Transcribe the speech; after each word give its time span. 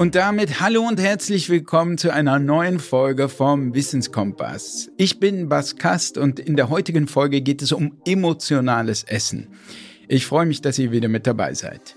Und 0.00 0.14
damit 0.14 0.62
hallo 0.62 0.88
und 0.88 0.98
herzlich 0.98 1.50
willkommen 1.50 1.98
zu 1.98 2.10
einer 2.10 2.38
neuen 2.38 2.78
Folge 2.80 3.28
vom 3.28 3.74
Wissenskompass. 3.74 4.90
Ich 4.96 5.20
bin 5.20 5.50
Bas 5.50 5.76
Kast 5.76 6.16
und 6.16 6.40
in 6.40 6.56
der 6.56 6.70
heutigen 6.70 7.06
Folge 7.06 7.42
geht 7.42 7.60
es 7.60 7.70
um 7.70 8.00
emotionales 8.06 9.04
Essen. 9.04 9.48
Ich 10.08 10.24
freue 10.24 10.46
mich, 10.46 10.62
dass 10.62 10.78
ihr 10.78 10.90
wieder 10.90 11.08
mit 11.08 11.26
dabei 11.26 11.52
seid. 11.52 11.96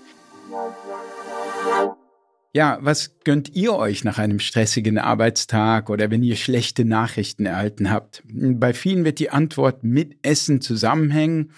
Ja, 2.52 2.76
was 2.82 3.14
gönnt 3.24 3.56
ihr 3.56 3.74
euch 3.74 4.04
nach 4.04 4.18
einem 4.18 4.38
stressigen 4.38 4.98
Arbeitstag 4.98 5.88
oder 5.88 6.10
wenn 6.10 6.22
ihr 6.22 6.36
schlechte 6.36 6.84
Nachrichten 6.84 7.46
erhalten 7.46 7.90
habt? 7.90 8.22
Bei 8.26 8.74
vielen 8.74 9.06
wird 9.06 9.18
die 9.18 9.30
Antwort 9.30 9.82
mit 9.82 10.18
Essen 10.20 10.60
zusammenhängen. 10.60 11.52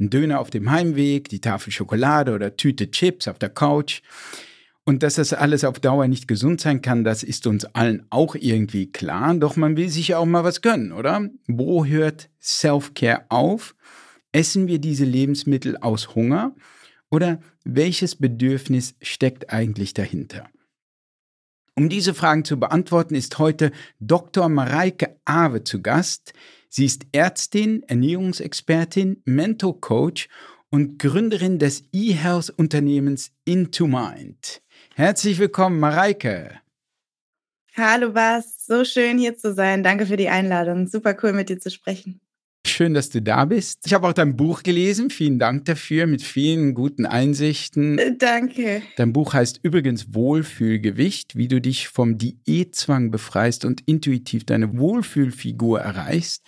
Ein 0.00 0.10
Döner 0.10 0.40
auf 0.40 0.50
dem 0.50 0.72
Heimweg, 0.72 1.28
die 1.28 1.40
Tafel 1.40 1.72
Schokolade 1.72 2.34
oder 2.34 2.56
Tüte 2.56 2.90
Chips 2.90 3.28
auf 3.28 3.38
der 3.38 3.50
Couch. 3.50 4.02
Und 4.86 5.02
dass 5.02 5.14
das 5.14 5.32
alles 5.32 5.64
auf 5.64 5.80
Dauer 5.80 6.08
nicht 6.08 6.28
gesund 6.28 6.60
sein 6.60 6.82
kann, 6.82 7.04
das 7.04 7.22
ist 7.22 7.46
uns 7.46 7.64
allen 7.64 8.06
auch 8.10 8.34
irgendwie 8.34 8.92
klar. 8.92 9.34
Doch 9.34 9.56
man 9.56 9.76
will 9.78 9.88
sich 9.88 10.08
ja 10.08 10.18
auch 10.18 10.26
mal 10.26 10.44
was 10.44 10.60
gönnen, 10.60 10.92
oder? 10.92 11.30
Wo 11.46 11.86
hört 11.86 12.28
Self-Care 12.40 13.24
auf? 13.30 13.74
Essen 14.32 14.66
wir 14.66 14.78
diese 14.78 15.04
Lebensmittel 15.04 15.78
aus 15.78 16.14
Hunger? 16.14 16.54
Oder 17.10 17.40
welches 17.64 18.16
Bedürfnis 18.16 18.94
steckt 19.00 19.50
eigentlich 19.50 19.94
dahinter? 19.94 20.48
Um 21.76 21.88
diese 21.88 22.12
Fragen 22.12 22.44
zu 22.44 22.60
beantworten, 22.60 23.14
ist 23.14 23.38
heute 23.38 23.72
Dr. 24.00 24.48
Mareike 24.48 25.16
Awe 25.24 25.64
zu 25.64 25.80
Gast. 25.80 26.34
Sie 26.68 26.84
ist 26.84 27.06
Ärztin, 27.12 27.82
Ernährungsexpertin, 27.84 29.22
Mentor-Coach 29.24 30.28
und 30.70 30.98
Gründerin 30.98 31.58
des 31.58 31.84
E-Health-Unternehmens 31.92 33.32
Into 33.44 33.86
Mind. 33.86 34.60
Herzlich 34.96 35.40
willkommen, 35.40 35.80
Mareike. 35.80 36.60
Hallo 37.76 38.12
Bas, 38.12 38.64
so 38.64 38.84
schön 38.84 39.18
hier 39.18 39.36
zu 39.36 39.52
sein. 39.52 39.82
Danke 39.82 40.06
für 40.06 40.16
die 40.16 40.28
Einladung. 40.28 40.86
Super 40.86 41.16
cool 41.20 41.32
mit 41.32 41.48
dir 41.48 41.58
zu 41.58 41.72
sprechen. 41.72 42.20
Schön, 42.64 42.94
dass 42.94 43.10
du 43.10 43.20
da 43.20 43.44
bist. 43.44 43.80
Ich 43.86 43.92
habe 43.92 44.06
auch 44.06 44.12
dein 44.12 44.36
Buch 44.36 44.62
gelesen. 44.62 45.10
Vielen 45.10 45.40
Dank 45.40 45.64
dafür 45.64 46.06
mit 46.06 46.22
vielen 46.22 46.74
guten 46.74 47.06
Einsichten. 47.06 47.98
Äh, 47.98 48.16
danke. 48.16 48.82
Dein 48.94 49.12
Buch 49.12 49.34
heißt 49.34 49.58
übrigens 49.64 50.14
Wohlfühlgewicht, 50.14 51.34
wie 51.34 51.48
du 51.48 51.60
dich 51.60 51.88
vom 51.88 52.16
Diätzwang 52.16 53.10
befreist 53.10 53.64
und 53.64 53.82
intuitiv 53.86 54.46
deine 54.46 54.78
Wohlfühlfigur 54.78 55.80
erreichst. 55.80 56.44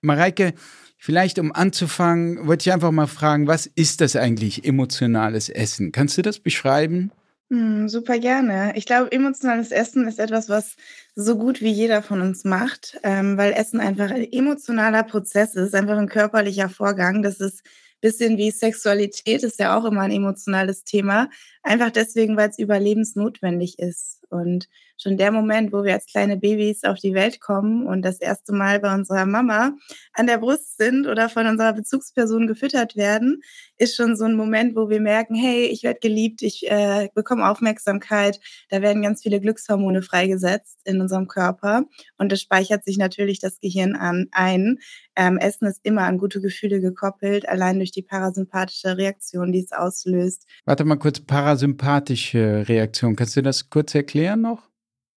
Mareike, 0.00 0.54
vielleicht 0.98 1.38
um 1.38 1.52
anzufangen, 1.52 2.48
wollte 2.48 2.68
ich 2.68 2.72
einfach 2.72 2.90
mal 2.90 3.06
fragen, 3.06 3.46
was 3.46 3.66
ist 3.66 4.00
das 4.00 4.16
eigentlich 4.16 4.64
emotionales 4.64 5.48
Essen? 5.48 5.92
Kannst 5.92 6.18
du 6.18 6.22
das 6.22 6.40
beschreiben? 6.40 7.12
Hm, 7.54 7.88
super 7.88 8.18
gerne. 8.18 8.72
Ich 8.74 8.84
glaube, 8.84 9.12
emotionales 9.12 9.70
Essen 9.70 10.08
ist 10.08 10.18
etwas, 10.18 10.48
was 10.48 10.74
so 11.14 11.36
gut 11.38 11.60
wie 11.60 11.70
jeder 11.70 12.02
von 12.02 12.20
uns 12.20 12.42
macht, 12.44 12.98
ähm, 13.04 13.36
weil 13.38 13.52
Essen 13.52 13.78
einfach 13.78 14.10
ein 14.10 14.26
emotionaler 14.32 15.04
Prozess 15.04 15.54
ist, 15.54 15.72
einfach 15.74 15.96
ein 15.96 16.08
körperlicher 16.08 16.68
Vorgang. 16.68 17.22
Das 17.22 17.38
ist 17.38 17.60
ein 17.64 18.00
bisschen 18.00 18.38
wie 18.38 18.50
Sexualität, 18.50 19.44
ist 19.44 19.60
ja 19.60 19.78
auch 19.78 19.84
immer 19.84 20.00
ein 20.00 20.10
emotionales 20.10 20.82
Thema. 20.82 21.28
Einfach 21.62 21.90
deswegen, 21.90 22.36
weil 22.36 22.50
es 22.50 22.58
überlebensnotwendig 22.58 23.78
ist. 23.78 24.24
Und 24.30 24.68
schon 24.96 25.16
der 25.16 25.32
Moment, 25.32 25.72
wo 25.72 25.84
wir 25.84 25.94
als 25.94 26.06
kleine 26.06 26.36
Babys 26.36 26.84
auf 26.84 26.98
die 26.98 27.14
Welt 27.14 27.40
kommen 27.40 27.86
und 27.86 28.02
das 28.02 28.20
erste 28.20 28.52
Mal 28.52 28.80
bei 28.80 28.94
unserer 28.94 29.26
Mama 29.26 29.72
an 30.12 30.26
der 30.26 30.38
Brust 30.38 30.76
sind 30.76 31.06
oder 31.06 31.28
von 31.28 31.46
unserer 31.46 31.72
Bezugsperson 31.72 32.46
gefüttert 32.46 32.96
werden, 32.96 33.42
ist 33.76 33.96
schon 33.96 34.16
so 34.16 34.24
ein 34.24 34.34
Moment, 34.34 34.76
wo 34.76 34.88
wir 34.88 35.00
merken, 35.00 35.34
hey, 35.34 35.66
ich 35.66 35.82
werde 35.82 36.00
geliebt, 36.00 36.42
ich 36.42 36.70
äh, 36.70 37.08
bekomme 37.14 37.48
Aufmerksamkeit. 37.48 38.40
Da 38.70 38.82
werden 38.82 39.02
ganz 39.02 39.22
viele 39.22 39.40
Glückshormone 39.40 40.02
freigesetzt 40.02 40.78
in 40.84 41.00
unserem 41.00 41.28
Körper 41.28 41.84
und 42.18 42.30
das 42.30 42.40
speichert 42.40 42.84
sich 42.84 42.98
natürlich 42.98 43.40
das 43.40 43.60
Gehirn 43.60 43.96
an 43.96 44.28
ein. 44.32 44.78
Ähm, 45.16 45.38
Essen 45.38 45.66
ist 45.66 45.80
immer 45.82 46.02
an 46.02 46.18
gute 46.18 46.40
Gefühle 46.40 46.80
gekoppelt, 46.80 47.48
allein 47.48 47.78
durch 47.78 47.92
die 47.92 48.02
parasympathische 48.02 48.96
Reaktion, 48.96 49.52
die 49.52 49.60
es 49.60 49.72
auslöst. 49.72 50.46
Warte 50.64 50.84
mal 50.84 50.96
kurz, 50.96 51.20
parasympathische 51.20 52.68
Reaktion. 52.68 53.16
Kannst 53.16 53.36
du 53.36 53.42
das 53.42 53.70
kurz 53.70 53.94
erklären 53.94 54.40
noch? 54.40 54.73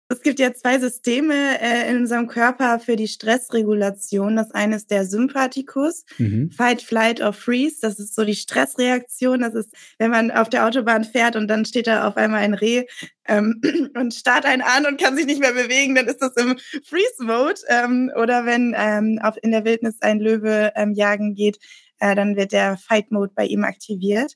Es 0.10 0.22
gibt 0.22 0.40
ja 0.40 0.54
zwei 0.54 0.80
Systeme 0.80 1.60
äh, 1.60 1.92
in 1.92 1.98
unserem 1.98 2.28
Körper 2.28 2.80
für 2.80 2.96
die 2.96 3.10
Stressregulation. 3.10 4.38
Das 4.38 4.52
eine 4.52 4.78
ist 4.78 4.90
der 4.90 5.06
Sympathikus, 5.06 6.06
mhm. 6.18 6.50
Fight, 6.52 6.82
Flight 6.82 7.22
or 7.22 7.34
Freeze. 7.34 7.80
Das 7.82 8.00
ist 8.00 8.16
so 8.16 8.24
die 8.24 8.36
Stressreaktion. 8.36 9.42
Das 9.42 9.54
ist, 9.54 9.70
wenn 9.98 10.12
man 10.12 10.32
auf 10.32 10.50
der 10.50 10.66
Autobahn 10.66 11.04
fährt 11.04 11.36
und 11.36 11.50
dann 11.50 11.66
steht 11.66 11.88
da 11.88 12.08
auf 12.08 12.16
einmal 12.16 12.40
ein 12.40 12.54
Reh 12.54 12.86
ähm, 13.28 13.62
und 13.96 14.14
starrt 14.14 14.46
einen 14.46 14.62
an 14.62 14.86
und 14.86 15.02
kann 15.02 15.18
sich 15.18 15.26
nicht 15.26 15.42
mehr 15.42 15.54
bewegen, 15.54 15.96
dann 15.96 16.08
ist 16.08 16.22
das 16.22 16.36
im 16.38 16.58
Freeze-Mode. 16.86 17.62
Ähm, 17.68 18.10
oder 18.16 18.46
wenn 18.46 18.74
ähm, 18.78 19.20
auf, 19.22 19.36
in 19.42 19.52
der 19.52 19.66
Wildnis 19.66 19.98
ein 20.00 20.20
Löwe 20.20 20.72
ähm, 20.76 20.94
jagen 20.94 21.36
geht, 21.36 21.58
äh, 22.00 22.16
dann 22.16 22.38
wird 22.38 22.54
der 22.54 22.78
Fight-Mode 22.78 23.34
bei 23.36 23.46
ihm 23.46 23.66
aktiviert 23.66 24.36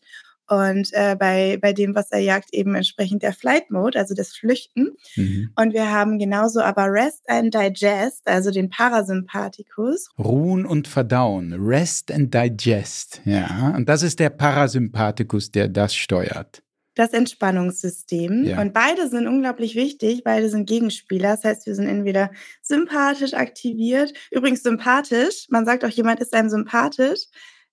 und 0.52 0.90
äh, 0.92 1.16
bei, 1.18 1.58
bei 1.62 1.72
dem, 1.72 1.96
was 1.96 2.12
er 2.12 2.20
jagt, 2.20 2.54
eben 2.54 2.76
entsprechend 2.76 3.24
der 3.24 3.32
Flight 3.32 3.72
Mode, 3.72 3.98
also 3.98 4.14
das 4.14 4.34
Flüchten. 4.34 4.98
Mhm. 5.16 5.52
Und 5.56 5.74
wir 5.74 5.90
haben 5.90 6.20
genauso 6.20 6.60
aber 6.60 6.92
Rest 6.92 7.22
and 7.30 7.54
Digest, 7.54 8.28
also 8.28 8.52
den 8.52 8.70
Parasympathikus. 8.70 10.10
Ruhen 10.20 10.66
und 10.66 10.90
Verdauen, 10.90 11.54
Rest 11.54 12.12
and 12.12 12.34
Digest, 12.34 13.22
ja. 13.24 13.74
Und 13.78 13.88
das 13.88 14.04
ist 14.04 14.20
der 14.20 14.30
Parasympathikus, 14.30 15.52
der 15.52 15.70
das 15.70 15.96
steuert. 15.96 16.62
Das 16.96 17.14
Entspannungssystem. 17.14 18.44
Ja. 18.44 18.60
Und 18.60 18.74
beide 18.74 19.08
sind 19.08 19.28
unglaublich 19.28 19.76
wichtig, 19.76 20.26
beide 20.26 20.50
sind 20.50 20.68
Gegenspieler. 20.68 21.30
Das 21.30 21.46
heißt, 21.46 21.66
wir 21.66 21.76
sind 21.76 21.88
entweder 21.88 22.30
sympathisch 22.62 23.34
aktiviert. 23.34 24.12
Übrigens 24.32 24.64
sympathisch, 24.64 25.48
man 25.50 25.66
sagt 25.66 25.86
auch, 25.86 25.90
jemand 25.90 26.20
ist 26.20 26.34
einem 26.34 26.50
sympathisch. 26.50 27.28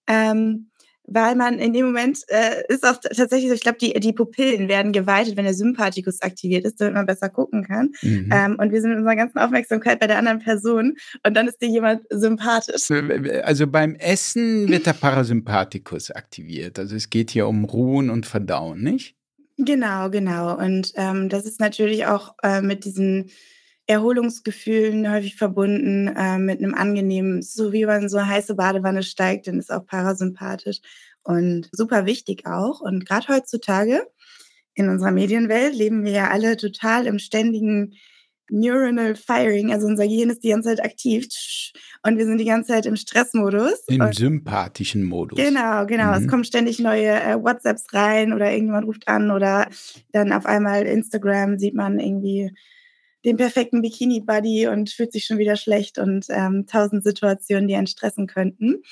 Ähm, 0.07 0.71
weil 1.11 1.35
man 1.35 1.59
in 1.59 1.73
dem 1.73 1.87
Moment 1.87 2.21
äh, 2.29 2.63
ist 2.69 2.87
auch 2.87 2.97
tatsächlich 3.01 3.49
so, 3.49 3.55
ich 3.55 3.63
glaube, 3.63 3.79
die, 3.79 3.93
die 3.95 4.13
Pupillen 4.13 4.69
werden 4.69 4.93
geweitet, 4.93 5.37
wenn 5.37 5.45
der 5.45 5.55
Sympathikus 5.55 6.21
aktiviert 6.23 6.65
ist, 6.65 6.81
damit 6.81 6.95
man 6.95 7.07
besser 7.07 7.29
gucken 7.29 7.65
kann. 7.65 7.93
Mhm. 8.03 8.31
Ähm, 8.33 8.57
und 8.59 8.73
wir 8.73 8.81
sind 8.81 8.91
mit 8.91 8.99
unserer 8.99 9.17
ganzen 9.17 9.39
Aufmerksamkeit 9.39 10.01
bei 10.01 10.07
der 10.07 10.19
anderen 10.19 10.41
Person 10.41 10.97
und 11.27 11.35
dann 11.35 11.49
ist 11.49 11.61
dir 11.63 11.69
jemand 11.69 12.03
sympathisch. 12.11 12.91
Also 13.43 13.67
beim 13.67 13.95
Essen 13.95 14.69
wird 14.69 14.87
der 14.87 14.93
Parasympathikus 14.93 16.11
aktiviert. 16.11 16.79
Also 16.79 16.95
es 16.95 17.11
geht 17.11 17.31
hier 17.31 17.49
um 17.49 17.65
Ruhen 17.65 18.11
und 18.11 18.27
Verdauen, 18.27 18.83
nicht? 18.83 19.17
Genau, 19.57 20.09
genau. 20.11 20.57
Und 20.57 20.93
ähm, 20.95 21.29
das 21.29 21.45
ist 21.45 21.59
natürlich 21.59 22.07
auch 22.07 22.35
äh, 22.43 22.61
mit 22.61 22.85
diesen 22.85 23.31
Erholungsgefühlen 23.89 25.11
häufig 25.11 25.37
verbunden 25.37 26.09
äh, 26.09 26.39
mit 26.39 26.59
einem 26.59 26.75
angenehmen, 26.75 27.43
so 27.43 27.73
wie 27.73 27.87
man 27.87 28.11
so 28.11 28.19
eine 28.19 28.29
heiße 28.29 28.55
Badewanne 28.55 29.03
steigt, 29.03 29.47
dann 29.49 29.59
ist 29.59 29.73
auch 29.73 29.87
parasympathisch 29.87 30.81
und 31.23 31.71
super 31.73 32.05
wichtig 32.05 32.47
auch. 32.47 32.81
Und 32.81 33.07
gerade 33.07 33.29
heutzutage 33.29 34.07
in 34.75 34.91
unserer 34.91 35.11
Medienwelt 35.11 35.75
leben 35.75 36.05
wir 36.05 36.13
ja 36.13 36.31
alle 36.31 36.59
total 36.59 37.07
im 37.07 37.19
ständigen 37.19 37.95
Neuronal 38.51 39.15
Firing, 39.15 39.73
also 39.73 39.87
unser 39.87 40.07
Gehirn 40.07 40.31
ist 40.31 40.43
die 40.43 40.51
ganze 40.51 40.71
Zeit 40.71 40.83
aktiv 40.83 41.27
und 42.03 42.17
wir 42.17 42.25
sind 42.25 42.39
die 42.39 42.47
ganze 42.47 42.73
Zeit 42.73 42.87
im 42.87 42.97
Stressmodus. 42.97 43.85
Im 43.89 44.01
und 44.01 44.15
sympathischen 44.15 45.05
Modus. 45.05 45.39
Genau, 45.39 45.85
genau. 45.87 46.09
Mhm. 46.09 46.23
Es 46.23 46.29
kommen 46.29 46.45
ständig 46.45 46.79
neue 46.79 47.21
äh, 47.21 47.37
WhatsApps 47.37 47.93
rein 47.93 48.33
oder 48.33 48.51
irgendjemand 48.51 48.87
ruft 48.87 49.07
an 49.09 49.31
oder 49.31 49.69
dann 50.13 50.33
auf 50.33 50.47
einmal 50.47 50.85
Instagram 50.85 51.59
sieht 51.59 51.75
man 51.75 51.99
irgendwie 51.99 52.51
den 53.29 53.37
perfekten 53.37 53.83
Bikini-Buddy 53.83 54.69
und 54.69 54.89
fühlt 54.89 55.13
sich 55.13 55.27
schon 55.27 55.37
wieder 55.37 55.57
schlecht 55.57 55.99
und 55.99 56.27
ähm, 56.31 56.67
tausend 56.67 57.05
Situationen, 57.05 57.69
die 57.69 57.77
einen 57.77 57.87
stressen 57.87 58.27
könnten. 58.27 58.83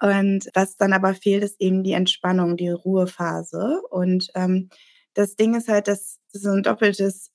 Und 0.00 0.48
was 0.54 0.76
dann 0.78 0.94
aber 0.94 1.14
fehlt, 1.14 1.44
ist 1.44 1.60
eben 1.60 1.84
die 1.84 1.92
Entspannung, 1.92 2.56
die 2.56 2.70
Ruhephase. 2.70 3.82
Und 3.90 4.28
ähm, 4.34 4.70
das 5.12 5.36
Ding 5.36 5.54
ist 5.54 5.68
halt, 5.68 5.86
dass 5.86 6.18
das 6.32 6.42
so 6.42 6.50
ein 6.50 6.62
doppeltes 6.62 7.30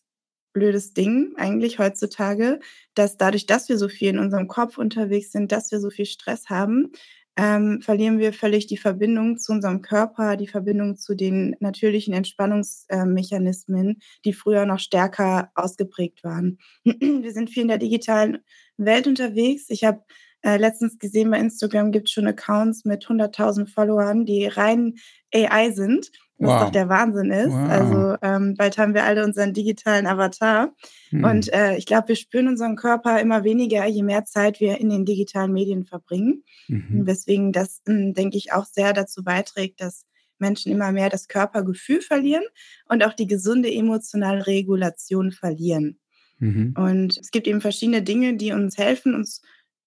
blödes 0.51 0.93
Ding 0.93 1.33
eigentlich 1.37 1.77
heutzutage, 1.77 2.59
dass 2.95 3.17
dadurch, 3.17 3.45
dass 3.45 3.69
wir 3.69 3.77
so 3.77 3.87
viel 3.87 4.09
in 4.09 4.19
unserem 4.19 4.47
Kopf 4.47 4.79
unterwegs 4.79 5.31
sind, 5.31 5.51
dass 5.51 5.71
wir 5.71 5.79
so 5.79 5.91
viel 5.91 6.07
Stress 6.07 6.49
haben, 6.49 6.91
ähm, 7.39 7.81
verlieren 7.81 8.19
wir 8.19 8.33
völlig 8.33 8.67
die 8.67 8.75
Verbindung 8.75 9.37
zu 9.37 9.53
unserem 9.53 9.81
Körper, 9.81 10.35
die 10.35 10.47
Verbindung 10.47 10.97
zu 10.97 11.15
den 11.15 11.55
natürlichen 11.61 12.13
Entspannungsmechanismen, 12.13 14.01
die 14.25 14.33
früher 14.33 14.65
noch 14.65 14.79
stärker 14.79 15.49
ausgeprägt 15.55 16.21
waren. 16.25 16.57
wir 16.83 17.31
sind 17.31 17.49
viel 17.49 17.61
in 17.61 17.69
der 17.69 17.77
digitalen 17.77 18.39
Welt 18.75 19.07
unterwegs. 19.07 19.69
Ich 19.69 19.85
habe 19.85 20.03
äh, 20.41 20.57
letztens 20.57 20.99
gesehen, 20.99 21.31
bei 21.31 21.39
Instagram 21.39 21.93
gibt 21.93 22.09
es 22.09 22.11
schon 22.11 22.27
Accounts 22.27 22.83
mit 22.83 23.05
100.000 23.05 23.73
Followern, 23.73 24.25
die 24.25 24.45
rein 24.45 24.95
AI 25.33 25.71
sind 25.71 26.11
was 26.39 26.49
wow. 26.49 26.63
doch 26.63 26.71
der 26.71 26.87
Wahnsinn 26.87 27.31
ist. 27.31 27.51
Wow. 27.51 27.69
Also 27.69 28.15
ähm, 28.21 28.55
bald 28.57 28.77
haben 28.77 28.93
wir 28.93 29.03
alle 29.03 29.25
unseren 29.25 29.53
digitalen 29.53 30.07
Avatar. 30.07 30.73
Hm. 31.09 31.23
Und 31.23 31.53
äh, 31.53 31.75
ich 31.75 31.85
glaube, 31.85 32.09
wir 32.09 32.15
spüren 32.15 32.47
unseren 32.47 32.77
Körper 32.77 33.19
immer 33.19 33.43
weniger, 33.43 33.85
je 33.85 34.03
mehr 34.03 34.23
Zeit 34.23 34.59
wir 34.59 34.79
in 34.79 34.89
den 34.89 35.05
digitalen 35.05 35.51
Medien 35.51 35.85
verbringen. 35.85 36.43
Mhm. 36.67 37.05
Weswegen 37.05 37.51
das, 37.51 37.81
hm, 37.85 38.13
denke 38.13 38.37
ich, 38.37 38.53
auch 38.53 38.65
sehr 38.65 38.93
dazu 38.93 39.23
beiträgt, 39.23 39.81
dass 39.81 40.05
Menschen 40.37 40.71
immer 40.71 40.91
mehr 40.91 41.09
das 41.09 41.27
Körpergefühl 41.27 42.01
verlieren 42.01 42.45
und 42.87 43.03
auch 43.03 43.13
die 43.13 43.27
gesunde 43.27 43.71
emotionale 43.71 44.47
Regulation 44.47 45.31
verlieren. 45.31 45.99
Mhm. 46.39 46.73
Und 46.77 47.17
es 47.17 47.31
gibt 47.31 47.47
eben 47.47 47.59
verschiedene 47.59 48.01
Dinge, 48.01 48.37
die 48.37 48.53
uns 48.53 48.77
helfen, 48.77 49.13
uns 49.13 49.41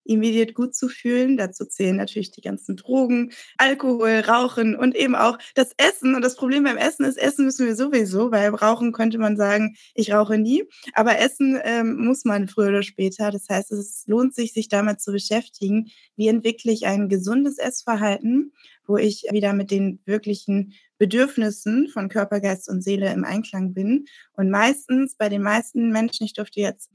immediat 0.05 0.55
gut 0.55 0.75
zu 0.75 0.89
fühlen. 0.89 1.37
Dazu 1.37 1.65
zählen 1.65 1.97
natürlich 1.97 2.31
die 2.31 2.41
ganzen 2.41 2.77
Drogen, 2.77 3.33
Alkohol, 3.59 4.21
Rauchen 4.21 4.77
und 4.77 4.95
eben 4.97 5.15
auch 5.15 5.39
das 5.55 5.73
Essen. 5.77 6.15
Und 6.15 6.23
das 6.23 6.37
Problem 6.37 6.65
beim 6.65 6.77
Essen 6.77 7.05
ist, 7.05 7.19
Essen 7.19 7.45
müssen 7.45 7.67
wir 7.67 7.77
sowieso, 7.77 8.33
weil 8.33 8.55
Rauchen 8.55 8.93
könnte 8.93 9.19
man 9.19 9.37
sagen, 9.37 9.77
ich 9.95 10.13
rauche 10.13 10.39
nie. 10.39 10.65
Aber 10.95 11.19
Essen 11.19 11.59
ähm, 11.63 11.97
muss 11.97 12.25
man 12.25 12.49
früher 12.49 12.69
oder 12.69 12.83
später. 12.83 13.31
Das 13.31 13.49
heißt, 13.49 13.73
es 13.73 14.05
lohnt 14.07 14.35
sich, 14.35 14.53
sich 14.53 14.69
damit 14.69 15.01
zu 15.01 15.13
beschäftigen. 15.13 15.91
Wie 16.17 16.29
entwickle 16.29 16.73
ich 16.73 16.87
ein 16.87 17.09
gesundes 17.09 17.59
Essverhalten, 17.59 18.53
wo 18.87 18.97
ich 18.97 19.25
wieder 19.31 19.53
mit 19.53 19.71
den 19.71 20.01
wirklichen 20.05 20.75
Bedürfnissen 20.99 21.89
von 21.89 22.09
Körper, 22.09 22.41
Geist 22.41 22.69
und 22.69 22.83
Seele 22.83 23.13
im 23.13 23.25
Einklang 23.25 23.75
bin. 23.75 24.07
Und 24.35 24.51
meistens, 24.51 25.17
bei 25.17 25.29
den 25.29 25.43
meisten 25.43 25.91
Menschen, 25.91 26.25
ich 26.25 26.33
durfte 26.33 26.61
jetzt 26.61 26.91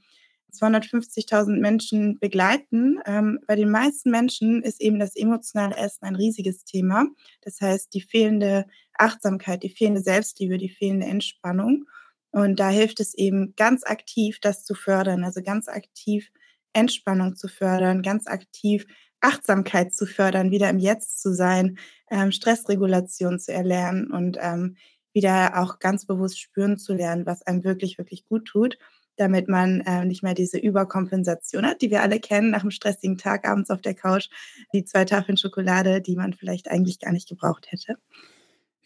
250.000 0.53 1.59
Menschen 1.59 2.19
begleiten. 2.19 2.99
Ähm, 3.05 3.39
bei 3.47 3.55
den 3.55 3.69
meisten 3.69 4.11
Menschen 4.11 4.63
ist 4.63 4.81
eben 4.81 4.99
das 4.99 5.15
emotionale 5.15 5.75
Essen 5.75 6.05
ein 6.05 6.15
riesiges 6.15 6.63
Thema. 6.63 7.07
Das 7.41 7.59
heißt, 7.61 7.93
die 7.93 8.01
fehlende 8.01 8.65
Achtsamkeit, 8.97 9.63
die 9.63 9.69
fehlende 9.69 10.01
Selbstliebe, 10.01 10.57
die 10.57 10.69
fehlende 10.69 11.07
Entspannung. 11.07 11.85
Und 12.31 12.59
da 12.59 12.69
hilft 12.69 12.99
es 12.99 13.13
eben 13.13 13.53
ganz 13.55 13.83
aktiv, 13.83 14.39
das 14.41 14.63
zu 14.63 14.75
fördern, 14.75 15.23
also 15.23 15.41
ganz 15.41 15.67
aktiv 15.67 16.29
Entspannung 16.73 17.35
zu 17.35 17.47
fördern, 17.47 18.01
ganz 18.01 18.27
aktiv 18.27 18.85
Achtsamkeit 19.19 19.93
zu 19.93 20.05
fördern, 20.05 20.51
wieder 20.51 20.69
im 20.69 20.77
Jetzt 20.77 21.21
zu 21.21 21.33
sein, 21.33 21.77
ähm, 22.11 22.31
Stressregulation 22.31 23.39
zu 23.39 23.51
erlernen 23.51 24.11
und 24.11 24.37
ähm, 24.39 24.77
wieder 25.13 25.59
auch 25.59 25.79
ganz 25.79 26.05
bewusst 26.05 26.39
spüren 26.39 26.77
zu 26.77 26.93
lernen, 26.93 27.25
was 27.25 27.41
einem 27.41 27.63
wirklich, 27.63 27.97
wirklich 27.97 28.25
gut 28.25 28.45
tut 28.45 28.77
damit 29.17 29.47
man 29.49 29.81
äh, 29.81 30.05
nicht 30.05 30.23
mehr 30.23 30.33
diese 30.33 30.57
Überkompensation 30.57 31.65
hat, 31.65 31.81
die 31.81 31.89
wir 31.89 32.01
alle 32.01 32.19
kennen 32.19 32.51
nach 32.51 32.61
einem 32.61 32.71
stressigen 32.71 33.17
Tag 33.17 33.47
abends 33.47 33.69
auf 33.69 33.81
der 33.81 33.93
Couch, 33.93 34.29
die 34.73 34.85
zwei 34.85 35.05
Tafeln 35.05 35.37
Schokolade, 35.37 36.01
die 36.01 36.15
man 36.15 36.33
vielleicht 36.33 36.69
eigentlich 36.69 36.99
gar 36.99 37.11
nicht 37.11 37.27
gebraucht 37.27 37.71
hätte. 37.71 37.97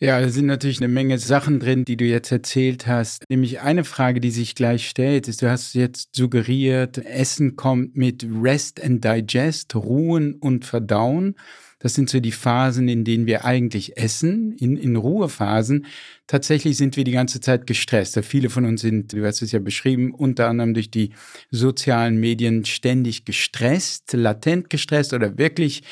Ja, 0.03 0.19
da 0.19 0.29
sind 0.29 0.47
natürlich 0.47 0.79
eine 0.79 0.87
Menge 0.87 1.19
Sachen 1.19 1.59
drin, 1.59 1.85
die 1.85 1.95
du 1.95 2.05
jetzt 2.05 2.31
erzählt 2.31 2.87
hast. 2.87 3.23
Nämlich 3.29 3.61
eine 3.61 3.83
Frage, 3.83 4.19
die 4.19 4.31
sich 4.31 4.55
gleich 4.55 4.89
stellt, 4.89 5.27
ist, 5.27 5.43
du 5.43 5.49
hast 5.51 5.75
jetzt 5.75 6.15
suggeriert, 6.15 6.97
Essen 6.97 7.55
kommt 7.55 7.95
mit 7.95 8.25
Rest 8.41 8.83
and 8.83 9.05
Digest, 9.05 9.75
Ruhen 9.75 10.33
und 10.33 10.65
Verdauen. 10.65 11.35
Das 11.77 11.93
sind 11.93 12.09
so 12.09 12.19
die 12.19 12.31
Phasen, 12.31 12.87
in 12.87 13.03
denen 13.03 13.27
wir 13.27 13.45
eigentlich 13.45 13.95
essen, 13.95 14.53
in, 14.53 14.75
in 14.75 14.95
Ruhephasen. 14.95 15.85
Tatsächlich 16.25 16.77
sind 16.77 16.97
wir 16.97 17.03
die 17.03 17.11
ganze 17.11 17.39
Zeit 17.39 17.67
gestresst. 17.67 18.19
Viele 18.23 18.49
von 18.49 18.65
uns 18.65 18.81
sind, 18.81 19.13
du 19.13 19.23
hast 19.23 19.43
es 19.43 19.51
ja 19.51 19.59
beschrieben, 19.59 20.15
unter 20.15 20.47
anderem 20.47 20.73
durch 20.73 20.89
die 20.89 21.11
sozialen 21.51 22.19
Medien 22.19 22.65
ständig 22.65 23.23
gestresst, 23.23 24.13
latent 24.13 24.71
gestresst 24.71 25.13
oder 25.13 25.37
wirklich 25.37 25.83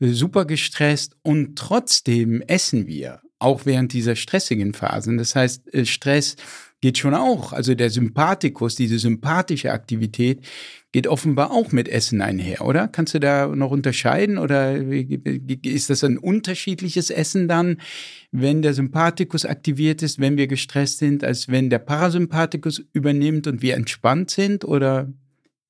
super 0.00 0.46
gestresst 0.46 1.16
und 1.22 1.56
trotzdem 1.56 2.42
essen 2.42 2.88
wir, 2.88 3.20
auch 3.42 3.66
während 3.66 3.92
dieser 3.92 4.16
stressigen 4.16 4.74
Phasen. 4.74 5.18
Das 5.18 5.34
heißt, 5.34 5.74
äh, 5.74 5.84
Stress 5.84 6.36
geht 6.80 6.98
schon 6.98 7.14
auch. 7.14 7.52
Also 7.52 7.74
der 7.74 7.90
Sympathikus, 7.90 8.74
diese 8.74 8.98
sympathische 8.98 9.72
Aktivität, 9.72 10.40
geht 10.90 11.06
offenbar 11.06 11.50
auch 11.50 11.72
mit 11.72 11.88
Essen 11.88 12.20
einher, 12.20 12.60
oder? 12.60 12.86
Kannst 12.86 13.14
du 13.14 13.18
da 13.20 13.46
noch 13.46 13.70
unterscheiden 13.70 14.36
oder 14.36 14.74
ist 14.74 15.88
das 15.88 16.04
ein 16.04 16.18
unterschiedliches 16.18 17.08
Essen 17.08 17.48
dann, 17.48 17.78
wenn 18.30 18.60
der 18.60 18.74
Sympathikus 18.74 19.46
aktiviert 19.46 20.02
ist, 20.02 20.18
wenn 20.18 20.36
wir 20.36 20.48
gestresst 20.48 20.98
sind, 20.98 21.24
als 21.24 21.48
wenn 21.48 21.70
der 21.70 21.78
Parasympathikus 21.78 22.84
übernimmt 22.92 23.46
und 23.46 23.62
wir 23.62 23.74
entspannt 23.74 24.30
sind 24.30 24.66
oder 24.66 25.08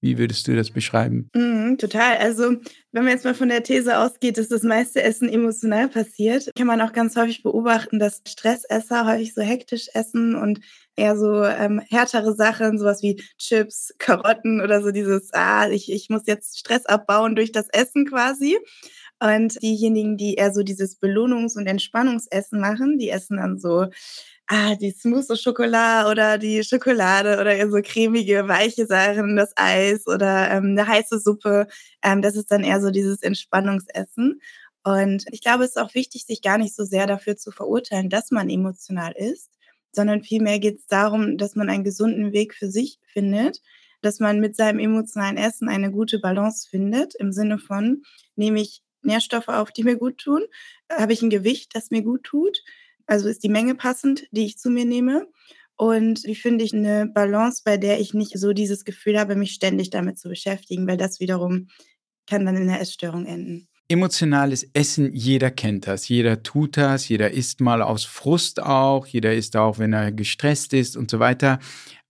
wie 0.03 0.19
würdest 0.19 0.49
du 0.49 0.57
das 0.57 0.71
beschreiben? 0.71 1.31
Mm, 1.35 1.77
total. 1.77 2.19
Also, 2.19 2.57
wenn 2.91 3.05
man 3.05 3.13
jetzt 3.13 3.25
mal 3.25 3.35
von 3.35 3.49
der 3.49 3.63
These 3.63 3.99
ausgeht, 3.99 4.37
dass 4.37 4.49
das 4.49 4.65
meiste 4.65 5.01
Essen 5.01 5.29
emotional 5.29 5.89
passiert, 5.89 6.51
kann 6.57 6.67
man 6.67 6.81
auch 6.81 6.93
ganz 6.93 7.17
häufig 7.17 7.43
beobachten, 7.45 8.01
dass 8.01 8.21
Stressesser 8.27 9.07
häufig 9.07 9.33
so 9.33 9.43
hektisch 9.43 9.87
essen 9.95 10.35
und 10.35 10.61
eher 10.97 11.17
so 11.17 11.45
ähm, 11.45 11.81
härtere 11.89 12.35
Sachen, 12.35 12.79
sowas 12.79 13.03
wie 13.03 13.23
Chips, 13.39 13.95
Karotten 13.99 14.61
oder 14.61 14.83
so 14.83 14.91
dieses, 14.91 15.33
ah, 15.33 15.71
ich, 15.71 15.91
ich 15.91 16.11
muss 16.11 16.23
jetzt 16.27 16.59
Stress 16.59 16.85
abbauen 16.85 17.37
durch 17.37 17.53
das 17.53 17.69
Essen 17.71 18.05
quasi. 18.05 18.59
Und 19.23 19.63
diejenigen, 19.63 20.17
die 20.17 20.35
eher 20.35 20.53
so 20.53 20.65
dieses 20.65 21.01
Belohnungs- 21.01 21.57
und 21.57 21.69
Entspannungsessen 21.69 22.59
machen, 22.61 22.99
die 22.99 23.09
essen 23.09 23.37
dann 23.37 23.57
so 23.57 23.87
ah, 24.49 24.75
die 24.77 24.91
Smoothie 24.93 25.37
Schokolade 25.37 26.11
oder 26.11 26.39
die 26.39 26.63
Schokolade 26.65 27.41
oder 27.41 27.71
so 27.71 27.81
cremige, 27.83 28.49
weiche 28.49 28.87
Sachen, 28.87 29.37
das 29.37 29.53
Eis 29.57 30.07
oder 30.07 30.51
ähm, 30.51 30.77
eine 30.77 30.87
heiße 30.87 31.19
Suppe. 31.21 31.67
Ähm, 32.03 32.23
das 32.23 32.37
ist 32.37 32.51
dann 32.51 32.65
eher 32.65 32.81
so 32.81 32.91
dieses 32.91 33.23
Entspannungsessen. 33.23 34.41
Und 34.85 35.25
ich 35.31 35.43
glaube, 35.43 35.65
es 35.65 35.71
ist 35.71 35.79
auch 35.79 35.95
wichtig, 35.95 36.25
sich 36.27 36.43
gar 36.43 36.59
nicht 36.59 36.75
so 36.75 36.85
sehr 36.85 37.07
dafür 37.07 37.37
zu 37.37 37.51
verurteilen, 37.53 38.11
dass 38.11 38.31
man 38.31 38.51
emotional 38.51 39.13
ist, 39.17 39.51
sondern 39.93 40.23
vielmehr 40.23 40.59
geht 40.59 40.81
es 40.81 40.87
darum, 40.87 41.39
dass 41.39 41.55
man 41.55 41.69
einen 41.71 41.85
gesunden 41.85 42.33
Weg 42.33 42.55
für 42.55 42.69
sich 42.69 42.99
findet, 43.07 43.61
dass 44.01 44.19
man 44.19 44.41
mit 44.41 44.57
seinem 44.57 44.81
emotionalen 44.81 45.37
Essen 45.37 45.69
eine 45.69 45.93
gute 45.93 46.19
Balance 46.19 46.69
findet, 46.69 47.15
im 47.15 47.33
Sinne 47.33 47.59
von, 47.59 48.03
nehme 48.35 48.61
ich 48.61 48.83
Nährstoffe 49.03 49.49
auf, 49.49 49.71
die 49.71 49.85
mir 49.85 49.97
gut 49.97 50.19
tun, 50.19 50.43
habe 50.91 51.13
ich 51.13 51.23
ein 51.23 51.31
Gewicht, 51.31 51.75
das 51.75 51.91
mir 51.91 52.03
gut 52.03 52.25
tut, 52.25 52.59
also 53.13 53.29
ist 53.29 53.45
die 53.45 53.51
Menge 53.51 53.75
passend, 53.75 54.25
die 54.31 54.47
ich 54.47 54.57
zu 54.57 54.71
mir 54.71 54.87
nehme? 54.87 55.27
Und 55.77 56.25
wie 56.25 56.35
finde 56.35 56.65
ich 56.65 56.73
eine 56.73 57.07
Balance, 57.07 57.61
bei 57.63 57.77
der 57.77 58.01
ich 58.01 58.15
nicht 58.15 58.39
so 58.39 58.55
dieses 58.55 58.87
Gefühl 58.87 59.21
habe, 59.21 59.37
mich 59.37 59.53
ständig 59.53 59.91
damit 59.91 60.19
zu 60.19 60.31
beschäftigen, 60.31 60.87
weil 60.87 60.97
das 60.97 61.21
wiederum 61.21 61.69
kann 62.27 62.47
dann 62.47 62.57
in 62.57 62.71
einer 62.71 62.81
Essstörung 62.81 63.27
enden. 63.27 63.69
Emotionales 63.89 64.67
Essen, 64.73 65.13
jeder 65.13 65.51
kennt 65.51 65.87
das, 65.87 66.09
jeder 66.09 66.43
tut 66.43 66.79
das, 66.79 67.07
jeder 67.11 67.33
isst 67.33 67.61
mal 67.61 67.83
aus 67.83 68.05
Frust 68.07 68.63
auch, 68.63 69.07
jeder 69.07 69.35
isst 69.35 69.59
auch, 69.59 69.79
wenn 69.79 69.93
er 69.93 70.11
gestresst 70.11 70.73
ist 70.73 70.97
und 70.97 71.11
so 71.11 71.19
weiter. 71.19 71.59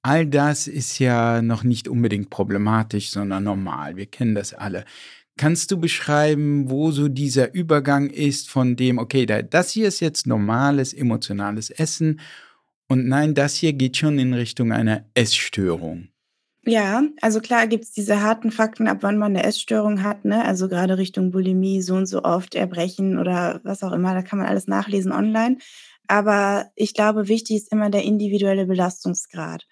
All 0.03 0.25
das 0.25 0.69
ist 0.69 1.01
ja 1.01 1.43
noch 1.43 1.65
nicht 1.65 1.89
unbedingt 1.89 2.31
problematisch, 2.31 3.11
sondern 3.11 3.43
normal. 3.43 3.97
Wir 3.97 4.07
kennen 4.07 4.37
das 4.37 4.55
alle. 4.55 4.85
Kannst 5.39 5.71
du 5.71 5.79
beschreiben, 5.79 6.71
wo 6.71 6.91
so 6.91 7.09
dieser 7.09 7.55
Übergang 7.55 8.11
ist 8.11 8.51
von 8.51 8.77
dem, 8.77 8.99
okay, 8.99 9.27
das 9.27 9.71
hier 9.71 9.89
ist 9.89 10.01
jetzt 10.01 10.27
normales 10.27 10.93
emotionales 10.93 11.71
Essen 11.71 12.21
und 12.89 13.09
nein, 13.09 13.35
das 13.35 13.57
hier 13.57 13.73
geht 13.73 13.97
schon 13.97 14.19
in 14.19 14.35
Richtung 14.35 14.73
einer 14.73 15.07
Essstörung? 15.15 16.09
Ja, 16.65 17.03
also 17.21 17.41
klar 17.41 17.67
gibt 17.67 17.85
es 17.85 17.93
diese 17.93 18.23
harten 18.23 18.53
Fakten, 18.53 18.87
ab 18.87 18.99
wann 19.01 19.19
man 19.19 19.35
eine 19.35 19.45
Essstörung 19.45 20.05
hat, 20.05 20.25
ne? 20.25 20.45
Also 20.45 20.69
gerade 20.69 20.97
Richtung 20.97 21.33
Bulimie, 21.33 21.83
so 21.83 21.97
und 21.97 22.07
so 22.07 22.23
oft 22.23 22.55
Erbrechen 22.55 23.19
oder 23.19 23.61
was 23.65 23.83
auch 23.83 23.93
immer, 23.93 24.15
da 24.15 24.23
kann 24.23 24.39
man 24.39 24.47
alles 24.47 24.69
nachlesen 24.69 25.11
online. 25.11 25.57
Aber 26.07 26.71
ich 26.77 26.95
glaube, 26.95 27.27
wichtig 27.27 27.57
ist 27.57 27.73
immer 27.73 27.91
der 27.91 28.05
individuelle 28.05 28.67
Belastungsgrad. 28.67 29.67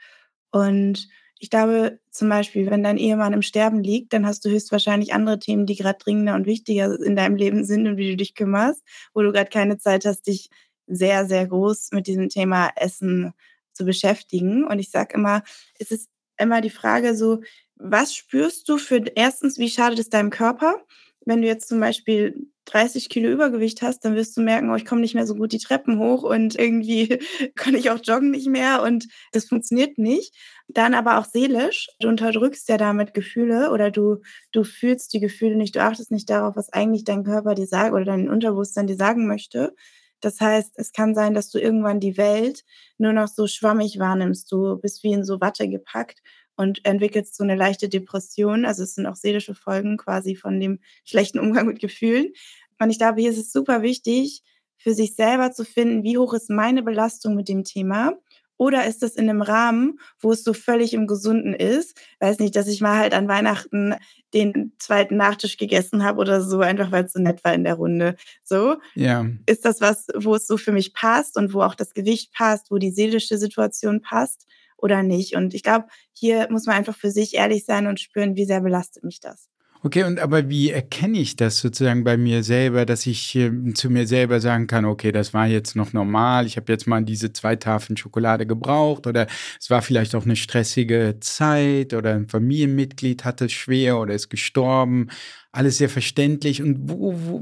Und 0.50 1.07
ich 1.41 1.49
glaube 1.49 1.99
zum 2.11 2.29
Beispiel, 2.29 2.71
wenn 2.71 2.83
dein 2.83 2.99
Ehemann 2.99 3.33
im 3.33 3.41
Sterben 3.41 3.83
liegt, 3.83 4.13
dann 4.13 4.27
hast 4.27 4.45
du 4.45 4.51
höchstwahrscheinlich 4.51 5.15
andere 5.15 5.39
Themen, 5.39 5.65
die 5.65 5.75
gerade 5.75 5.99
dringender 5.99 6.35
und 6.35 6.45
wichtiger 6.47 7.01
in 7.01 7.17
deinem 7.17 7.35
Leben 7.37 7.65
sind 7.65 7.89
und 7.89 7.97
wie 7.97 8.11
du 8.11 8.17
dich 8.17 8.35
kümmerst, 8.35 8.85
wo 9.15 9.23
du 9.23 9.33
gerade 9.33 9.49
keine 9.49 9.79
Zeit 9.79 10.05
hast, 10.05 10.27
dich 10.27 10.51
sehr, 10.87 11.25
sehr 11.27 11.47
groß 11.47 11.93
mit 11.93 12.07
diesem 12.07 12.29
Thema 12.29 12.71
Essen 12.77 13.33
zu 13.73 13.87
beschäftigen. 13.87 14.67
Und 14.67 14.81
ich 14.81 14.91
sage 14.91 15.15
immer, 15.15 15.43
es 15.79 15.91
ist 15.91 16.11
immer 16.37 16.61
die 16.61 16.71
Frage 16.71 17.17
so, 17.17 17.41
was 17.77 18.15
spürst 18.15 18.69
du 18.69 18.77
für 18.77 19.03
erstens, 19.15 19.59
wie 19.59 19.71
schadet 19.71 19.99
es 19.99 20.11
deinem 20.11 20.31
Körper? 20.31 20.85
Wenn 21.25 21.41
du 21.41 21.49
jetzt 21.49 21.69
zum 21.69 21.81
Beispiel 21.81 22.50
30 22.67 23.09
Kilo 23.09 23.29
Übergewicht 23.31 23.83
hast, 23.83 24.05
dann 24.05 24.14
wirst 24.14 24.37
du 24.37 24.43
merken, 24.43 24.71
oh, 24.71 24.75
ich 24.76 24.85
komme 24.85 25.00
nicht 25.00 25.14
mehr 25.14 25.26
so 25.26 25.35
gut 25.35 25.52
die 25.52 25.59
Treppen 25.59 25.99
hoch 25.99 26.23
und 26.23 26.57
irgendwie 26.59 27.19
kann 27.57 27.75
ich 27.75 27.90
auch 27.90 27.99
joggen 28.02 28.31
nicht 28.31 28.49
mehr 28.49 28.83
und 28.83 29.07
das 29.33 29.47
funktioniert 29.47 29.99
nicht. 29.99 30.35
Dann 30.69 30.95
aber 30.95 31.19
auch 31.19 31.25
seelisch. 31.25 31.88
Du 32.00 32.09
unterdrückst 32.09 32.69
ja 32.69 32.76
damit 32.76 33.14
Gefühle 33.14 33.71
oder 33.73 33.90
du, 33.90 34.19
du 34.52 34.64
fühlst 34.64 35.12
die 35.12 35.21
Gefühle 35.21 35.57
nicht, 35.57 35.75
du 35.76 35.83
achtest 35.83 36.11
nicht 36.11 36.31
darauf, 36.31 36.57
was 36.57 36.73
eigentlich 36.73 37.05
dein 37.05 37.25
Körper 37.25 37.55
dir 37.55 37.67
sagt 37.67 37.93
oder 37.93 38.05
dein 38.05 38.29
Unterbewusstsein 38.31 38.87
dir 38.87 38.97
sagen 38.97 39.26
möchte. 39.26 39.75
Das 40.21 40.40
heißt, 40.40 40.75
es 40.76 40.93
kann 40.93 41.14
sein, 41.14 41.35
dass 41.35 41.50
du 41.50 41.59
irgendwann 41.59 41.99
die 42.00 42.17
Welt 42.17 42.64
nur 42.99 43.12
noch 43.12 43.29
so 43.29 43.47
schwammig 43.47 43.99
wahrnimmst. 43.99 44.52
Du 44.52 44.76
bist 44.76 45.02
wie 45.02 45.12
in 45.12 45.25
so 45.25 45.40
Watte 45.40 45.69
gepackt 45.69 46.21
und 46.61 46.85
entwickelst 46.85 47.37
so 47.37 47.43
eine 47.43 47.55
leichte 47.55 47.88
Depression. 47.88 48.67
Also 48.67 48.83
es 48.83 48.95
sind 48.95 49.07
auch 49.07 49.17
seelische 49.17 49.55
Folgen 49.55 49.97
quasi 49.97 50.37
von 50.37 50.61
dem 50.61 50.79
schlechten 51.07 51.38
Umgang 51.38 51.67
mit 51.67 51.81
Gefühlen. 51.81 52.35
Und 52.79 52.90
ich 52.90 52.99
glaube, 52.99 53.23
hier 53.23 53.31
ist 53.31 53.38
es 53.38 53.50
super 53.50 53.81
wichtig, 53.81 54.43
für 54.76 54.93
sich 54.93 55.14
selber 55.14 55.52
zu 55.52 55.64
finden, 55.64 56.02
wie 56.02 56.19
hoch 56.19 56.35
ist 56.35 56.50
meine 56.50 56.83
Belastung 56.83 57.35
mit 57.35 57.49
dem 57.49 57.64
Thema 57.64 58.12
Oder 58.59 58.85
ist 58.85 59.02
das 59.02 59.14
in 59.17 59.31
einem 59.31 59.40
Rahmen, 59.40 60.00
wo 60.19 60.33
es 60.33 60.45
so 60.45 60.52
völlig 60.52 60.93
im 60.93 61.07
Gesunden 61.07 61.55
ist? 61.55 61.99
Weiß 62.19 62.40
nicht, 62.40 62.55
dass 62.55 62.69
ich 62.69 62.83
mal 62.83 62.99
halt 62.99 63.14
an 63.14 63.26
Weihnachten 63.26 63.95
den 64.35 64.75
zweiten 64.79 65.17
Nachtisch 65.17 65.57
gegessen 65.57 66.05
habe 66.05 66.21
oder 66.21 66.43
so, 66.43 66.61
einfach 66.61 66.93
weil 66.93 67.07
es 67.07 67.14
so 67.14 67.21
nett 67.21 67.43
war 67.43 67.55
in 67.55 67.64
der 67.64 67.76
Runde. 67.76 68.17
So. 68.45 68.76
Ja. 68.95 69.26
Ist 69.47 69.64
das 69.64 69.81
was, 69.81 70.09
wo 70.14 70.35
es 70.35 70.47
so 70.47 70.59
für 70.59 70.73
mich 70.73 70.93
passt 70.93 71.38
und 71.38 71.55
wo 71.55 71.62
auch 71.62 71.75
das 71.75 71.95
Gewicht 71.95 72.35
passt, 72.35 72.71
wo 72.71 72.76
die 72.76 72.90
seelische 72.90 73.38
Situation 73.38 74.02
passt 74.02 74.47
oder 74.83 75.03
nicht? 75.03 75.37
Und 75.37 75.55
ich 75.55 75.63
glaube, 75.63 75.87
hier 76.13 76.49
muss 76.51 76.67
man 76.67 76.77
einfach 76.77 76.97
für 76.97 77.11
sich 77.11 77.35
ehrlich 77.35 77.65
sein 77.65 77.87
und 77.87 78.01
spüren, 78.01 78.37
wie 78.37 78.45
sehr 78.45 78.61
belastet 78.61 79.05
mich 79.05 79.21
das. 79.21 79.51
Okay, 79.83 80.05
und 80.05 80.21
aber 80.21 80.51
wie 80.51 80.69
erkenne 80.71 81.19
ich 81.19 81.37
das 81.37 81.59
sozusagen 81.59 82.05
bei 82.05 82.19
mir 82.19 82.43
selber, 82.43 82.85
dass 82.85 83.07
ich 83.07 83.35
äh, 83.35 83.51
zu 83.73 83.89
mir 83.89 84.07
selber 84.07 84.39
sagen 84.39 84.67
kann, 84.67 84.85
okay, 84.85 85.11
das 85.11 85.33
war 85.33 85.47
jetzt 85.47 85.75
noch 85.75 85.95
normal, 85.95 86.45
ich 86.45 86.59
habe 86.59 86.71
jetzt 86.71 86.87
mal 86.87 87.03
diese 87.03 87.33
zwei 87.33 87.57
Tafeln 87.57 87.97
Schokolade 87.97 88.47
gebraucht 88.47 89.07
oder 89.07 89.27
es 89.59 89.71
war 89.71 89.81
vielleicht 89.81 90.15
auch 90.15 90.27
eine 90.27 90.37
stressige 90.37 91.17
Zeit 91.21 91.95
oder 91.95 92.15
ein 92.15 92.29
Familienmitglied 92.29 93.25
hatte 93.25 93.47
es 93.47 93.53
schwer 93.53 93.99
oder 93.99 94.13
ist 94.13 94.29
gestorben. 94.29 95.09
Alles 95.51 95.79
sehr 95.79 95.89
verständlich. 95.89 96.61
Und 96.63 96.91
wo, 96.91 97.15
wo 97.17 97.41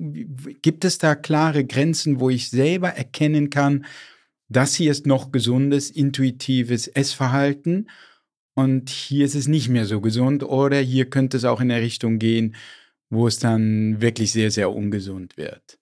gibt 0.63 0.85
es 0.85 0.99
da 0.99 1.17
klare 1.17 1.65
Grenzen, 1.65 2.21
wo 2.21 2.31
ich 2.31 2.51
selber 2.51 2.91
erkennen 2.91 3.51
kann, 3.51 3.85
das 4.49 4.75
hier 4.75 4.91
ist 4.91 5.07
noch 5.07 5.33
gesundes, 5.33 5.91
intuitives 5.91 6.89
Essverhalten 6.89 7.89
und 8.55 8.91
hier 8.91 9.25
ist 9.25 9.35
es 9.35 9.47
nicht 9.47 9.69
mehr 9.69 9.85
so 9.85 10.01
gesund 10.01 10.43
oder 10.43 10.79
hier 10.79 11.11
könnte 11.11 11.37
es 11.37 11.45
auch 11.45 11.61
in 11.61 11.71
eine 11.71 11.83
Richtung 11.83 12.19
gehen, 12.19 12.57
wo 13.11 13.27
es 13.27 13.39
dann 13.39 14.01
wirklich 14.01 14.33
sehr, 14.33 14.51
sehr 14.51 14.73
ungesund 14.73 15.37
wird. 15.37 15.79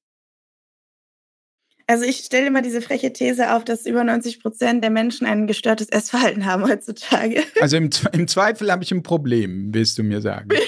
Also 1.88 2.04
ich 2.04 2.18
stelle 2.18 2.48
immer 2.48 2.62
diese 2.62 2.82
freche 2.82 3.12
These 3.12 3.54
auf, 3.54 3.64
dass 3.64 3.86
über 3.86 4.02
90 4.02 4.42
Prozent 4.42 4.82
der 4.82 4.90
Menschen 4.90 5.24
ein 5.24 5.46
gestörtes 5.46 5.88
Essverhalten 5.88 6.44
haben 6.44 6.68
heutzutage. 6.68 7.44
Also 7.60 7.76
im, 7.76 7.90
im 8.12 8.28
Zweifel 8.28 8.70
habe 8.70 8.82
ich 8.82 8.90
ein 8.92 9.02
Problem, 9.02 9.72
willst 9.72 9.96
du 9.98 10.02
mir 10.02 10.20
sagen. 10.20 10.50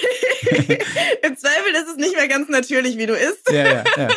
Im 1.22 1.36
Zweifel 1.36 1.72
ist 1.74 1.88
es 1.90 1.96
nicht 1.96 2.16
mehr 2.16 2.28
ganz 2.28 2.48
natürlich, 2.48 2.96
wie 2.96 3.06
du 3.06 3.14
isst. 3.14 3.50
Ja, 3.50 3.64
ja, 3.64 3.84
ja. 3.96 4.08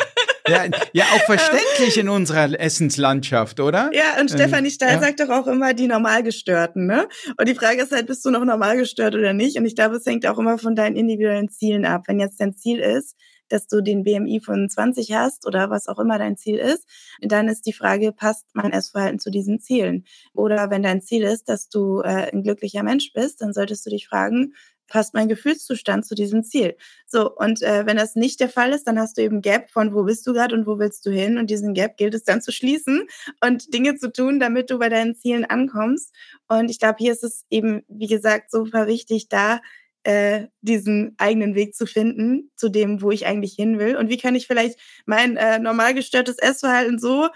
Ja, 0.48 0.64
ja, 0.92 1.04
auch 1.04 1.20
verständlich 1.26 1.98
in 1.98 2.08
unserer 2.08 2.58
Essenslandschaft, 2.58 3.60
oder? 3.60 3.90
Ja, 3.92 4.20
und 4.20 4.30
Stefanie 4.30 4.68
ähm, 4.68 4.72
Stahl 4.72 4.94
ja. 4.94 5.00
sagt 5.00 5.20
doch 5.20 5.28
auch 5.28 5.46
immer 5.46 5.74
die 5.74 5.86
Normalgestörten, 5.86 6.86
ne? 6.86 7.08
Und 7.36 7.48
die 7.48 7.54
Frage 7.54 7.82
ist 7.82 7.92
halt, 7.92 8.06
bist 8.06 8.24
du 8.24 8.30
noch 8.30 8.44
normalgestört 8.44 9.14
oder 9.14 9.32
nicht? 9.32 9.56
Und 9.56 9.66
ich 9.66 9.74
glaube, 9.74 9.96
es 9.96 10.06
hängt 10.06 10.26
auch 10.26 10.38
immer 10.38 10.58
von 10.58 10.74
deinen 10.74 10.96
individuellen 10.96 11.48
Zielen 11.48 11.84
ab. 11.84 12.04
Wenn 12.06 12.20
jetzt 12.20 12.40
dein 12.40 12.54
Ziel 12.54 12.78
ist, 12.78 13.16
dass 13.52 13.66
du 13.66 13.82
den 13.82 14.02
BMI 14.02 14.40
von 14.40 14.68
20 14.68 15.12
hast 15.12 15.46
oder 15.46 15.68
was 15.68 15.86
auch 15.86 15.98
immer 15.98 16.18
dein 16.18 16.36
Ziel 16.36 16.56
ist, 16.56 16.86
dann 17.20 17.48
ist 17.48 17.66
die 17.66 17.74
Frage, 17.74 18.12
passt 18.12 18.46
mein 18.54 18.72
Essverhalten 18.72 19.18
zu 19.18 19.30
diesen 19.30 19.60
Zielen? 19.60 20.04
Oder 20.32 20.70
wenn 20.70 20.82
dein 20.82 21.02
Ziel 21.02 21.22
ist, 21.22 21.48
dass 21.48 21.68
du 21.68 22.00
äh, 22.00 22.32
ein 22.32 22.42
glücklicher 22.42 22.82
Mensch 22.82 23.12
bist, 23.12 23.42
dann 23.42 23.52
solltest 23.52 23.84
du 23.84 23.90
dich 23.90 24.08
fragen, 24.08 24.54
passt 24.88 25.14
mein 25.14 25.28
Gefühlszustand 25.28 26.04
zu 26.04 26.14
diesem 26.14 26.44
Ziel. 26.44 26.76
So, 27.06 27.34
und 27.34 27.62
äh, 27.62 27.86
wenn 27.86 27.96
das 27.96 28.14
nicht 28.14 28.40
der 28.40 28.48
Fall 28.48 28.72
ist, 28.72 28.86
dann 28.86 28.98
hast 28.98 29.16
du 29.16 29.22
eben 29.22 29.42
Gap 29.42 29.70
von 29.70 29.94
wo 29.94 30.04
bist 30.04 30.26
du 30.26 30.32
gerade 30.32 30.54
und 30.54 30.66
wo 30.66 30.78
willst 30.78 31.06
du 31.06 31.10
hin. 31.10 31.38
Und 31.38 31.50
diesen 31.50 31.74
Gap 31.74 31.96
gilt 31.96 32.14
es 32.14 32.24
dann 32.24 32.42
zu 32.42 32.52
schließen 32.52 33.06
und 33.44 33.72
Dinge 33.72 33.96
zu 33.96 34.12
tun, 34.12 34.40
damit 34.40 34.70
du 34.70 34.78
bei 34.78 34.88
deinen 34.88 35.14
Zielen 35.14 35.44
ankommst. 35.44 36.14
Und 36.48 36.70
ich 36.70 36.78
glaube, 36.78 36.96
hier 36.98 37.12
ist 37.12 37.24
es 37.24 37.44
eben, 37.50 37.82
wie 37.88 38.08
gesagt, 38.08 38.50
super 38.50 38.86
wichtig, 38.86 39.28
da 39.28 39.60
äh, 40.04 40.48
diesen 40.60 41.14
eigenen 41.18 41.54
Weg 41.54 41.74
zu 41.74 41.86
finden, 41.86 42.50
zu 42.56 42.68
dem, 42.68 43.02
wo 43.02 43.10
ich 43.10 43.26
eigentlich 43.26 43.54
hin 43.54 43.78
will. 43.78 43.96
Und 43.96 44.10
wie 44.10 44.18
kann 44.18 44.34
ich 44.34 44.46
vielleicht 44.46 44.78
mein 45.06 45.36
äh, 45.36 45.58
normal 45.58 45.94
gestörtes 45.94 46.38
Essverhalten 46.38 46.98
so 46.98 47.28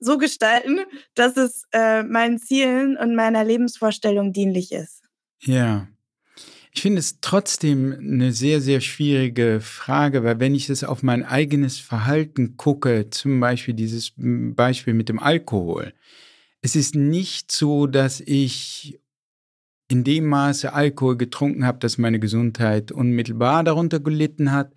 so 0.00 0.18
gestalten, 0.18 0.80
dass 1.14 1.36
es 1.36 1.64
äh, 1.72 2.02
meinen 2.02 2.38
Zielen 2.38 2.96
und 2.96 3.14
meiner 3.14 3.44
Lebensvorstellung 3.44 4.32
dienlich 4.32 4.72
ist. 4.72 5.02
Ja, 5.40 5.88
ich 6.74 6.82
finde 6.82 6.98
es 6.98 7.20
trotzdem 7.20 7.92
eine 7.92 8.32
sehr, 8.32 8.60
sehr 8.60 8.80
schwierige 8.80 9.60
Frage, 9.60 10.24
weil 10.24 10.40
wenn 10.40 10.56
ich 10.56 10.68
es 10.68 10.82
auf 10.82 11.04
mein 11.04 11.24
eigenes 11.24 11.78
Verhalten 11.78 12.56
gucke, 12.56 13.10
zum 13.10 13.38
Beispiel 13.38 13.74
dieses 13.74 14.12
Beispiel 14.16 14.92
mit 14.92 15.08
dem 15.08 15.20
Alkohol, 15.20 15.94
es 16.62 16.74
ist 16.74 16.96
nicht 16.96 17.52
so, 17.52 17.86
dass 17.86 18.20
ich 18.20 18.98
in 19.88 20.02
dem 20.02 20.26
Maße 20.26 20.72
Alkohol 20.72 21.16
getrunken 21.16 21.64
habe, 21.64 21.78
dass 21.78 21.96
meine 21.96 22.18
Gesundheit 22.18 22.90
unmittelbar 22.90 23.62
darunter 23.62 24.00
gelitten 24.00 24.50
hat, 24.50 24.72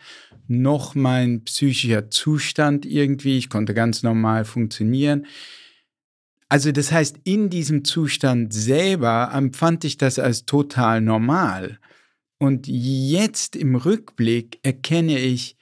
noch 0.48 0.94
mein 0.94 1.46
psychischer 1.46 2.12
Zustand 2.12 2.86
irgendwie, 2.86 3.40
ich 3.40 3.50
konnte 3.50 3.74
ganz 3.74 4.04
normal 4.04 4.46
funktionieren. 4.46 5.26
Also 6.48 6.72
das 6.72 6.92
heißt, 6.92 7.22
in 7.24 7.50
diesem 7.50 7.84
Zustand 7.84 8.54
selber 8.54 9.32
empfand 9.34 9.84
ich 9.84 9.98
das 9.98 10.20
als 10.20 10.46
total 10.46 11.02
normal. 11.02 11.80
Und 12.40 12.68
jetzt 12.68 13.56
im 13.56 13.76
Rückblick 13.76 14.60
erkenne 14.64 15.20
ich, 15.20 15.58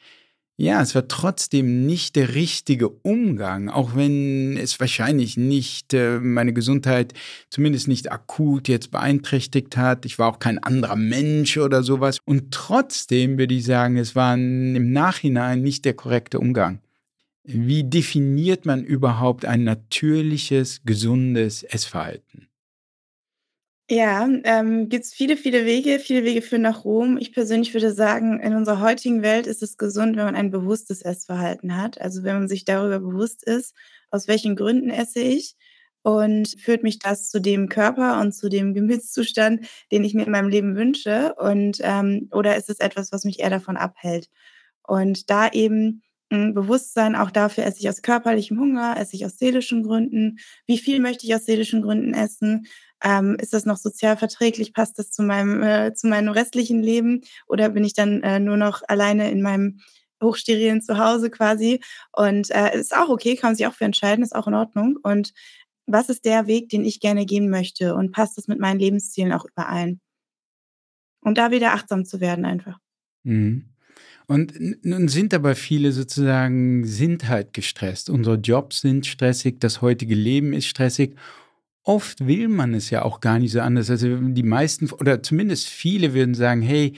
ja, 0.57 0.81
es 0.81 0.95
war 0.95 1.09
trotzdem 1.09 1.85
nicht 1.85 2.15
der 2.15 2.33
richtige 2.33 2.87
Umgang, 2.87 3.67
auch 3.67 3.95
wenn 3.95 4.55
es 4.55 4.79
wahrscheinlich 4.79 5.35
nicht 5.35 5.93
äh, 5.93 6.19
meine 6.19 6.53
Gesundheit 6.53 7.13
zumindest 7.49 7.89
nicht 7.89 8.09
akut 8.09 8.69
jetzt 8.69 8.89
beeinträchtigt 8.91 9.75
hat. 9.75 10.05
Ich 10.05 10.17
war 10.17 10.29
auch 10.29 10.39
kein 10.39 10.59
anderer 10.59 10.95
Mensch 10.95 11.57
oder 11.57 11.83
sowas. 11.83 12.19
Und 12.23 12.51
trotzdem 12.51 13.37
würde 13.37 13.53
ich 13.53 13.65
sagen, 13.65 13.97
es 13.97 14.15
war 14.15 14.35
im 14.35 14.93
Nachhinein 14.93 15.61
nicht 15.61 15.83
der 15.83 15.93
korrekte 15.93 16.39
Umgang. 16.39 16.79
Wie 17.43 17.83
definiert 17.83 18.65
man 18.65 18.83
überhaupt 18.83 19.43
ein 19.43 19.65
natürliches, 19.65 20.81
gesundes 20.85 21.63
Essverhalten? 21.63 22.47
Ja, 23.89 24.27
ähm, 24.45 24.89
gibt 24.89 25.05
es 25.05 25.13
viele, 25.13 25.37
viele 25.37 25.63
Wege. 25.65 25.99
Viele 25.99 26.23
Wege 26.23 26.41
führen 26.41 26.63
nach 26.63 26.83
Rom. 26.85 27.17
Ich 27.17 27.31
persönlich 27.33 27.73
würde 27.73 27.93
sagen, 27.93 28.39
in 28.39 28.55
unserer 28.55 28.79
heutigen 28.79 29.21
Welt 29.21 29.45
ist 29.45 29.61
es 29.61 29.77
gesund, 29.77 30.15
wenn 30.17 30.25
man 30.25 30.35
ein 30.35 30.49
bewusstes 30.49 31.03
Essverhalten 31.03 31.77
hat. 31.77 32.01
Also 32.01 32.23
wenn 32.23 32.35
man 32.39 32.47
sich 32.47 32.65
darüber 32.65 32.99
bewusst 32.99 33.43
ist, 33.47 33.75
aus 34.09 34.27
welchen 34.27 34.55
Gründen 34.55 34.89
esse 34.89 35.19
ich 35.19 35.55
und 36.01 36.47
führt 36.59 36.81
mich 36.81 36.97
das 36.97 37.29
zu 37.29 37.39
dem 37.39 37.69
Körper 37.69 38.19
und 38.21 38.31
zu 38.33 38.49
dem 38.49 38.73
Gemütszustand, 38.73 39.67
den 39.91 40.03
ich 40.03 40.15
mir 40.15 40.25
in 40.25 40.31
meinem 40.31 40.49
Leben 40.49 40.75
wünsche? 40.75 41.35
Und 41.35 41.77
ähm, 41.81 42.27
oder 42.31 42.55
ist 42.55 42.69
es 42.71 42.79
etwas, 42.79 43.11
was 43.11 43.23
mich 43.23 43.39
eher 43.39 43.51
davon 43.51 43.77
abhält? 43.77 44.29
Und 44.87 45.29
da 45.29 45.49
eben 45.49 46.01
hm, 46.31 46.53
Bewusstsein 46.53 47.15
auch 47.15 47.31
dafür, 47.31 47.65
esse 47.65 47.79
ich 47.79 47.89
aus 47.89 48.01
körperlichem 48.01 48.59
Hunger, 48.59 48.95
esse 48.99 49.15
ich 49.15 49.25
aus 49.25 49.37
seelischen 49.37 49.83
Gründen, 49.83 50.37
wie 50.67 50.77
viel 50.77 50.99
möchte 50.99 51.25
ich 51.25 51.35
aus 51.35 51.45
seelischen 51.45 51.81
Gründen 51.81 52.13
essen, 52.13 52.65
ähm, 53.03 53.37
ist 53.39 53.53
das 53.53 53.65
noch 53.65 53.77
sozial 53.77 54.17
verträglich? 54.17 54.73
Passt 54.73 54.97
das 54.99 55.11
zu 55.11 55.23
meinem, 55.23 55.61
äh, 55.63 55.93
zu 55.93 56.07
meinem 56.07 56.29
restlichen 56.29 56.81
Leben? 56.81 57.21
Oder 57.47 57.69
bin 57.69 57.83
ich 57.83 57.93
dann 57.93 58.21
äh, 58.23 58.39
nur 58.39 58.57
noch 58.57 58.81
alleine 58.87 59.29
in 59.31 59.41
meinem 59.41 59.79
hochsterilen 60.23 60.81
Zuhause 60.81 61.29
quasi? 61.29 61.81
Und 62.11 62.51
äh, 62.51 62.77
ist 62.77 62.95
auch 62.95 63.09
okay, 63.09 63.35
kann 63.35 63.49
man 63.49 63.55
sich 63.55 63.67
auch 63.67 63.73
für 63.73 63.85
entscheiden, 63.85 64.23
ist 64.23 64.35
auch 64.35 64.47
in 64.47 64.53
Ordnung. 64.53 64.97
Und 65.03 65.33
was 65.85 66.09
ist 66.09 66.25
der 66.25 66.47
Weg, 66.47 66.69
den 66.69 66.85
ich 66.85 66.99
gerne 66.99 67.25
gehen 67.25 67.49
möchte? 67.49 67.95
Und 67.95 68.11
passt 68.11 68.37
das 68.37 68.47
mit 68.47 68.59
meinen 68.59 68.79
Lebenszielen 68.79 69.33
auch 69.33 69.45
überein? 69.45 69.99
Und 71.21 71.37
da 71.37 71.51
wieder 71.51 71.73
achtsam 71.73 72.05
zu 72.05 72.19
werden 72.19 72.45
einfach. 72.45 72.79
Mhm. 73.23 73.65
Und 74.27 74.53
nun 74.83 75.07
sind 75.07 75.33
aber 75.33 75.55
viele 75.55 75.91
sozusagen, 75.91 76.85
sind 76.85 77.27
halt 77.27 77.53
gestresst. 77.53 78.09
Unsere 78.09 78.37
Jobs 78.37 78.81
sind 78.81 79.05
stressig, 79.05 79.59
das 79.59 79.81
heutige 79.81 80.15
Leben 80.15 80.53
ist 80.53 80.65
stressig 80.65 81.15
oft 81.85 82.27
will 82.27 82.49
man 82.49 82.73
es 82.73 82.89
ja 82.89 83.03
auch 83.03 83.21
gar 83.21 83.39
nicht 83.39 83.51
so 83.51 83.61
anders. 83.61 83.89
Also 83.89 84.17
die 84.17 84.43
meisten 84.43 84.91
oder 84.91 85.23
zumindest 85.23 85.69
viele 85.69 86.13
würden 86.13 86.35
sagen, 86.35 86.61
hey, 86.61 86.93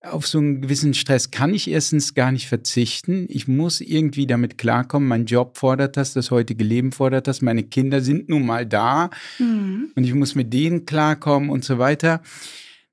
auf 0.00 0.26
so 0.26 0.38
einen 0.38 0.62
gewissen 0.62 0.94
Stress 0.94 1.30
kann 1.30 1.54
ich 1.54 1.70
erstens 1.70 2.14
gar 2.14 2.32
nicht 2.32 2.48
verzichten. 2.48 3.26
Ich 3.28 3.46
muss 3.46 3.80
irgendwie 3.80 4.26
damit 4.26 4.58
klarkommen. 4.58 5.08
Mein 5.08 5.26
Job 5.26 5.58
fordert 5.58 5.96
das, 5.96 6.12
das 6.12 6.32
heutige 6.32 6.64
Leben 6.64 6.90
fordert 6.90 7.28
das. 7.28 7.40
Meine 7.40 7.62
Kinder 7.62 8.00
sind 8.00 8.28
nun 8.28 8.44
mal 8.44 8.66
da 8.66 9.10
mhm. 9.38 9.92
und 9.94 10.02
ich 10.02 10.14
muss 10.14 10.34
mit 10.34 10.52
denen 10.52 10.86
klarkommen 10.86 11.50
und 11.50 11.64
so 11.64 11.78
weiter. 11.78 12.20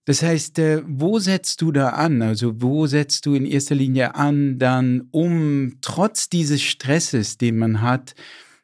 Das 0.05 0.21
heißt, 0.21 0.59
äh, 0.59 0.83
wo 0.85 1.19
setzt 1.19 1.61
du 1.61 1.71
da 1.71 1.89
an? 1.89 2.21
Also 2.21 2.61
wo 2.61 2.85
setzt 2.85 3.25
du 3.25 3.33
in 3.33 3.45
erster 3.45 3.75
Linie 3.75 4.15
an, 4.15 4.59
dann 4.59 5.07
um 5.11 5.77
trotz 5.81 6.29
dieses 6.29 6.61
Stresses, 6.61 7.37
den 7.37 7.57
man 7.57 7.81
hat, 7.81 8.13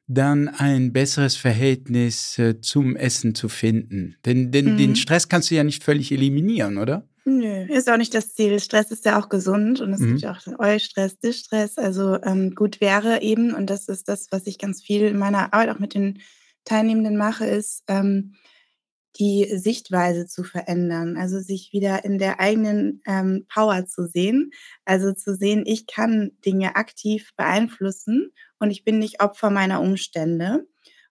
dann 0.07 0.47
ein 0.47 0.93
besseres 0.93 1.35
Verhältnis 1.35 2.37
äh, 2.37 2.61
zum 2.61 2.95
Essen 2.95 3.33
zu 3.33 3.49
finden. 3.49 4.15
Denn, 4.25 4.51
denn 4.51 4.73
mhm. 4.73 4.77
den 4.77 4.95
Stress 4.95 5.29
kannst 5.29 5.49
du 5.49 5.55
ja 5.55 5.63
nicht 5.63 5.83
völlig 5.83 6.11
eliminieren, 6.11 6.77
oder? 6.77 7.07
Nö, 7.27 7.65
ist 7.69 7.89
auch 7.89 7.97
nicht 7.97 8.13
das 8.13 8.35
Ziel. 8.35 8.59
Stress 8.59 8.91
ist 8.91 9.03
ja 9.03 9.19
auch 9.19 9.29
gesund 9.29 9.81
und 9.81 9.93
es 9.93 9.99
mhm. 9.99 10.09
gibt 10.09 10.21
ja 10.21 10.31
auch 10.31 10.59
Eustress, 10.59 11.17
Distress. 11.17 11.79
Also 11.79 12.21
ähm, 12.21 12.53
gut 12.53 12.81
wäre 12.81 13.23
eben, 13.23 13.55
und 13.55 13.69
das 13.71 13.87
ist 13.87 14.07
das, 14.07 14.27
was 14.29 14.45
ich 14.45 14.59
ganz 14.59 14.83
viel 14.83 15.01
in 15.01 15.17
meiner 15.17 15.51
Arbeit 15.51 15.69
auch 15.69 15.79
mit 15.79 15.95
den 15.95 16.19
Teilnehmenden 16.65 17.17
mache, 17.17 17.45
ist 17.45 17.83
ähm, 17.87 18.35
die 19.17 19.57
Sichtweise 19.57 20.25
zu 20.27 20.43
verändern. 20.43 21.17
Also 21.17 21.39
sich 21.39 21.71
wieder 21.71 22.03
in 22.03 22.17
der 22.17 22.39
eigenen 22.39 23.01
ähm, 23.05 23.45
Power 23.53 23.85
zu 23.85 24.07
sehen. 24.07 24.51
Also 24.83 25.13
zu 25.13 25.35
sehen, 25.35 25.63
ich 25.65 25.87
kann 25.87 26.31
Dinge 26.45 26.75
aktiv 26.75 27.31
beeinflussen 27.37 28.31
und 28.59 28.71
ich 28.71 28.83
bin 28.83 28.99
nicht 28.99 29.21
Opfer 29.21 29.49
meiner 29.49 29.81
Umstände. 29.81 30.67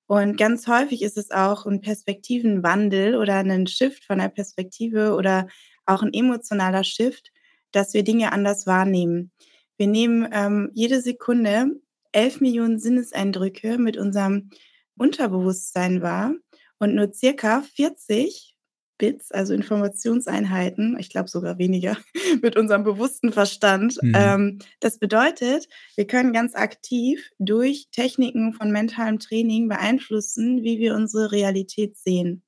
Und 0.06 0.36
ganz 0.36 0.66
häufig 0.68 1.02
ist 1.02 1.16
es 1.16 1.30
auch 1.30 1.64
ein 1.64 1.80
Perspektivenwandel 1.80 3.16
oder 3.16 3.36
ein 3.36 3.66
Shift 3.66 4.04
von 4.04 4.18
der 4.18 4.28
Perspektive 4.28 5.14
oder 5.14 5.48
auch 5.86 6.02
ein 6.02 6.12
emotionaler 6.12 6.84
Shift, 6.84 7.32
dass 7.72 7.94
wir 7.94 8.04
Dinge 8.04 8.32
anders 8.32 8.66
wahrnehmen. 8.66 9.32
Wir 9.76 9.86
nehmen 9.86 10.28
ähm, 10.30 10.70
jede 10.74 11.00
Sekunde 11.00 11.80
11 12.12 12.40
Millionen 12.42 12.78
Sinneseindrücke 12.78 13.78
mit 13.78 13.96
unserem 13.96 14.50
Unterbewusstsein 14.96 16.02
wahr 16.02 16.34
und 16.78 16.94
nur 16.94 17.12
circa 17.12 17.62
40 17.62 18.56
Bits, 18.96 19.32
also 19.32 19.54
Informationseinheiten, 19.54 20.96
ich 21.00 21.10
glaube 21.10 21.28
sogar 21.28 21.58
weniger, 21.58 21.96
mit 22.42 22.56
unserem 22.56 22.84
bewussten 22.84 23.32
Verstand. 23.32 23.98
Mhm. 24.02 24.12
Ähm, 24.16 24.58
das 24.80 24.98
bedeutet, 24.98 25.68
wir 25.96 26.06
können 26.06 26.32
ganz 26.32 26.54
aktiv 26.54 27.30
durch 27.38 27.88
Techniken 27.90 28.52
von 28.52 28.70
mentalem 28.70 29.18
Training 29.18 29.68
beeinflussen, 29.68 30.62
wie 30.62 30.78
wir 30.78 30.94
unsere 30.94 31.32
Realität 31.32 31.96
sehen 31.96 32.44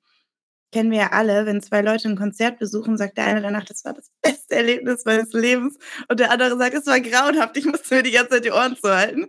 kennen 0.77 0.91
wir 0.91 0.99
ja 0.99 1.13
alle, 1.13 1.47
wenn 1.47 1.63
zwei 1.63 1.81
Leute 1.81 2.07
ein 2.07 2.19
Konzert 2.19 2.59
besuchen, 2.59 2.99
sagt 2.99 3.17
der 3.17 3.25
eine 3.25 3.41
danach, 3.41 3.65
das 3.65 3.83
war 3.87 3.95
das 3.95 4.11
beste 4.23 4.57
Erlebnis 4.57 5.07
meines 5.07 5.33
Lebens 5.33 5.79
und 6.09 6.21
der 6.21 6.31
andere 6.31 6.59
sagt, 6.59 6.75
es 6.75 6.87
war 6.87 7.01
grauenhaft, 7.01 7.57
ich 7.57 7.65
musste 7.65 7.95
mir 7.95 8.03
die 8.03 8.11
ganze 8.11 8.31
Zeit 8.33 8.45
die 8.45 8.51
Ohren 8.51 8.77
zuhalten. 8.77 9.27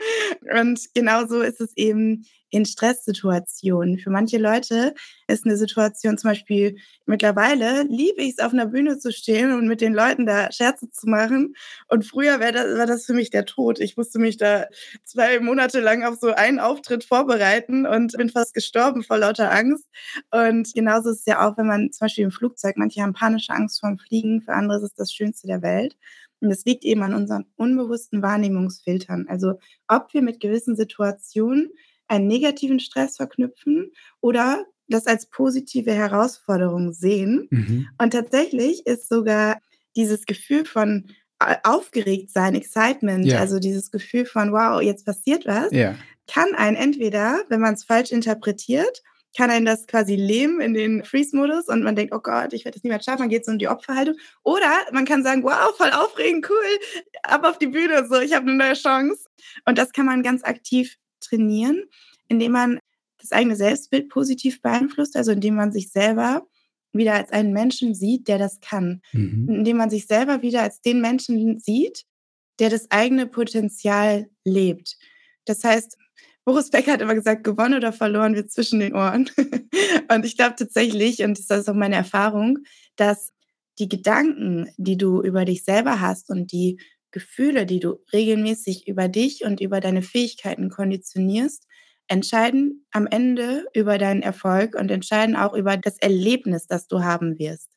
Und 0.60 0.82
genauso 0.94 1.42
ist 1.42 1.62
es 1.62 1.72
eben 1.78 2.26
in 2.50 2.66
Stresssituationen. 2.66 4.00
Für 4.00 4.10
manche 4.10 4.38
Leute 4.38 4.94
ist 5.28 5.46
eine 5.46 5.58
Situation 5.58 6.18
zum 6.18 6.32
Beispiel, 6.32 6.78
mittlerweile 7.06 7.84
liebe 7.84 8.22
ich 8.22 8.36
es, 8.38 8.40
auf 8.40 8.54
einer 8.54 8.68
Bühne 8.68 8.98
zu 8.98 9.12
stehen 9.12 9.52
und 9.52 9.68
mit 9.68 9.82
den 9.82 9.94
Leuten 9.94 10.26
da 10.26 10.52
Scherze 10.52 10.90
zu 10.90 11.08
machen. 11.08 11.56
Und 11.88 12.06
früher 12.06 12.38
das, 12.38 12.78
war 12.78 12.86
das 12.86 13.06
für 13.06 13.14
mich 13.14 13.30
der 13.30 13.46
Tod. 13.46 13.80
Ich 13.80 13.98
musste 13.98 14.20
mich 14.20 14.38
da 14.38 14.68
zwei 15.04 15.40
Monate 15.40 15.80
lang 15.80 16.04
auf 16.04 16.16
so 16.20 16.34
einen 16.34 16.60
Auftritt 16.60 17.04
vorbereiten 17.04 17.86
und 17.86 18.14
bin 18.18 18.30
fast 18.30 18.54
gestorben 18.54 19.04
vor 19.04 19.18
lauter 19.18 19.52
Angst. 19.52 19.86
Und 20.32 20.74
genauso 20.74 21.10
ist 21.10 21.20
es 21.20 21.26
ja 21.26 21.48
auch, 21.48 21.58
wenn 21.58 21.68
man 21.68 21.92
zum 21.92 22.06
Beispiel 22.06 22.24
im 22.24 22.32
Flugzeug, 22.32 22.78
manche 22.78 23.02
haben 23.02 23.14
panische 23.14 23.54
Angst 23.54 23.80
vorm 23.80 23.98
Fliegen, 23.98 24.42
für 24.42 24.54
andere 24.54 24.78
ist 24.78 24.84
es 24.84 24.94
das 24.96 25.12
Schönste 25.12 25.48
der 25.48 25.62
Welt. 25.62 25.98
Und 26.40 26.50
das 26.50 26.66
liegt 26.66 26.84
eben 26.84 27.02
an 27.04 27.14
unseren 27.14 27.46
unbewussten 27.56 28.22
Wahrnehmungsfiltern. 28.22 29.28
Also 29.28 29.60
ob 29.88 30.14
wir 30.14 30.22
mit 30.22 30.40
gewissen 30.40 30.76
Situationen 30.76 31.72
einen 32.08 32.28
negativen 32.28 32.80
Stress 32.80 33.18
verknüpfen 33.18 33.92
oder 34.22 34.66
das 34.88 35.06
als 35.08 35.30
positive 35.30 35.92
Herausforderung 35.92 36.94
sehen. 36.94 37.48
Mhm. 37.50 37.88
Und 37.98 38.12
tatsächlich 38.12 38.86
ist 38.86 39.10
sogar 39.10 39.60
dieses 39.96 40.26
Gefühl 40.26 40.66
von 40.66 41.12
äh, 41.40 41.56
aufgeregt 41.64 42.32
sein, 42.32 42.56
Excitement, 42.56 43.26
ja. 43.26 43.40
also 43.40 43.60
dieses 43.60 43.92
Gefühl 43.92 44.26
von, 44.26 44.52
wow, 44.54 44.82
jetzt 44.82 45.06
passiert 45.06 45.46
was, 45.46 45.72
ja. 45.72 45.96
kann 46.28 46.56
einen 46.56 46.76
entweder, 46.78 47.42
wenn 47.50 47.60
man 47.60 47.74
es 47.74 47.84
falsch 47.84 48.12
interpretiert, 48.12 49.04
kann 49.36 49.52
einen 49.52 49.66
das 49.66 49.86
quasi 49.86 50.16
lähmen 50.16 50.62
in 50.62 50.74
den 50.74 51.04
Freeze-Modus 51.04 51.68
und 51.68 51.84
man 51.84 51.96
denkt, 51.96 52.14
oh 52.16 52.20
Gott, 52.20 52.54
ich 52.54 52.66
werde 52.66 52.78
das 52.78 52.84
niemals 52.84 53.06
schaffen, 53.06 53.20
man 53.20 53.30
geht 53.30 53.46
so 53.46 53.52
in 53.52 53.60
die 53.60 53.68
Opferhaltung. 53.68 54.16
Oder 54.44 54.72
man 54.94 55.06
kann 55.06 55.24
sagen, 55.24 55.44
wow, 55.44 55.76
voll 55.78 55.92
aufregend, 55.92 56.50
cool, 56.50 56.80
ab 57.22 57.46
auf 57.46 57.60
die 57.60 57.68
Bühne, 57.68 58.08
so, 58.08 58.20
ich 58.20 58.34
habe 58.34 58.48
eine 58.48 58.56
neue 58.56 58.74
Chance. 58.74 59.26
Und 59.66 59.78
das 59.78 59.92
kann 59.92 60.08
man 60.08 60.24
ganz 60.24 60.44
aktiv 60.44 60.98
trainieren, 61.20 61.84
indem 62.28 62.54
man 62.54 62.80
das 63.20 63.32
eigene 63.32 63.56
Selbstbild 63.56 64.10
positiv 64.10 64.62
beeinflusst, 64.62 65.16
also 65.16 65.32
indem 65.32 65.56
man 65.56 65.72
sich 65.72 65.92
selber 65.92 66.48
wieder 66.94 67.14
als 67.14 67.32
einen 67.32 67.54
Menschen 67.54 67.94
sieht, 67.94 68.28
der 68.28 68.38
das 68.38 68.60
kann. 68.60 69.02
Mhm. 69.12 69.50
Indem 69.50 69.78
man 69.78 69.90
sich 69.90 70.08
selber 70.08 70.42
wieder 70.42 70.62
als 70.62 70.82
den 70.82 71.02
Menschen 71.02 71.60
sieht, 71.60 72.06
der 72.60 72.70
das 72.70 72.90
eigene 72.90 73.28
Potenzial 73.28 74.30
lebt. 74.44 74.98
Das 75.46 75.64
heißt, 75.64 75.98
Boris 76.46 76.70
Becker 76.70 76.94
hat 76.94 77.02
immer 77.02 77.16
gesagt, 77.16 77.44
gewonnen 77.44 77.74
oder 77.74 77.92
verloren 77.92 78.36
wird 78.36 78.52
zwischen 78.52 78.80
den 78.80 78.96
Ohren. 78.96 79.30
und 80.10 80.26
ich 80.26 80.38
glaube 80.38 80.56
tatsächlich, 80.58 81.22
und 81.24 81.38
das 81.38 81.60
ist 81.60 81.70
auch 81.70 81.74
meine 81.74 81.96
Erfahrung, 81.96 82.60
dass 82.96 83.34
die 83.80 83.90
Gedanken, 83.90 84.70
die 84.78 84.98
du 84.98 85.22
über 85.22 85.46
dich 85.46 85.64
selber 85.64 86.00
hast 86.00 86.30
und 86.30 86.52
die 86.52 86.80
Gefühle, 87.12 87.66
die 87.66 87.80
du 87.80 88.00
regelmäßig 88.14 88.88
über 88.88 89.08
dich 89.08 89.44
und 89.44 89.62
über 89.62 89.80
deine 89.80 90.02
Fähigkeiten 90.02 90.70
konditionierst, 90.70 91.68
entscheiden 92.08 92.86
am 92.92 93.08
Ende 93.08 93.66
über 93.74 93.98
deinen 93.98 94.22
Erfolg 94.22 94.76
und 94.76 94.92
entscheiden 94.92 95.36
auch 95.36 95.54
über 95.54 95.78
das 95.78 95.98
Erlebnis, 96.00 96.68
das 96.68 96.88
du 96.88 97.04
haben 97.04 97.38
wirst. 97.40 97.70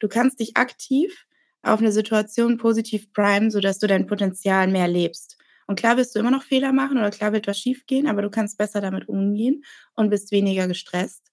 Du 0.00 0.08
kannst 0.08 0.40
dich 0.40 0.56
aktiv 0.56 1.26
auf 1.62 1.80
eine 1.80 1.92
Situation 1.92 2.58
positiv 2.58 3.12
primen, 3.12 3.50
sodass 3.50 3.78
du 3.78 3.86
dein 3.86 4.06
Potenzial 4.06 4.68
mehr 4.68 4.88
lebst. 4.88 5.36
Und 5.66 5.78
klar 5.78 5.96
wirst 5.96 6.14
du 6.14 6.20
immer 6.20 6.30
noch 6.30 6.42
Fehler 6.42 6.72
machen 6.72 6.98
oder 6.98 7.10
klar 7.10 7.32
wird 7.32 7.46
was 7.46 7.58
schief 7.58 7.86
gehen, 7.86 8.06
aber 8.06 8.22
du 8.22 8.30
kannst 8.30 8.56
besser 8.56 8.80
damit 8.80 9.08
umgehen 9.08 9.64
und 9.94 10.10
bist 10.10 10.30
weniger 10.30 10.68
gestresst. 10.68 11.32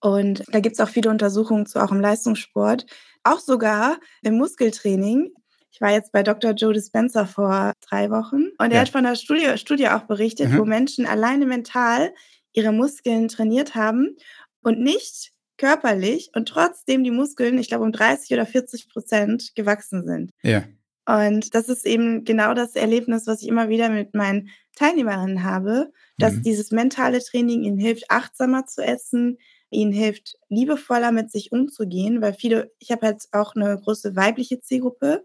Und 0.00 0.42
da 0.48 0.60
gibt 0.60 0.74
es 0.74 0.80
auch 0.80 0.88
viele 0.88 1.10
Untersuchungen 1.10 1.66
zu, 1.66 1.82
auch 1.82 1.90
im 1.90 2.00
Leistungssport, 2.00 2.86
auch 3.22 3.38
sogar 3.38 3.98
im 4.22 4.36
Muskeltraining. 4.36 5.32
Ich 5.74 5.80
war 5.80 5.90
jetzt 5.90 6.12
bei 6.12 6.22
Dr. 6.22 6.52
Joe 6.52 6.72
Dispenza 6.72 7.26
vor 7.26 7.72
drei 7.80 8.08
Wochen 8.08 8.50
und 8.58 8.70
er 8.70 8.74
ja. 8.74 8.80
hat 8.82 8.90
von 8.90 9.04
einer 9.04 9.16
Studie, 9.16 9.58
Studie 9.58 9.88
auch 9.88 10.04
berichtet, 10.04 10.50
mhm. 10.50 10.58
wo 10.58 10.64
Menschen 10.64 11.04
alleine 11.04 11.46
mental 11.46 12.14
ihre 12.52 12.70
Muskeln 12.70 13.26
trainiert 13.26 13.74
haben 13.74 14.14
und 14.62 14.78
nicht 14.78 15.32
körperlich 15.58 16.30
und 16.32 16.46
trotzdem 16.46 17.02
die 17.02 17.10
Muskeln, 17.10 17.58
ich 17.58 17.66
glaube, 17.66 17.82
um 17.82 17.90
30 17.90 18.32
oder 18.32 18.46
40 18.46 18.88
Prozent 18.88 19.50
gewachsen 19.56 20.06
sind. 20.06 20.30
Ja. 20.44 20.62
Und 21.06 21.56
das 21.56 21.68
ist 21.68 21.84
eben 21.84 22.22
genau 22.22 22.54
das 22.54 22.76
Erlebnis, 22.76 23.26
was 23.26 23.42
ich 23.42 23.48
immer 23.48 23.68
wieder 23.68 23.88
mit 23.88 24.14
meinen 24.14 24.50
Teilnehmerinnen 24.76 25.42
habe, 25.42 25.90
dass 26.18 26.34
mhm. 26.34 26.42
dieses 26.44 26.70
mentale 26.70 27.18
Training 27.18 27.64
ihnen 27.64 27.78
hilft, 27.78 28.12
achtsamer 28.12 28.66
zu 28.66 28.80
essen, 28.80 29.38
ihnen 29.70 29.92
hilft, 29.92 30.36
liebevoller 30.48 31.10
mit 31.10 31.32
sich 31.32 31.50
umzugehen, 31.50 32.22
weil 32.22 32.34
viele, 32.34 32.70
ich 32.78 32.92
habe 32.92 33.06
halt 33.06 33.24
auch 33.32 33.56
eine 33.56 33.76
große 33.76 34.14
weibliche 34.14 34.60
Zielgruppe, 34.60 35.24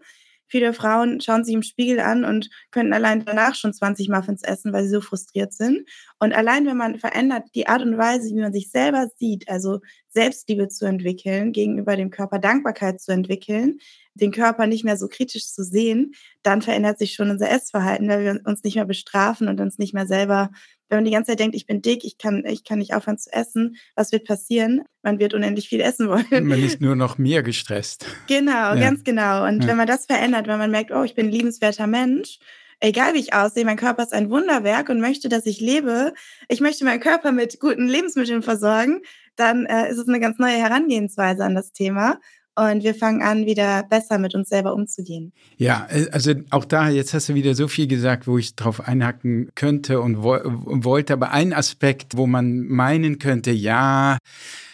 Viele 0.50 0.72
Frauen 0.72 1.20
schauen 1.20 1.44
sich 1.44 1.54
im 1.54 1.62
Spiegel 1.62 2.00
an 2.00 2.24
und 2.24 2.50
können 2.70 2.92
allein 2.92 3.24
danach 3.24 3.54
schon 3.54 3.72
20 3.72 4.08
Muffins 4.08 4.42
essen, 4.42 4.72
weil 4.72 4.84
sie 4.84 4.90
so 4.90 5.00
frustriert 5.00 5.52
sind. 5.52 5.88
Und 6.18 6.34
allein, 6.34 6.66
wenn 6.66 6.76
man 6.76 6.98
verändert 6.98 7.44
die 7.54 7.68
Art 7.68 7.82
und 7.82 7.96
Weise, 7.96 8.28
wie 8.34 8.40
man 8.40 8.52
sich 8.52 8.70
selber 8.70 9.08
sieht, 9.16 9.48
also 9.48 9.78
Selbstliebe 10.08 10.68
zu 10.68 10.86
entwickeln, 10.86 11.52
gegenüber 11.52 11.96
dem 11.96 12.10
Körper 12.10 12.40
Dankbarkeit 12.40 13.00
zu 13.00 13.12
entwickeln, 13.12 13.78
den 14.20 14.32
Körper 14.32 14.66
nicht 14.66 14.84
mehr 14.84 14.96
so 14.96 15.08
kritisch 15.08 15.46
zu 15.46 15.64
sehen, 15.64 16.12
dann 16.42 16.62
verändert 16.62 16.98
sich 16.98 17.14
schon 17.14 17.30
unser 17.30 17.50
Essverhalten, 17.50 18.08
weil 18.08 18.24
wir 18.24 18.40
uns 18.44 18.62
nicht 18.62 18.76
mehr 18.76 18.84
bestrafen 18.84 19.48
und 19.48 19.60
uns 19.60 19.78
nicht 19.78 19.94
mehr 19.94 20.06
selber 20.06 20.50
wenn 20.90 20.98
man 20.98 21.04
die 21.04 21.12
ganze 21.12 21.30
Zeit 21.30 21.40
denkt, 21.40 21.54
ich 21.54 21.66
bin 21.66 21.82
dick, 21.82 22.04
ich 22.04 22.18
kann, 22.18 22.44
ich 22.44 22.64
kann 22.64 22.80
nicht 22.80 22.94
aufhören 22.94 23.16
zu 23.16 23.32
essen, 23.32 23.76
was 23.94 24.10
wird 24.10 24.26
passieren? 24.26 24.82
Man 25.02 25.20
wird 25.20 25.34
unendlich 25.34 25.68
viel 25.68 25.80
essen 25.80 26.08
wollen. 26.08 26.46
Man 26.46 26.62
ist 26.62 26.80
nur 26.80 26.96
noch 26.96 27.16
mehr 27.16 27.42
gestresst. 27.42 28.06
Genau, 28.26 28.50
ja. 28.50 28.74
ganz 28.74 29.04
genau. 29.04 29.46
Und 29.46 29.62
ja. 29.62 29.68
wenn 29.68 29.76
man 29.76 29.86
das 29.86 30.06
verändert, 30.06 30.48
wenn 30.48 30.58
man 30.58 30.70
merkt, 30.70 30.90
oh, 30.90 31.04
ich 31.04 31.14
bin 31.14 31.26
ein 31.26 31.32
liebenswerter 31.32 31.86
Mensch, 31.86 32.40
egal 32.80 33.14
wie 33.14 33.20
ich 33.20 33.32
aussehe, 33.32 33.64
mein 33.64 33.76
Körper 33.76 34.02
ist 34.02 34.12
ein 34.12 34.30
Wunderwerk 34.30 34.88
und 34.88 35.00
möchte, 35.00 35.28
dass 35.28 35.46
ich 35.46 35.60
lebe, 35.60 36.12
ich 36.48 36.60
möchte 36.60 36.84
meinen 36.84 37.00
Körper 37.00 37.30
mit 37.30 37.60
guten 37.60 37.86
Lebensmitteln 37.86 38.42
versorgen, 38.42 39.02
dann 39.36 39.66
äh, 39.66 39.88
ist 39.90 39.98
es 39.98 40.08
eine 40.08 40.18
ganz 40.20 40.38
neue 40.38 40.56
Herangehensweise 40.56 41.44
an 41.44 41.54
das 41.54 41.72
Thema 41.72 42.18
und 42.56 42.82
wir 42.82 42.94
fangen 42.94 43.22
an, 43.22 43.46
wieder 43.46 43.84
besser 43.84 44.18
mit 44.18 44.34
uns 44.34 44.48
selber 44.48 44.74
umzugehen. 44.74 45.32
Ja, 45.56 45.86
äh, 45.90 46.08
also 46.10 46.34
auch 46.50 46.64
da, 46.64 46.88
jetzt 46.88 47.14
hast 47.14 47.28
du 47.28 47.34
wieder 47.34 47.54
so 47.54 47.68
viel 47.68 47.86
gesagt, 47.86 48.26
wo 48.26 48.38
ich 48.38 48.54
drauf 48.54 48.86
einhacken 48.86 49.50
könnte 49.54 50.00
und 50.00 50.22
wo, 50.22 50.38
wollte, 50.44 51.12
aber 51.12 51.32
ein 51.32 51.52
Aspekt, 51.52 52.16
wo 52.16 52.26
man 52.26 52.66
meinen 52.66 53.18
könnte, 53.18 53.50
ja, 53.50 54.18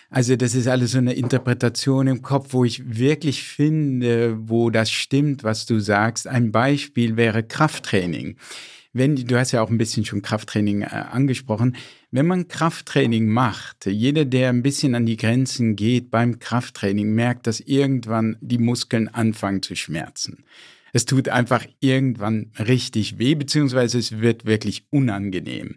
also 0.09 0.37
das 0.37 0.55
ist 0.55 0.69
alles 0.69 0.93
so 0.93 0.99
eine 0.99 1.15
Interpretation 1.15 2.07
im 2.07 2.23
Kopf, 2.23 2.53
wo 2.53 2.65
ich 2.65 2.97
wirklich 2.99 3.43
finde, 3.43 4.37
wo 4.49 4.71
das 4.71 4.91
stimmt, 4.91 5.45
was 5.45 5.67
du 5.67 5.81
sagst. 5.81 6.29
Ein 6.29 6.53
Beispiel 6.53 7.17
wäre 7.17 7.43
Krafttraining 7.43 8.37
wenn, 8.97 9.15
du 9.15 9.39
hast 9.39 9.53
ja 9.53 9.63
auch 9.63 9.71
ein 9.71 9.79
bisschen 9.79 10.05
schon 10.05 10.23
Krafttraining 10.23 10.83
äh, 10.83 10.87
angesprochen, 10.87 11.77
wenn 12.17 12.27
man 12.27 12.49
Krafttraining 12.49 13.29
macht, 13.29 13.87
jeder, 13.87 14.25
der 14.25 14.49
ein 14.49 14.63
bisschen 14.63 14.95
an 14.95 15.07
die 15.07 15.17
Grenzen 15.17 15.77
geht 15.77 16.11
beim 16.11 16.39
Krafttraining, 16.39 17.15
merkt, 17.15 17.47
dass 17.47 17.61
irgendwann 17.61 18.37
die 18.41 18.59
Muskeln 18.59 19.09
anfangen 19.09 19.63
zu 19.63 19.77
schmerzen. 19.77 20.45
Es 20.93 21.05
tut 21.05 21.29
einfach 21.29 21.67
irgendwann 21.81 22.53
richtig 22.59 23.19
weh, 23.19 23.35
beziehungsweise 23.35 23.99
es 23.99 24.21
wird 24.21 24.47
wirklich 24.47 24.87
unangenehm. 24.91 25.77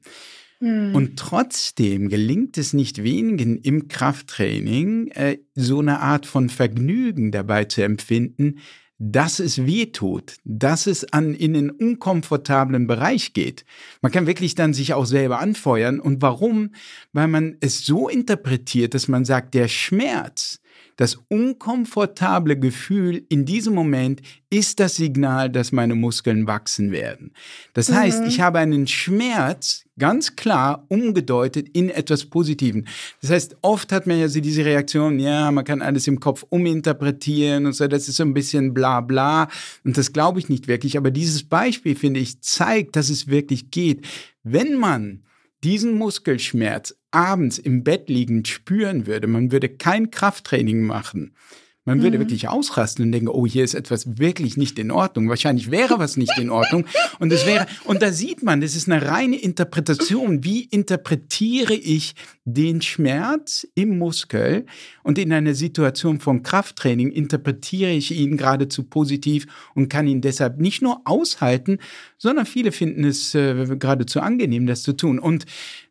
Hm. 0.59 0.95
Und 0.95 1.17
trotzdem 1.17 2.09
gelingt 2.09 2.57
es 2.57 2.73
nicht 2.73 3.03
wenigen 3.03 3.57
im 3.57 3.87
Krafttraining, 3.87 5.09
äh, 5.09 5.39
so 5.55 5.79
eine 5.79 5.99
Art 5.99 6.25
von 6.25 6.49
Vergnügen 6.49 7.31
dabei 7.31 7.65
zu 7.65 7.83
empfinden, 7.83 8.59
dass 8.99 9.39
es 9.39 9.65
weh 9.65 9.87
tut, 9.87 10.35
dass 10.43 10.85
es 10.85 11.13
an 11.13 11.33
in 11.33 11.53
den 11.53 11.71
unkomfortablen 11.71 12.85
Bereich 12.85 13.33
geht. 13.33 13.65
Man 14.01 14.11
kann 14.11 14.27
wirklich 14.27 14.55
dann 14.55 14.73
sich 14.73 14.93
auch 14.93 15.05
selber 15.05 15.39
anfeuern. 15.39 16.01
Und 16.01 16.21
warum? 16.21 16.71
Weil 17.13 17.29
man 17.29 17.55
es 17.61 17.85
so 17.85 18.09
interpretiert, 18.09 18.93
dass 18.93 19.07
man 19.07 19.23
sagt, 19.23 19.53
der 19.53 19.69
Schmerz, 19.69 20.59
Das 20.99 21.17
unkomfortable 21.29 22.59
Gefühl 22.59 23.25
in 23.29 23.45
diesem 23.45 23.73
Moment 23.73 24.21
ist 24.49 24.81
das 24.81 24.97
Signal, 24.97 25.49
dass 25.49 25.71
meine 25.71 25.95
Muskeln 25.95 26.45
wachsen 26.45 26.91
werden. 26.91 27.31
Das 27.73 27.89
heißt, 27.89 28.23
ich 28.27 28.39
mhm. 28.39 28.41
habe 28.41 28.59
einen 28.59 28.85
Schmerz 28.85 29.85
ganz 29.97 30.35
klar 30.35 30.85
umgedeutet 30.89 31.69
in 31.69 31.89
etwas 31.89 32.25
Positiven. 32.25 32.85
Das 33.21 33.31
heißt, 33.31 33.55
oft 33.61 33.93
hat 33.93 34.07
man 34.07 34.19
ja 34.19 34.27
so 34.27 34.41
diese 34.41 34.65
Reaktion, 34.65 35.19
ja, 35.19 35.49
man 35.51 35.63
kann 35.63 35.81
alles 35.81 36.05
im 36.05 36.19
Kopf 36.19 36.45
uminterpretieren 36.49 37.65
und 37.65 37.71
so, 37.71 37.87
das 37.87 38.09
ist 38.09 38.17
so 38.17 38.23
ein 38.23 38.33
bisschen 38.33 38.73
bla 38.73 38.99
bla 38.99 39.47
und 39.85 39.97
das 39.97 40.11
glaube 40.11 40.39
ich 40.39 40.49
nicht 40.49 40.67
wirklich. 40.67 40.97
Aber 40.97 41.11
dieses 41.11 41.43
Beispiel, 41.43 41.95
finde 41.95 42.19
ich, 42.19 42.41
zeigt, 42.41 42.97
dass 42.97 43.09
es 43.09 43.29
wirklich 43.29 43.71
geht. 43.71 44.05
Wenn 44.43 44.75
man 44.75 45.21
diesen 45.63 45.97
Muskelschmerz 45.97 46.95
abends 47.11 47.57
im 47.57 47.83
Bett 47.83 48.09
liegend 48.09 48.47
spüren 48.47 49.07
würde, 49.07 49.27
man 49.27 49.51
würde 49.51 49.69
kein 49.69 50.11
Krafttraining 50.11 50.85
machen, 50.85 51.33
man 51.89 52.03
würde 52.03 52.17
mhm. 52.17 52.21
wirklich 52.21 52.47
ausrasten 52.47 53.05
und 53.05 53.11
denken, 53.11 53.29
oh, 53.29 53.47
hier 53.47 53.63
ist 53.63 53.73
etwas 53.73 54.19
wirklich 54.19 54.57
nicht 54.57 54.77
in 54.77 54.91
Ordnung. 54.91 55.27
Wahrscheinlich 55.27 55.71
wäre 55.71 55.97
was 55.97 56.17
nicht 56.17 56.37
in 56.37 56.51
Ordnung. 56.51 56.85
Und 57.17 57.33
es 57.33 57.47
wäre, 57.47 57.65
und 57.85 58.03
da 58.03 58.11
sieht 58.11 58.43
man, 58.43 58.61
das 58.61 58.75
ist 58.75 58.87
eine 58.87 59.07
reine 59.07 59.37
Interpretation. 59.37 60.43
Wie 60.43 60.65
interpretiere 60.65 61.73
ich 61.73 62.13
den 62.45 62.83
Schmerz 62.83 63.67
im 63.73 63.97
Muskel? 63.97 64.67
Und 65.01 65.17
in 65.17 65.33
einer 65.33 65.55
Situation 65.55 66.19
von 66.19 66.43
Krafttraining 66.43 67.09
interpretiere 67.09 67.89
ich 67.89 68.11
ihn 68.11 68.37
geradezu 68.37 68.83
positiv 68.83 69.47
und 69.73 69.89
kann 69.89 70.05
ihn 70.05 70.21
deshalb 70.21 70.59
nicht 70.59 70.83
nur 70.83 71.01
aushalten, 71.05 71.79
sondern 72.19 72.45
viele 72.45 72.71
finden 72.71 73.03
es 73.03 73.33
äh, 73.33 73.65
geradezu 73.77 74.19
angenehm, 74.21 74.67
das 74.67 74.83
zu 74.83 74.93
tun. 74.93 75.17
Und 75.17 75.45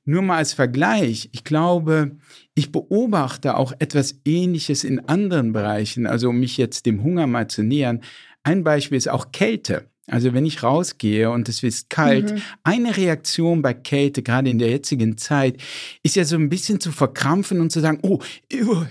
nur 0.05 0.23
mal 0.23 0.37
als 0.37 0.53
Vergleich, 0.53 1.29
ich 1.33 1.43
glaube, 1.43 2.13
ich 2.55 2.71
beobachte 2.71 3.57
auch 3.57 3.73
etwas 3.81 4.21
Ähnliches 4.25 4.85
in 4.85 5.01
anderen 5.09 5.53
Bereichen, 5.53 6.07
also 6.07 6.29
um 6.29 6.39
mich 6.39 6.57
jetzt 6.57 6.87
dem 6.87 7.03
Hunger 7.03 7.27
mal 7.27 7.49
zu 7.49 7.63
nähern. 7.63 8.03
Ein 8.45 8.63
Beispiel 8.63 8.99
ist 8.99 9.09
auch 9.09 9.33
Kälte. 9.33 9.89
Also 10.07 10.33
wenn 10.33 10.47
ich 10.47 10.63
rausgehe 10.63 11.31
und 11.31 11.49
es 11.49 11.63
ist 11.63 11.91
kalt, 11.91 12.33
mhm. 12.33 12.43
eine 12.63 12.97
Reaktion 12.97 13.61
bei 13.61 13.75
Kälte, 13.75 14.23
gerade 14.23 14.49
in 14.49 14.59
der 14.59 14.71
jetzigen 14.71 15.19
Zeit, 15.19 15.59
ist 16.03 16.17
ja 16.17 16.25
so 16.25 16.37
ein 16.37 16.49
bisschen 16.49 16.81
zu 16.81 16.93
verkrampfen 16.93 17.61
und 17.61 17.71
zu 17.71 17.81
sagen, 17.81 17.99
oh, 18.03 18.21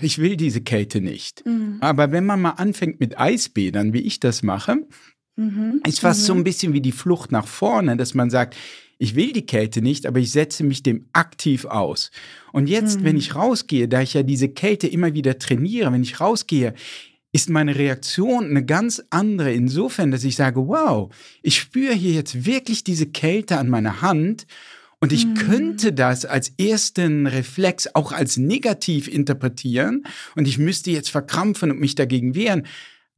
ich 0.00 0.18
will 0.18 0.36
diese 0.36 0.60
Kälte 0.60 1.00
nicht. 1.00 1.44
Mhm. 1.44 1.78
Aber 1.80 2.12
wenn 2.12 2.24
man 2.24 2.40
mal 2.40 2.50
anfängt 2.50 3.00
mit 3.00 3.18
Eisbädern, 3.18 3.92
wie 3.92 4.02
ich 4.02 4.20
das 4.20 4.42
mache, 4.44 4.86
mhm. 5.38 5.80
ist 5.86 6.00
fast 6.00 6.24
so 6.24 6.34
mhm. 6.34 6.40
ein 6.40 6.44
bisschen 6.44 6.72
wie 6.72 6.80
die 6.80 6.92
Flucht 6.92 7.32
nach 7.32 7.46
vorne, 7.46 7.96
dass 7.96 8.14
man 8.14 8.30
sagt, 8.30 8.56
ich 8.98 9.14
will 9.14 9.32
die 9.32 9.46
Kälte 9.46 9.80
nicht, 9.80 10.06
aber 10.06 10.18
ich 10.18 10.32
setze 10.32 10.64
mich 10.64 10.82
dem 10.82 11.06
aktiv 11.12 11.64
aus. 11.64 12.10
Und 12.52 12.68
jetzt, 12.68 13.00
mhm. 13.00 13.04
wenn 13.04 13.16
ich 13.16 13.34
rausgehe, 13.34 13.88
da 13.88 14.02
ich 14.02 14.14
ja 14.14 14.22
diese 14.22 14.48
Kälte 14.48 14.88
immer 14.88 15.14
wieder 15.14 15.38
trainiere, 15.38 15.92
wenn 15.92 16.02
ich 16.02 16.20
rausgehe, 16.20 16.74
ist 17.32 17.50
meine 17.50 17.76
Reaktion 17.76 18.46
eine 18.46 18.64
ganz 18.64 19.02
andere 19.10 19.52
insofern, 19.52 20.10
dass 20.10 20.24
ich 20.24 20.36
sage, 20.36 20.66
wow, 20.66 21.14
ich 21.42 21.56
spüre 21.56 21.94
hier 21.94 22.12
jetzt 22.12 22.46
wirklich 22.46 22.84
diese 22.84 23.06
Kälte 23.06 23.58
an 23.58 23.68
meiner 23.68 24.02
Hand 24.02 24.46
und 24.98 25.12
ich 25.12 25.26
mhm. 25.26 25.34
könnte 25.34 25.92
das 25.92 26.24
als 26.24 26.52
ersten 26.58 27.26
Reflex 27.26 27.88
auch 27.94 28.12
als 28.12 28.36
negativ 28.36 29.06
interpretieren 29.08 30.04
und 30.34 30.48
ich 30.48 30.58
müsste 30.58 30.90
jetzt 30.90 31.10
verkrampfen 31.10 31.70
und 31.70 31.80
mich 31.80 31.94
dagegen 31.94 32.34
wehren. 32.34 32.66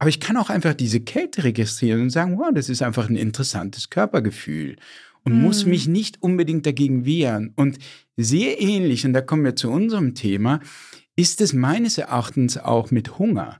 Aber 0.01 0.09
ich 0.09 0.19
kann 0.19 0.35
auch 0.35 0.49
einfach 0.49 0.73
diese 0.73 0.99
Kälte 0.99 1.43
registrieren 1.43 2.01
und 2.01 2.09
sagen, 2.09 2.39
wow, 2.39 2.49
das 2.51 2.69
ist 2.69 2.81
einfach 2.81 3.07
ein 3.07 3.15
interessantes 3.15 3.91
Körpergefühl 3.91 4.77
und 5.23 5.35
mhm. 5.35 5.43
muss 5.43 5.67
mich 5.67 5.87
nicht 5.87 6.23
unbedingt 6.23 6.65
dagegen 6.65 7.05
wehren. 7.05 7.53
Und 7.55 7.77
sehr 8.17 8.59
ähnlich, 8.59 9.05
und 9.05 9.13
da 9.13 9.21
kommen 9.21 9.43
wir 9.43 9.55
zu 9.55 9.69
unserem 9.69 10.15
Thema, 10.15 10.59
ist 11.15 11.39
es 11.39 11.53
meines 11.53 11.99
Erachtens 11.99 12.57
auch 12.57 12.89
mit 12.89 13.19
Hunger. 13.19 13.59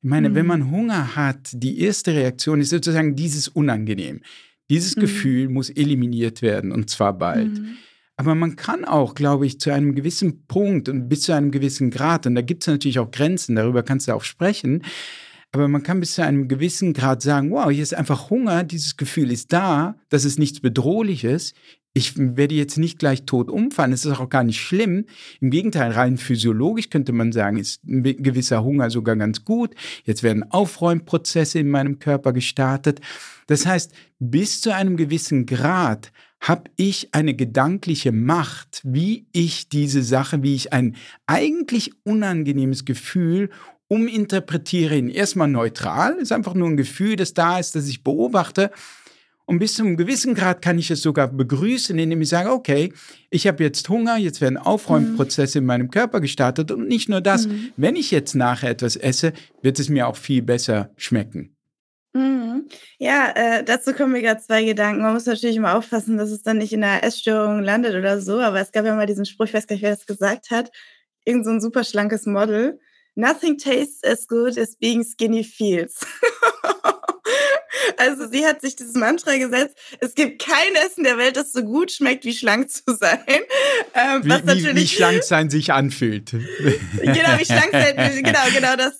Ich 0.00 0.08
meine, 0.08 0.28
mhm. 0.28 0.34
wenn 0.36 0.46
man 0.46 0.70
Hunger 0.70 1.16
hat, 1.16 1.50
die 1.54 1.80
erste 1.80 2.14
Reaktion 2.14 2.60
ist 2.60 2.70
sozusagen 2.70 3.16
dieses 3.16 3.48
Unangenehm. 3.48 4.20
Dieses 4.70 4.94
mhm. 4.94 5.00
Gefühl 5.00 5.48
muss 5.48 5.70
eliminiert 5.70 6.40
werden 6.40 6.70
und 6.70 6.88
zwar 6.88 7.18
bald. 7.18 7.58
Mhm. 7.58 7.78
Aber 8.14 8.36
man 8.36 8.54
kann 8.54 8.84
auch, 8.84 9.16
glaube 9.16 9.44
ich, 9.44 9.58
zu 9.58 9.72
einem 9.72 9.96
gewissen 9.96 10.46
Punkt 10.46 10.88
und 10.88 11.08
bis 11.08 11.22
zu 11.22 11.32
einem 11.32 11.50
gewissen 11.50 11.90
Grad, 11.90 12.28
und 12.28 12.36
da 12.36 12.42
gibt 12.42 12.62
es 12.62 12.68
natürlich 12.68 13.00
auch 13.00 13.10
Grenzen, 13.10 13.56
darüber 13.56 13.82
kannst 13.82 14.06
du 14.06 14.12
auch 14.12 14.22
sprechen, 14.22 14.84
aber 15.52 15.68
man 15.68 15.82
kann 15.82 16.00
bis 16.00 16.14
zu 16.14 16.22
einem 16.22 16.48
gewissen 16.48 16.92
Grad 16.92 17.22
sagen, 17.22 17.50
wow, 17.50 17.70
hier 17.70 17.82
ist 17.82 17.94
einfach 17.94 18.30
Hunger, 18.30 18.62
dieses 18.62 18.96
Gefühl 18.96 19.32
ist 19.32 19.52
da, 19.52 19.96
das 20.08 20.24
ist 20.24 20.38
nichts 20.38 20.60
Bedrohliches. 20.60 21.54
Ich 21.92 22.16
werde 22.16 22.54
jetzt 22.54 22.78
nicht 22.78 23.00
gleich 23.00 23.24
tot 23.24 23.50
umfallen, 23.50 23.92
es 23.92 24.04
ist 24.04 24.16
auch 24.20 24.28
gar 24.28 24.44
nicht 24.44 24.60
schlimm. 24.60 25.06
Im 25.40 25.50
Gegenteil, 25.50 25.90
rein 25.90 26.18
physiologisch 26.18 26.88
könnte 26.88 27.12
man 27.12 27.32
sagen, 27.32 27.56
ist 27.56 27.82
ein 27.84 28.04
gewisser 28.04 28.62
Hunger 28.62 28.90
sogar 28.90 29.16
ganz 29.16 29.44
gut. 29.44 29.74
Jetzt 30.04 30.22
werden 30.22 30.48
Aufräumprozesse 30.52 31.58
in 31.58 31.68
meinem 31.68 31.98
Körper 31.98 32.32
gestartet. 32.32 33.00
Das 33.48 33.66
heißt, 33.66 33.92
bis 34.20 34.60
zu 34.60 34.72
einem 34.72 34.96
gewissen 34.96 35.46
Grad 35.46 36.12
habe 36.40 36.70
ich 36.76 37.12
eine 37.12 37.34
gedankliche 37.34 38.12
Macht, 38.12 38.82
wie 38.84 39.26
ich 39.32 39.68
diese 39.68 40.04
Sache, 40.04 40.44
wie 40.44 40.54
ich 40.54 40.72
ein 40.72 40.94
eigentlich 41.26 41.92
unangenehmes 42.04 42.84
Gefühl 42.84 43.50
uminterpretiere 43.90 44.96
ihn 44.96 45.08
erstmal 45.08 45.48
neutral, 45.48 46.14
ist 46.14 46.32
einfach 46.32 46.54
nur 46.54 46.68
ein 46.68 46.76
Gefühl, 46.76 47.16
das 47.16 47.34
da 47.34 47.58
ist, 47.58 47.74
das 47.74 47.88
ich 47.88 48.04
beobachte. 48.04 48.70
Und 49.46 49.58
bis 49.58 49.74
zu 49.74 49.82
einem 49.82 49.96
gewissen 49.96 50.34
Grad 50.34 50.62
kann 50.62 50.78
ich 50.78 50.92
es 50.92 51.02
sogar 51.02 51.26
begrüßen, 51.26 51.98
indem 51.98 52.22
ich 52.22 52.28
sage, 52.28 52.52
okay, 52.52 52.92
ich 53.30 53.48
habe 53.48 53.64
jetzt 53.64 53.88
Hunger, 53.88 54.16
jetzt 54.16 54.40
werden 54.40 54.56
Aufräumprozesse 54.56 55.58
mhm. 55.58 55.62
in 55.64 55.66
meinem 55.66 55.90
Körper 55.90 56.20
gestartet 56.20 56.70
und 56.70 56.86
nicht 56.86 57.08
nur 57.08 57.20
das, 57.20 57.48
mhm. 57.48 57.72
wenn 57.76 57.96
ich 57.96 58.12
jetzt 58.12 58.34
nachher 58.34 58.70
etwas 58.70 58.94
esse, 58.94 59.32
wird 59.60 59.80
es 59.80 59.88
mir 59.88 60.06
auch 60.06 60.14
viel 60.14 60.42
besser 60.42 60.90
schmecken. 60.96 61.56
Mhm. 62.12 62.68
Ja, 62.98 63.32
äh, 63.34 63.64
dazu 63.64 63.92
kommen 63.92 64.12
mir 64.12 64.22
gerade 64.22 64.40
zwei 64.40 64.62
Gedanken. 64.62 65.02
Man 65.02 65.14
muss 65.14 65.26
natürlich 65.26 65.56
immer 65.56 65.76
aufpassen, 65.76 66.16
dass 66.16 66.30
es 66.30 66.42
dann 66.42 66.58
nicht 66.58 66.72
in 66.72 66.84
einer 66.84 67.02
Essstörung 67.02 67.60
landet 67.60 67.96
oder 67.96 68.20
so, 68.20 68.38
aber 68.38 68.60
es 68.60 68.70
gab 68.70 68.86
ja 68.86 68.94
mal 68.94 69.06
diesen 69.06 69.26
Spruch, 69.26 69.46
ich 69.46 69.54
weiß 69.54 69.66
gar 69.66 69.74
nicht, 69.74 69.82
wer 69.82 69.96
das 69.96 70.06
gesagt 70.06 70.52
hat, 70.52 70.70
irgend 71.24 71.44
so 71.44 71.50
ein 71.50 71.60
super 71.60 71.82
schlankes 71.82 72.24
Model, 72.24 72.78
Nothing 73.20 73.58
tastes 73.58 74.02
as 74.02 74.26
good 74.26 74.56
as 74.56 74.74
being 74.74 75.04
skinny 75.04 75.44
feels. 75.44 76.00
also 77.98 78.26
sie 78.26 78.46
hat 78.46 78.62
sich 78.62 78.76
dieses 78.76 78.94
Mantra 78.94 79.36
gesetzt, 79.36 79.76
es 80.00 80.14
gibt 80.14 80.42
kein 80.42 80.74
Essen 80.86 81.04
der 81.04 81.18
Welt, 81.18 81.36
das 81.36 81.52
so 81.52 81.62
gut 81.62 81.92
schmeckt, 81.92 82.24
wie 82.24 82.32
schlank 82.32 82.70
zu 82.70 82.82
sein. 82.98 83.20
Ähm, 83.94 84.24
wie, 84.24 84.30
wie, 84.30 84.74
wie, 84.74 84.88
schlank 84.88 85.22
sein 85.22 85.50
sich 85.50 85.70
anfühlt. 85.70 86.30
genau, 86.30 87.38
wie 87.38 87.44
schlank 87.44 87.72
sein, 87.72 87.96
genau, 88.22 88.40
genau 88.54 88.76
das. 88.76 88.98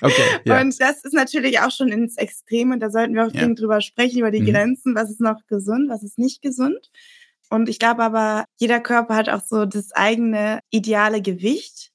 okay, 0.00 0.22
ja. 0.44 0.60
Und 0.60 0.80
das 0.80 1.02
ist 1.02 1.14
natürlich 1.14 1.58
auch 1.58 1.72
schon 1.72 1.88
ins 1.88 2.16
Extrem 2.16 2.70
und 2.70 2.78
da 2.78 2.90
sollten 2.90 3.14
wir 3.14 3.26
auch 3.26 3.32
ja. 3.32 3.46
drüber 3.48 3.80
sprechen, 3.80 4.20
über 4.20 4.30
die 4.30 4.42
mhm. 4.42 4.52
Grenzen, 4.52 4.94
was 4.94 5.10
ist 5.10 5.20
noch 5.20 5.44
gesund, 5.48 5.90
was 5.90 6.04
ist 6.04 6.16
nicht 6.16 6.42
gesund. 6.42 6.90
Und 7.50 7.68
ich 7.68 7.78
glaube 7.78 8.02
aber, 8.02 8.44
jeder 8.58 8.80
Körper 8.80 9.14
hat 9.16 9.28
auch 9.28 9.42
so 9.44 9.66
das 9.66 9.92
eigene 9.92 10.60
ideale 10.70 11.20
Gewicht. 11.20 11.91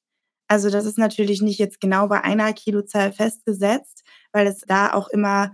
Also 0.47 0.69
das 0.69 0.86
ist 0.86 0.97
natürlich 0.97 1.41
nicht 1.41 1.60
jetzt 1.60 1.81
genau 1.81 2.07
bei 2.07 2.23
einer 2.23 2.53
Kilozahl 2.53 3.12
festgesetzt, 3.12 4.03
weil 4.31 4.47
es 4.47 4.62
da 4.62 4.93
auch 4.93 5.10
immer 5.10 5.51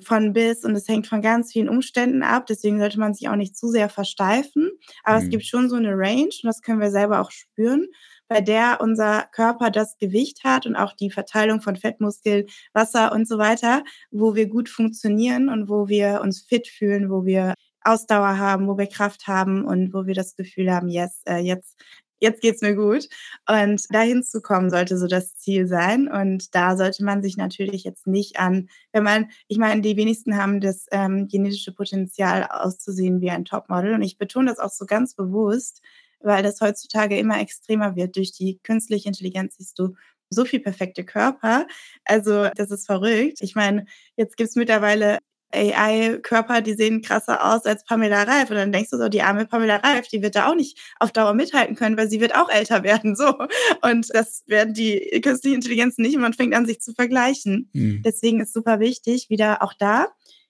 von 0.00 0.32
bis 0.32 0.64
und 0.64 0.74
es 0.74 0.88
hängt 0.88 1.06
von 1.06 1.22
ganz 1.22 1.52
vielen 1.52 1.68
Umständen 1.68 2.22
ab. 2.22 2.46
Deswegen 2.46 2.78
sollte 2.78 2.98
man 2.98 3.14
sich 3.14 3.28
auch 3.28 3.36
nicht 3.36 3.56
zu 3.56 3.68
sehr 3.68 3.88
versteifen. 3.88 4.70
Aber 5.04 5.18
mhm. 5.18 5.24
es 5.24 5.30
gibt 5.30 5.46
schon 5.46 5.68
so 5.68 5.76
eine 5.76 5.92
Range 5.92 6.24
und 6.24 6.44
das 6.44 6.60
können 6.60 6.80
wir 6.80 6.90
selber 6.90 7.20
auch 7.20 7.30
spüren, 7.30 7.86
bei 8.28 8.40
der 8.40 8.78
unser 8.80 9.26
Körper 9.32 9.70
das 9.70 9.96
Gewicht 9.98 10.44
hat 10.44 10.66
und 10.66 10.76
auch 10.76 10.94
die 10.94 11.10
Verteilung 11.10 11.60
von 11.60 11.76
Fettmuskel, 11.76 12.46
Wasser 12.72 13.12
und 13.12 13.28
so 13.28 13.38
weiter, 13.38 13.84
wo 14.10 14.34
wir 14.34 14.48
gut 14.48 14.68
funktionieren 14.68 15.48
und 15.48 15.68
wo 15.68 15.88
wir 15.88 16.20
uns 16.22 16.42
fit 16.42 16.68
fühlen, 16.68 17.10
wo 17.10 17.24
wir 17.24 17.54
Ausdauer 17.84 18.38
haben, 18.38 18.68
wo 18.68 18.78
wir 18.78 18.86
Kraft 18.86 19.26
haben 19.26 19.64
und 19.64 19.92
wo 19.92 20.06
wir 20.06 20.14
das 20.14 20.36
Gefühl 20.36 20.72
haben, 20.72 20.88
yes, 20.88 21.22
äh, 21.26 21.38
jetzt 21.38 21.76
jetzt 22.22 22.40
geht's 22.40 22.62
mir 22.62 22.74
gut. 22.74 23.08
Und 23.48 23.84
dahin 23.92 24.22
zu 24.22 24.40
kommen 24.40 24.70
sollte 24.70 24.96
so 24.96 25.06
das 25.06 25.36
Ziel 25.36 25.66
sein. 25.66 26.08
Und 26.08 26.54
da 26.54 26.76
sollte 26.76 27.04
man 27.04 27.22
sich 27.22 27.36
natürlich 27.36 27.84
jetzt 27.84 28.06
nicht 28.06 28.38
an, 28.38 28.68
wenn 28.92 29.02
man, 29.02 29.30
ich 29.48 29.58
meine, 29.58 29.82
die 29.82 29.96
wenigsten 29.96 30.36
haben 30.38 30.60
das 30.60 30.86
ähm, 30.92 31.28
genetische 31.28 31.72
Potenzial 31.72 32.44
auszusehen 32.48 33.20
wie 33.20 33.30
ein 33.30 33.44
Topmodel. 33.44 33.94
Und 33.94 34.02
ich 34.02 34.18
betone 34.18 34.48
das 34.48 34.60
auch 34.60 34.70
so 34.70 34.86
ganz 34.86 35.14
bewusst, 35.14 35.82
weil 36.20 36.42
das 36.42 36.60
heutzutage 36.60 37.18
immer 37.18 37.40
extremer 37.40 37.96
wird. 37.96 38.16
Durch 38.16 38.32
die 38.32 38.60
künstliche 38.62 39.08
Intelligenz 39.08 39.56
siehst 39.56 39.78
du 39.78 39.94
so 40.30 40.44
viel 40.44 40.60
perfekte 40.60 41.04
Körper. 41.04 41.66
Also 42.04 42.48
das 42.54 42.70
ist 42.70 42.86
verrückt. 42.86 43.38
Ich 43.40 43.54
meine, 43.54 43.84
jetzt 44.16 44.36
gibt 44.36 44.48
es 44.48 44.56
mittlerweile 44.56 45.18
AI-Körper, 45.54 46.60
die 46.60 46.74
sehen 46.74 47.02
krasser 47.02 47.52
aus 47.52 47.64
als 47.64 47.84
Pamela 47.84 48.22
Reif. 48.22 48.50
Und 48.50 48.56
dann 48.56 48.72
denkst 48.72 48.90
du 48.90 48.98
so, 48.98 49.08
die 49.08 49.22
arme 49.22 49.46
Pamela 49.46 49.76
Reif, 49.76 50.08
die 50.08 50.22
wird 50.22 50.36
da 50.36 50.48
auch 50.48 50.54
nicht 50.54 50.78
auf 50.98 51.12
Dauer 51.12 51.34
mithalten 51.34 51.76
können, 51.76 51.96
weil 51.96 52.08
sie 52.08 52.20
wird 52.20 52.34
auch 52.34 52.50
älter 52.50 52.82
werden. 52.82 53.16
So. 53.16 53.34
Und 53.82 54.08
das 54.14 54.44
werden 54.46 54.74
die 54.74 55.20
künstliche 55.22 55.54
Intelligenz 55.54 55.98
nicht 55.98 56.16
und 56.16 56.22
man 56.22 56.34
fängt 56.34 56.54
an, 56.54 56.66
sich 56.66 56.80
zu 56.80 56.92
vergleichen. 56.92 57.70
Mhm. 57.72 58.02
Deswegen 58.04 58.40
ist 58.40 58.52
super 58.52 58.80
wichtig, 58.80 59.30
wieder 59.30 59.62
auch 59.62 59.74
da 59.74 60.08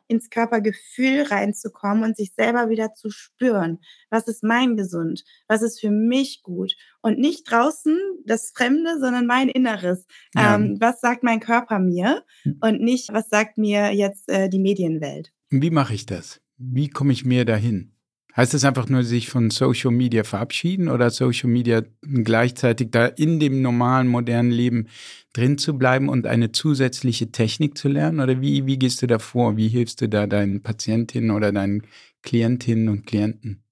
ins 0.08 0.30
Körpergefühl 0.30 1.22
reinzukommen 1.22 2.04
und 2.04 2.16
sich 2.16 2.32
selber 2.34 2.68
wieder 2.68 2.94
zu 2.94 3.10
spüren. 3.10 3.78
Was 4.10 4.28
ist 4.28 4.42
mein 4.42 4.76
gesund? 4.76 5.24
Was 5.48 5.62
ist 5.62 5.80
für 5.80 5.90
mich 5.90 6.42
gut? 6.42 6.74
Und 7.00 7.18
nicht 7.18 7.50
draußen 7.50 7.98
das 8.24 8.52
Fremde, 8.54 8.98
sondern 9.00 9.26
mein 9.26 9.48
Inneres. 9.48 10.06
Ja. 10.34 10.54
Ähm, 10.54 10.76
was 10.80 11.00
sagt 11.00 11.22
mein 11.22 11.40
Körper 11.40 11.78
mir? 11.78 12.24
Hm. 12.42 12.58
Und 12.60 12.80
nicht, 12.80 13.12
was 13.12 13.28
sagt 13.28 13.58
mir 13.58 13.92
jetzt 13.92 14.28
äh, 14.28 14.48
die 14.48 14.60
Medienwelt? 14.60 15.32
Wie 15.50 15.70
mache 15.70 15.94
ich 15.94 16.06
das? 16.06 16.40
Wie 16.56 16.88
komme 16.88 17.12
ich 17.12 17.24
mir 17.24 17.44
dahin? 17.44 17.91
Heißt 18.34 18.54
das 18.54 18.64
einfach 18.64 18.88
nur, 18.88 19.02
sich 19.02 19.28
von 19.28 19.50
Social 19.50 19.90
Media 19.90 20.24
verabschieden 20.24 20.88
oder 20.88 21.10
Social 21.10 21.50
Media 21.50 21.82
gleichzeitig 22.02 22.90
da 22.90 23.06
in 23.06 23.40
dem 23.40 23.60
normalen, 23.60 24.08
modernen 24.08 24.50
Leben 24.50 24.88
drin 25.34 25.58
zu 25.58 25.76
bleiben 25.76 26.08
und 26.08 26.26
eine 26.26 26.50
zusätzliche 26.50 27.30
Technik 27.30 27.76
zu 27.76 27.88
lernen? 27.88 28.20
Oder 28.20 28.40
wie, 28.40 28.64
wie 28.64 28.78
gehst 28.78 29.02
du 29.02 29.06
da 29.06 29.18
vor? 29.18 29.58
Wie 29.58 29.68
hilfst 29.68 30.00
du 30.00 30.08
da 30.08 30.26
deinen 30.26 30.62
Patientinnen 30.62 31.30
oder 31.30 31.52
deinen 31.52 31.82
Klientinnen 32.22 32.88
und 32.88 33.06
Klienten? 33.06 33.62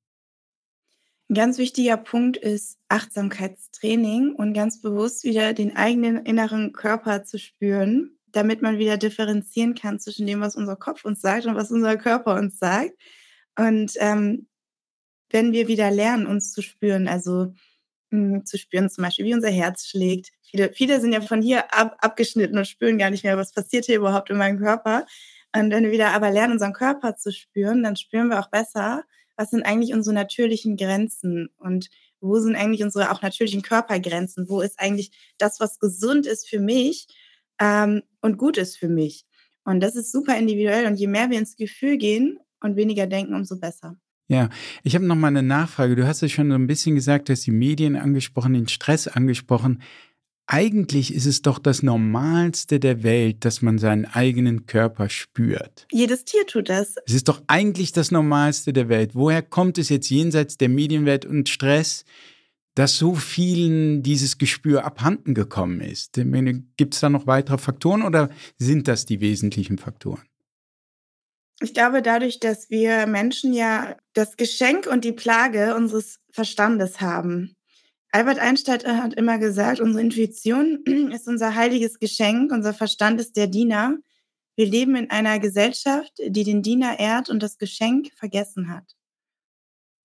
Ein 1.30 1.34
ganz 1.34 1.56
wichtiger 1.56 1.96
Punkt 1.96 2.36
ist 2.36 2.78
Achtsamkeitstraining 2.88 4.34
und 4.34 4.52
ganz 4.52 4.82
bewusst 4.82 5.24
wieder 5.24 5.54
den 5.54 5.74
eigenen 5.76 6.26
inneren 6.26 6.72
Körper 6.72 7.24
zu 7.24 7.38
spüren, 7.38 8.18
damit 8.26 8.60
man 8.60 8.78
wieder 8.78 8.98
differenzieren 8.98 9.74
kann 9.74 10.00
zwischen 10.00 10.26
dem, 10.26 10.40
was 10.40 10.56
unser 10.56 10.76
Kopf 10.76 11.04
uns 11.04 11.22
sagt 11.22 11.46
und 11.46 11.54
was 11.54 11.70
unser 11.70 11.96
Körper 11.96 12.34
uns 12.34 12.58
sagt. 12.58 12.92
Und 13.56 13.92
ähm, 13.98 14.48
wenn 15.30 15.52
wir 15.52 15.68
wieder 15.68 15.90
lernen, 15.90 16.26
uns 16.26 16.52
zu 16.52 16.62
spüren, 16.62 17.08
also 17.08 17.52
mh, 18.10 18.34
hm, 18.36 18.46
zu 18.46 18.58
spüren 18.58 18.90
zum 18.90 19.04
Beispiel, 19.04 19.24
wie 19.24 19.34
unser 19.34 19.50
Herz 19.50 19.86
schlägt. 19.86 20.30
Viele, 20.42 20.72
viele 20.72 21.00
sind 21.00 21.12
ja 21.12 21.20
von 21.20 21.42
hier 21.42 21.72
ab, 21.74 21.96
abgeschnitten 22.00 22.58
und 22.58 22.66
spüren 22.66 22.98
gar 22.98 23.10
nicht 23.10 23.24
mehr, 23.24 23.36
was 23.36 23.52
passiert 23.52 23.86
hier 23.86 23.96
überhaupt 23.96 24.30
in 24.30 24.36
meinem 24.36 24.58
Körper. 24.58 25.06
Und 25.56 25.70
wenn 25.70 25.84
wir 25.84 25.92
wieder 25.92 26.12
aber 26.12 26.30
lernen, 26.30 26.54
unseren 26.54 26.72
Körper 26.72 27.16
zu 27.16 27.32
spüren, 27.32 27.82
dann 27.82 27.96
spüren 27.96 28.28
wir 28.28 28.40
auch 28.40 28.50
besser, 28.50 29.04
was 29.36 29.50
sind 29.50 29.62
eigentlich 29.62 29.94
unsere 29.94 30.14
natürlichen 30.14 30.76
Grenzen 30.76 31.48
und 31.56 31.88
wo 32.20 32.38
sind 32.38 32.56
eigentlich 32.56 32.82
unsere 32.82 33.10
auch 33.10 33.22
natürlichen 33.22 33.62
Körpergrenzen? 33.62 34.48
Wo 34.48 34.60
ist 34.60 34.78
eigentlich 34.78 35.10
das, 35.38 35.58
was 35.60 35.78
gesund 35.78 36.26
ist 36.26 36.48
für 36.48 36.60
mich 36.60 37.06
ähm, 37.58 38.02
und 38.20 38.36
gut 38.36 38.58
ist 38.58 38.76
für 38.76 38.88
mich? 38.88 39.24
Und 39.64 39.80
das 39.80 39.96
ist 39.96 40.12
super 40.12 40.36
individuell. 40.36 40.86
Und 40.86 40.96
je 40.96 41.06
mehr 41.06 41.30
wir 41.30 41.38
ins 41.38 41.56
Gefühl 41.56 41.96
gehen 41.96 42.38
und 42.60 42.76
weniger 42.76 43.06
denken, 43.06 43.34
umso 43.34 43.58
besser. 43.58 43.96
Ja, 44.30 44.48
ich 44.84 44.94
habe 44.94 45.04
noch 45.06 45.16
mal 45.16 45.26
eine 45.26 45.42
Nachfrage. 45.42 45.96
Du 45.96 46.06
hast 46.06 46.22
es 46.22 46.30
schon 46.30 46.50
so 46.50 46.54
ein 46.54 46.68
bisschen 46.68 46.94
gesagt, 46.94 47.28
du 47.28 47.32
hast 47.32 47.44
die 47.46 47.50
Medien 47.50 47.96
angesprochen, 47.96 48.54
den 48.54 48.68
Stress 48.68 49.08
angesprochen. 49.08 49.82
Eigentlich 50.46 51.12
ist 51.12 51.26
es 51.26 51.42
doch 51.42 51.58
das 51.58 51.82
Normalste 51.82 52.78
der 52.78 53.02
Welt, 53.02 53.44
dass 53.44 53.60
man 53.60 53.78
seinen 53.78 54.04
eigenen 54.04 54.66
Körper 54.66 55.08
spürt. 55.08 55.88
Jedes 55.90 56.24
Tier 56.24 56.46
tut 56.46 56.68
das. 56.68 56.94
Es 57.06 57.14
ist 57.14 57.28
doch 57.28 57.42
eigentlich 57.48 57.90
das 57.90 58.12
Normalste 58.12 58.72
der 58.72 58.88
Welt. 58.88 59.16
Woher 59.16 59.42
kommt 59.42 59.78
es 59.78 59.88
jetzt 59.88 60.08
jenseits 60.10 60.56
der 60.56 60.68
Medienwelt 60.68 61.26
und 61.26 61.48
Stress, 61.48 62.04
dass 62.76 62.98
so 62.98 63.16
vielen 63.16 64.04
dieses 64.04 64.38
Gespür 64.38 64.84
abhanden 64.84 65.34
gekommen 65.34 65.80
ist? 65.80 66.20
Gibt 66.76 66.94
es 66.94 67.00
da 67.00 67.10
noch 67.10 67.26
weitere 67.26 67.58
Faktoren 67.58 68.02
oder 68.02 68.30
sind 68.58 68.86
das 68.86 69.06
die 69.06 69.20
wesentlichen 69.20 69.76
Faktoren? 69.76 70.22
Ich 71.62 71.74
glaube, 71.74 72.00
dadurch, 72.00 72.40
dass 72.40 72.70
wir 72.70 73.06
Menschen 73.06 73.52
ja 73.52 73.96
das 74.14 74.36
Geschenk 74.36 74.86
und 74.86 75.04
die 75.04 75.12
Plage 75.12 75.74
unseres 75.74 76.18
Verstandes 76.30 77.00
haben. 77.00 77.54
Albert 78.12 78.38
Einstein 78.38 78.80
hat 79.02 79.14
immer 79.14 79.38
gesagt, 79.38 79.78
unsere 79.78 80.02
Intuition 80.02 80.82
ist 81.12 81.28
unser 81.28 81.54
heiliges 81.54 81.98
Geschenk, 81.98 82.50
unser 82.50 82.74
Verstand 82.74 83.20
ist 83.20 83.36
der 83.36 83.46
Diener. 83.46 83.98
Wir 84.56 84.66
leben 84.66 84.96
in 84.96 85.10
einer 85.10 85.38
Gesellschaft, 85.38 86.12
die 86.18 86.44
den 86.44 86.62
Diener 86.62 86.98
ehrt 86.98 87.28
und 87.28 87.42
das 87.42 87.58
Geschenk 87.58 88.10
vergessen 88.16 88.68
hat. 88.68 88.96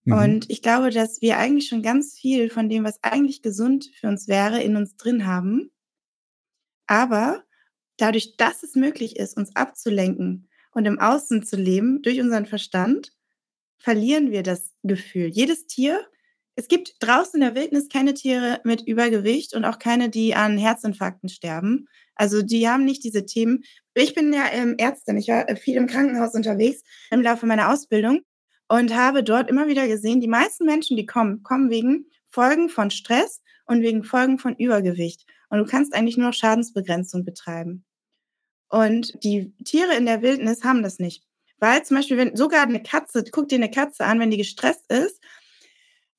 Mhm. 0.04 0.14
Und 0.14 0.50
ich 0.50 0.62
glaube, 0.62 0.92
dass 0.92 1.22
wir 1.22 1.38
eigentlich 1.38 1.68
schon 1.68 1.82
ganz 1.82 2.14
viel 2.14 2.50
von 2.50 2.70
dem, 2.70 2.84
was 2.84 3.02
eigentlich 3.02 3.42
gesund 3.42 3.90
für 4.00 4.08
uns 4.08 4.28
wäre, 4.28 4.62
in 4.62 4.76
uns 4.76 4.98
drin 4.98 5.26
haben. 5.26 5.72
Aber 6.86 7.44
dadurch, 7.98 8.38
dass 8.38 8.62
es 8.62 8.76
möglich 8.76 9.16
ist, 9.16 9.36
uns 9.36 9.56
abzulenken 9.56 10.50
und 10.76 10.86
im 10.86 11.00
Außen 11.00 11.44
zu 11.44 11.56
leben 11.56 12.04
durch 12.04 12.20
unseren 12.20 12.46
Verstand, 12.46 13.14
verlieren 13.80 14.30
wir 14.30 14.44
das 14.44 14.74
Gefühl. 14.84 15.28
Jedes 15.28 15.66
Tier, 15.66 16.06
es 16.56 16.68
gibt 16.68 16.96
draußen 17.00 17.42
in 17.42 17.48
der 17.48 17.56
Wildnis 17.56 17.90
keine 17.90 18.14
Tiere 18.14 18.60
mit 18.64 18.82
Übergewicht 18.86 19.56
und 19.56 19.66
auch 19.66 19.80
keine, 19.80 20.10
die 20.10 20.36
an 20.36 20.58
Herzinfarkten 20.58 21.30
sterben. 21.30 21.88
Also 22.14 22.42
die 22.42 22.68
haben 22.68 22.86
nicht 22.86 23.04
diese 23.04 23.26
Themen. 23.26 23.64
Ich 23.94 24.14
bin 24.14 24.32
ja 24.34 24.46
ähm, 24.52 24.76
Ärztin, 24.78 25.18
ich 25.18 25.30
war 25.30 25.48
viel 25.56 25.78
im 25.78 25.88
Krankenhaus 25.88 26.34
unterwegs 26.34 26.84
im 27.10 27.22
Laufe 27.22 27.46
meiner 27.46 27.72
Ausbildung 27.72 28.22
und 28.68 28.94
habe 28.96 29.24
dort 29.24 29.50
immer 29.50 29.68
wieder 29.68 29.88
gesehen, 29.88 30.22
die 30.22 30.28
meisten 30.28 30.66
Menschen, 30.66 30.98
die 30.98 31.06
kommen, 31.06 31.44
kommen 31.44 31.70
wegen 31.70 32.06
Folgen 32.30 32.68
von 32.68 32.92
Stress 32.92 33.42
und 33.66 33.82
wegen 33.82 34.04
Folgen 34.04 34.40
von 34.40 34.56
Übergewicht. 34.56 35.26
Und 35.50 35.60
du 35.60 35.66
kannst 35.66 35.94
eigentlich 35.94 36.18
nur 36.18 36.28
noch 36.28 36.34
Schadensbegrenzung 36.34 37.24
betreiben. 37.24 37.85
Und 38.70 39.14
die 39.24 39.54
Tiere 39.64 39.96
in 39.96 40.06
der 40.06 40.22
Wildnis 40.22 40.64
haben 40.64 40.84
das 40.84 41.00
nicht. 41.00 41.24
Weil 41.60 41.84
zum 41.84 41.98
Beispiel, 41.98 42.18
wenn 42.18 42.36
sogar 42.36 42.64
eine 42.64 42.84
Katze, 42.84 43.24
guck 43.32 43.48
dir 43.48 43.56
eine 43.56 43.72
Katze 43.72 44.06
an, 44.06 44.20
wenn 44.20 44.32
die 44.32 44.38
gestresst 44.38 44.92
ist, 44.92 45.22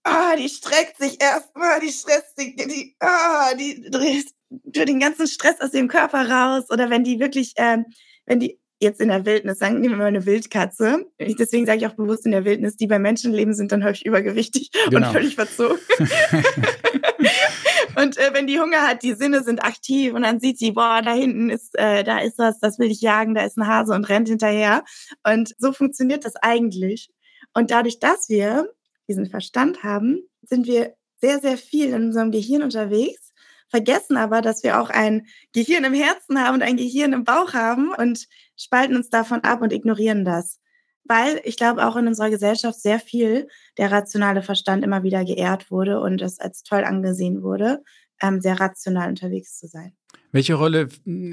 ah, 0.04 0.36
die 0.36 0.48
streckt 0.48 0.98
sich 0.98 1.20
erstmal, 1.20 1.80
die 1.80 1.90
stresst 1.90 2.36
sich, 2.36 2.56
die, 2.56 2.96
ah, 3.00 3.54
die 3.54 3.88
dreht 3.90 4.26
den 4.50 5.00
ganzen 5.00 5.26
Stress 5.26 5.60
aus 5.60 5.72
dem 5.72 5.88
Körper 5.88 6.28
raus. 6.28 6.64
Oder 6.70 6.88
wenn 6.90 7.04
die 7.04 7.18
wirklich, 7.18 7.52
ähm, 7.56 7.86
wenn 8.24 8.40
die 8.40 8.58
jetzt 8.78 9.00
in 9.00 9.08
der 9.08 9.24
Wildnis, 9.24 9.58
sagen 9.58 9.80
nehmen 9.80 9.94
wir 9.94 9.98
mal 9.98 10.06
eine 10.06 10.26
Wildkatze. 10.26 11.06
Deswegen 11.18 11.66
sage 11.66 11.78
ich 11.78 11.86
auch 11.86 11.94
bewusst 11.94 12.26
in 12.26 12.32
der 12.32 12.44
Wildnis, 12.44 12.76
die 12.76 12.86
bei 12.86 12.98
Menschen 12.98 13.32
leben, 13.32 13.54
sind 13.54 13.72
dann 13.72 13.84
häufig 13.84 14.04
übergewichtig 14.04 14.70
genau. 14.90 15.06
und 15.06 15.12
völlig 15.12 15.34
verzogen. 15.34 15.78
und 17.96 18.16
äh, 18.16 18.30
wenn 18.32 18.46
die 18.46 18.60
Hunger 18.60 18.82
hat, 18.82 19.02
die 19.02 19.14
Sinne 19.14 19.42
sind 19.42 19.64
aktiv 19.64 20.14
und 20.14 20.22
dann 20.22 20.40
sieht 20.40 20.58
sie, 20.58 20.72
boah, 20.72 21.02
da 21.02 21.12
hinten 21.12 21.50
ist, 21.50 21.78
äh, 21.78 22.04
da 22.04 22.18
ist 22.18 22.38
was, 22.38 22.58
das 22.60 22.78
will 22.78 22.90
ich 22.90 23.00
jagen, 23.00 23.34
da 23.34 23.44
ist 23.44 23.56
ein 23.56 23.66
Hase 23.66 23.94
und 23.94 24.08
rennt 24.08 24.28
hinterher. 24.28 24.84
Und 25.24 25.54
so 25.58 25.72
funktioniert 25.72 26.24
das 26.24 26.36
eigentlich. 26.36 27.10
Und 27.54 27.70
dadurch, 27.70 27.98
dass 27.98 28.28
wir 28.28 28.70
diesen 29.08 29.26
Verstand 29.26 29.82
haben, 29.82 30.20
sind 30.42 30.66
wir 30.66 30.94
sehr, 31.20 31.40
sehr 31.40 31.56
viel 31.56 31.88
in 31.88 32.06
unserem 32.06 32.30
Gehirn 32.30 32.62
unterwegs, 32.62 33.32
vergessen 33.68 34.16
aber, 34.16 34.42
dass 34.42 34.62
wir 34.62 34.80
auch 34.80 34.90
ein 34.90 35.26
Gehirn 35.52 35.84
im 35.84 35.94
Herzen 35.94 36.40
haben 36.40 36.54
und 36.54 36.62
ein 36.62 36.76
Gehirn 36.76 37.12
im 37.12 37.24
Bauch 37.24 37.54
haben 37.54 37.92
und 37.92 38.26
spalten 38.56 38.96
uns 38.96 39.10
davon 39.10 39.40
ab 39.40 39.62
und 39.62 39.72
ignorieren 39.72 40.24
das. 40.24 40.60
Weil 41.08 41.40
ich 41.44 41.56
glaube, 41.56 41.86
auch 41.86 41.96
in 41.96 42.06
unserer 42.06 42.30
Gesellschaft 42.30 42.80
sehr 42.80 42.98
viel 42.98 43.48
der 43.78 43.90
rationale 43.90 44.42
Verstand 44.42 44.84
immer 44.84 45.02
wieder 45.02 45.24
geehrt 45.24 45.70
wurde 45.70 46.00
und 46.00 46.22
es 46.22 46.40
als 46.40 46.62
toll 46.62 46.84
angesehen 46.84 47.42
wurde, 47.42 47.82
ähm, 48.22 48.40
sehr 48.40 48.58
rational 48.58 49.08
unterwegs 49.08 49.58
zu 49.58 49.66
sein. 49.66 49.92
Welche 50.32 50.54
Rolle 50.54 50.88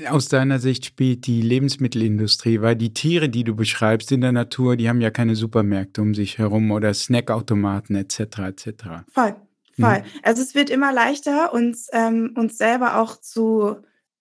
aus 0.09 0.29
deiner 0.29 0.59
Sicht 0.59 0.85
spielt 0.85 1.27
die 1.27 1.41
Lebensmittelindustrie? 1.41 2.61
Weil 2.61 2.75
die 2.75 2.93
Tiere, 2.93 3.29
die 3.29 3.43
du 3.43 3.55
beschreibst 3.55 4.11
in 4.11 4.21
der 4.21 4.31
Natur, 4.31 4.77
die 4.77 4.87
haben 4.87 5.01
ja 5.01 5.09
keine 5.09 5.35
Supermärkte 5.35 6.01
um 6.01 6.13
sich 6.13 6.37
herum 6.37 6.71
oder 6.71 6.93
Snackautomaten 6.93 7.95
etc. 7.95 8.19
etc. 8.19 8.67
Voll, 9.11 9.35
voll. 9.79 9.99
Mhm. 9.99 10.05
Also 10.21 10.41
es 10.41 10.55
wird 10.55 10.69
immer 10.69 10.93
leichter, 10.93 11.53
uns, 11.53 11.87
ähm, 11.91 12.33
uns 12.37 12.57
selber 12.57 12.97
auch 12.97 13.19
zu 13.19 13.77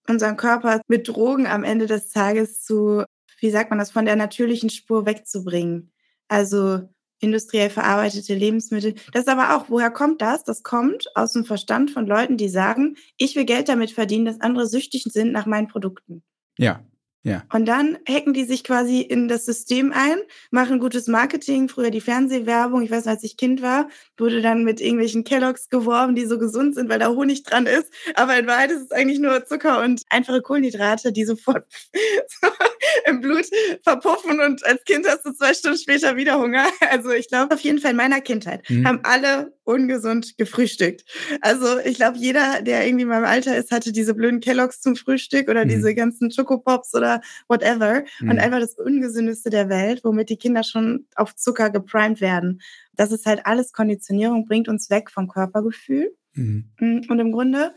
unseren 0.08 0.36
Körper 0.36 0.80
mit 0.88 1.08
Drogen 1.08 1.46
am 1.46 1.64
Ende 1.64 1.86
des 1.86 2.10
Tages 2.10 2.62
zu, 2.62 3.04
wie 3.42 3.50
sagt 3.50 3.70
man 3.70 3.78
das, 3.78 3.90
von 3.90 4.04
der 4.04 4.16
natürlichen 4.16 4.70
Spur 4.70 5.04
wegzubringen. 5.04 5.92
Also 6.28 6.88
industriell 7.18 7.70
verarbeitete 7.70 8.34
Lebensmittel. 8.34 8.94
Das 9.12 9.22
ist 9.22 9.28
aber 9.28 9.56
auch, 9.56 9.68
woher 9.68 9.90
kommt 9.90 10.20
das? 10.22 10.44
Das 10.44 10.62
kommt 10.62 11.06
aus 11.14 11.32
dem 11.32 11.44
Verstand 11.44 11.90
von 11.90 12.06
Leuten, 12.06 12.36
die 12.36 12.48
sagen, 12.48 12.96
ich 13.16 13.36
will 13.36 13.44
Geld 13.44 13.68
damit 13.68 13.92
verdienen, 13.92 14.24
dass 14.24 14.40
andere 14.40 14.66
süchtig 14.66 15.04
sind 15.04 15.32
nach 15.32 15.46
meinen 15.46 15.68
Produkten. 15.68 16.22
Ja. 16.58 16.84
Ja. 17.24 17.44
Und 17.52 17.66
dann 17.66 17.98
hacken 18.08 18.32
die 18.32 18.44
sich 18.44 18.64
quasi 18.64 19.00
in 19.00 19.28
das 19.28 19.44
System 19.44 19.92
ein, 19.92 20.18
machen 20.50 20.80
gutes 20.80 21.06
Marketing. 21.06 21.68
Früher 21.68 21.90
die 21.90 22.00
Fernsehwerbung, 22.00 22.82
ich 22.82 22.90
weiß 22.90 23.04
noch, 23.04 23.12
als 23.12 23.22
ich 23.22 23.36
Kind 23.36 23.62
war, 23.62 23.88
wurde 24.18 24.42
dann 24.42 24.64
mit 24.64 24.80
irgendwelchen 24.80 25.22
Kelloggs 25.22 25.68
geworben, 25.68 26.16
die 26.16 26.26
so 26.26 26.38
gesund 26.38 26.74
sind, 26.74 26.88
weil 26.88 26.98
da 26.98 27.08
Honig 27.08 27.44
dran 27.44 27.66
ist. 27.66 27.92
Aber 28.14 28.36
in 28.36 28.46
Wahrheit 28.46 28.72
ist 28.72 28.82
es 28.82 28.90
eigentlich 28.90 29.20
nur 29.20 29.44
Zucker 29.44 29.82
und 29.82 30.02
einfache 30.10 30.42
Kohlenhydrate, 30.42 31.12
die 31.12 31.24
sofort 31.24 31.64
im 33.06 33.20
Blut 33.20 33.46
verpuffen 33.82 34.40
und 34.40 34.64
als 34.64 34.84
Kind 34.84 35.06
hast 35.06 35.24
du 35.24 35.32
zwei 35.32 35.54
Stunden 35.54 35.78
später 35.78 36.16
wieder 36.16 36.38
Hunger. 36.38 36.66
Also 36.92 37.10
ich 37.10 37.28
glaube 37.28 37.54
auf 37.54 37.60
jeden 37.60 37.78
Fall 37.78 37.92
in 37.92 37.96
meiner 37.96 38.20
Kindheit 38.20 38.68
mhm. 38.68 38.86
haben 38.86 39.00
alle 39.02 39.54
ungesund 39.64 40.36
gefrühstückt. 40.36 41.04
Also 41.40 41.78
ich 41.78 41.96
glaube, 41.96 42.18
jeder, 42.18 42.60
der 42.62 42.86
irgendwie 42.86 43.02
in 43.02 43.08
meinem 43.08 43.24
Alter 43.24 43.56
ist, 43.56 43.70
hatte 43.70 43.92
diese 43.92 44.14
blöden 44.14 44.40
Kelloggs 44.40 44.80
zum 44.80 44.96
Frühstück 44.96 45.48
oder 45.48 45.64
mhm. 45.64 45.70
diese 45.70 45.94
ganzen 45.94 46.30
Schokopops 46.30 46.94
oder 47.12 47.22
whatever. 47.48 48.04
Mhm. 48.20 48.30
Und 48.30 48.38
einfach 48.38 48.60
das 48.60 48.74
Ungesündeste 48.74 49.50
der 49.50 49.68
Welt, 49.68 50.02
womit 50.04 50.30
die 50.30 50.36
Kinder 50.36 50.62
schon 50.62 51.06
auf 51.16 51.34
Zucker 51.36 51.70
geprimed 51.70 52.20
werden. 52.20 52.60
Das 52.94 53.12
ist 53.12 53.26
halt 53.26 53.46
alles 53.46 53.72
Konditionierung, 53.72 54.46
bringt 54.46 54.68
uns 54.68 54.90
weg 54.90 55.10
vom 55.10 55.28
Körpergefühl. 55.28 56.14
Mhm. 56.34 56.70
Mm, 56.78 57.00
und 57.08 57.18
im 57.18 57.32
Grunde, 57.32 57.74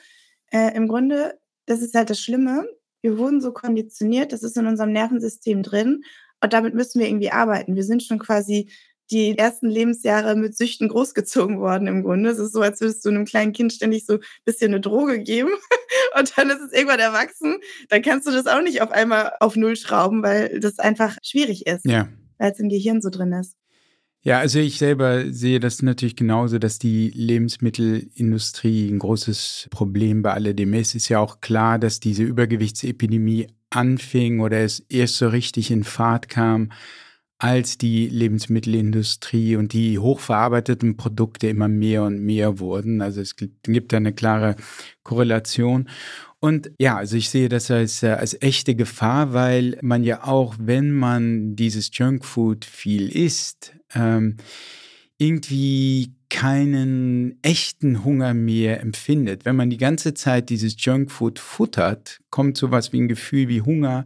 äh, 0.52 0.76
im 0.76 0.88
Grunde, 0.88 1.40
das 1.66 1.82
ist 1.82 1.96
halt 1.96 2.10
das 2.10 2.20
Schlimme. 2.20 2.66
Wir 3.02 3.18
wurden 3.18 3.42
so 3.42 3.52
konditioniert, 3.52 4.32
das 4.32 4.44
ist 4.44 4.58
in 4.58 4.68
unserem 4.68 4.92
Nervensystem 4.92 5.64
drin. 5.64 6.04
Und 6.42 6.54
damit 6.54 6.74
müssen 6.74 7.00
wir 7.00 7.08
irgendwie 7.08 7.32
arbeiten. 7.32 7.76
Wir 7.76 7.84
sind 7.84 8.04
schon 8.04 8.20
quasi 8.20 8.70
die 9.12 9.38
ersten 9.38 9.70
Lebensjahre 9.70 10.36
mit 10.36 10.58
Süchten 10.58 10.90
großgezogen 10.90 11.60
worden 11.60 11.88
im 11.88 12.04
Grunde. 12.04 12.30
Es 12.30 12.40
ist 12.40 12.54
so, 12.54 12.62
als 12.62 12.82
würdest 12.82 13.06
du 13.06 13.10
einem 13.10 13.26
kleinen 13.26 13.54
Kind 13.54 13.74
ständig 13.74 14.06
so 14.06 14.14
ein 14.14 14.20
bisschen 14.46 14.72
eine 14.72 14.82
Droge 14.82 15.22
geben 15.22 15.50
und 16.20 16.34
dann 16.38 16.50
ist 16.50 16.62
es 16.62 16.74
irgendwann 16.74 17.00
erwachsen. 17.00 17.58
Dann 17.90 18.02
kannst 18.02 18.28
du 18.28 18.32
das 18.32 18.48
auch 18.48 18.62
nicht 18.62 18.82
auf 18.82 18.92
einmal 18.92 19.34
auf 19.40 19.56
Null 19.56 19.76
schrauben, 19.76 20.24
weil 20.24 20.60
das 20.60 20.80
einfach 20.80 21.18
schwierig 21.24 21.68
ist, 21.68 21.86
ja. 21.86 22.10
weil 22.38 22.52
es 22.52 22.60
im 22.60 22.70
Gehirn 22.70 23.02
so 23.02 23.10
drin 23.10 23.34
ist. 23.34 23.56
Ja, 24.26 24.40
also 24.40 24.58
ich 24.58 24.80
selber 24.80 25.32
sehe 25.32 25.60
das 25.60 25.84
natürlich 25.84 26.16
genauso, 26.16 26.58
dass 26.58 26.80
die 26.80 27.12
Lebensmittelindustrie 27.12 28.90
ein 28.90 28.98
großes 28.98 29.68
Problem 29.70 30.24
bei 30.24 30.34
alledem 30.34 30.74
ist. 30.74 30.90
Es 30.90 31.04
ist 31.04 31.10
ja 31.10 31.20
auch 31.20 31.42
klar, 31.42 31.78
dass 31.78 32.00
diese 32.00 32.24
Übergewichtsepidemie 32.24 33.50
anfing 33.70 34.40
oder 34.40 34.62
es 34.62 34.80
erst 34.90 35.18
so 35.18 35.28
richtig 35.28 35.70
in 35.70 35.84
Fahrt 35.84 36.28
kam, 36.28 36.72
als 37.38 37.78
die 37.78 38.08
Lebensmittelindustrie 38.08 39.58
und 39.58 39.74
die 39.74 40.00
hochverarbeiteten 40.00 40.96
Produkte 40.96 41.48
immer 41.48 41.68
mehr 41.68 42.04
und 42.04 42.20
mehr 42.20 42.60
wurden. 42.60 43.02
Also 43.02 43.22
es 43.22 43.36
gibt 43.36 43.92
da 43.92 43.98
eine 43.98 44.14
klare 44.14 44.56
Korrelation. 45.04 45.90
Und 46.40 46.72
ja, 46.80 46.98
also 46.98 47.18
ich 47.18 47.30
sehe 47.30 47.50
das 47.50 47.72
als, 47.72 48.04
äh, 48.04 48.10
als 48.10 48.42
echte 48.42 48.76
Gefahr, 48.76 49.34
weil 49.34 49.78
man 49.82 50.04
ja 50.04 50.24
auch, 50.24 50.56
wenn 50.60 50.92
man 50.92 51.56
dieses 51.56 51.90
Junkfood 51.92 52.66
viel 52.66 53.10
isst, 53.10 53.74
ähm, 53.94 54.38
irgendwie 55.18 56.14
keinen 56.30 57.40
echten 57.42 58.04
Hunger 58.04 58.34
mehr 58.34 58.82
empfindet. 58.82 59.46
Wenn 59.46 59.56
man 59.56 59.70
die 59.70 59.78
ganze 59.78 60.14
Zeit 60.14 60.50
dieses 60.50 60.76
Junkfood 60.78 61.40
futtert, 61.40 62.20
kommt 62.30 62.58
sowas 62.58 62.92
wie 62.94 63.02
ein 63.02 63.08
Gefühl 63.08 63.48
wie 63.48 63.62
Hunger, 63.62 64.06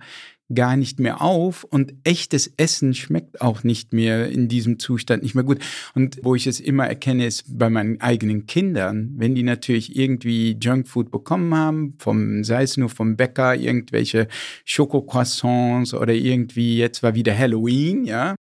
gar 0.54 0.76
nicht 0.76 1.00
mehr 1.00 1.22
auf 1.22 1.64
und 1.64 1.94
echtes 2.04 2.52
Essen 2.58 2.94
schmeckt 2.94 3.42
auch 3.42 3.64
nicht 3.64 3.94
mehr 3.94 4.30
in 4.30 4.48
diesem 4.48 4.80
Zustand 4.80 5.24
nicht 5.24 5.36
mehr 5.36 5.44
gut. 5.44 5.60
Und 5.94 6.20
wo 6.24 6.36
ich 6.36 6.48
es 6.48 6.60
immer 6.60 6.88
erkenne, 6.88 7.28
ist 7.28 7.46
bei 7.58 7.70
meinen 7.70 8.02
eigenen 8.02 8.48
Kindern, 8.48 9.14
wenn 9.18 9.36
die 9.36 9.44
natürlich 9.44 9.96
irgendwie 9.96 10.58
Junkfood 10.60 11.12
bekommen 11.12 11.54
haben, 11.54 11.96
vom, 12.00 12.44
sei 12.44 12.64
es 12.64 12.78
nur 12.78 12.90
vom 12.90 13.16
Bäcker, 13.16 13.56
irgendwelche 13.56 14.28
Schokocroissants 14.66 15.94
oder 15.94 16.14
irgendwie, 16.14 16.78
jetzt 16.78 17.04
war 17.04 17.16
wieder 17.16 17.38
Halloween, 17.38 18.06
ja. 18.06 18.36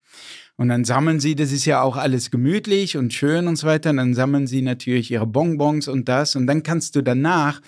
Und 0.57 0.69
dann 0.69 0.85
sammeln 0.85 1.19
sie, 1.19 1.35
das 1.35 1.51
ist 1.51 1.65
ja 1.65 1.81
auch 1.81 1.97
alles 1.97 2.31
gemütlich 2.31 2.95
und 2.95 3.13
schön 3.13 3.47
und 3.47 3.57
so 3.57 3.67
weiter. 3.67 3.89
Und 3.89 3.97
dann 3.97 4.13
sammeln 4.13 4.47
sie 4.47 4.61
natürlich 4.61 5.11
ihre 5.11 5.27
Bonbons 5.27 5.89
und 5.89 6.07
das. 6.07 6.37
Und 6.37 6.47
dann 6.47 6.63
kannst 6.63 6.95
du 6.95 7.01
danach, 7.01 7.61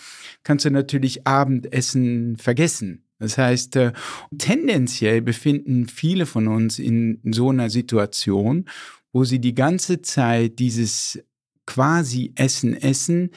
kannst 0.44 0.64
du 0.64 0.72
natürlich 0.72 1.28
Abendessen 1.28 2.38
vergessen. 2.38 3.07
Das 3.20 3.38
heißt, 3.38 3.76
äh, 3.78 3.94
tendenziell 4.38 5.22
befinden 5.22 5.88
viele 5.88 6.26
von 6.26 6.48
uns 6.48 6.80
in 6.80 7.20
so 7.24 7.50
einer 7.50 7.70
Situation, 7.70 8.66
wo 9.12 9.24
sie 9.24 9.40
die 9.40 9.56
ganze 9.56 10.02
Zeit 10.02 10.60
dieses 10.60 11.20
quasi 11.66 12.32
Essen 12.36 12.76
essen, 12.76 13.32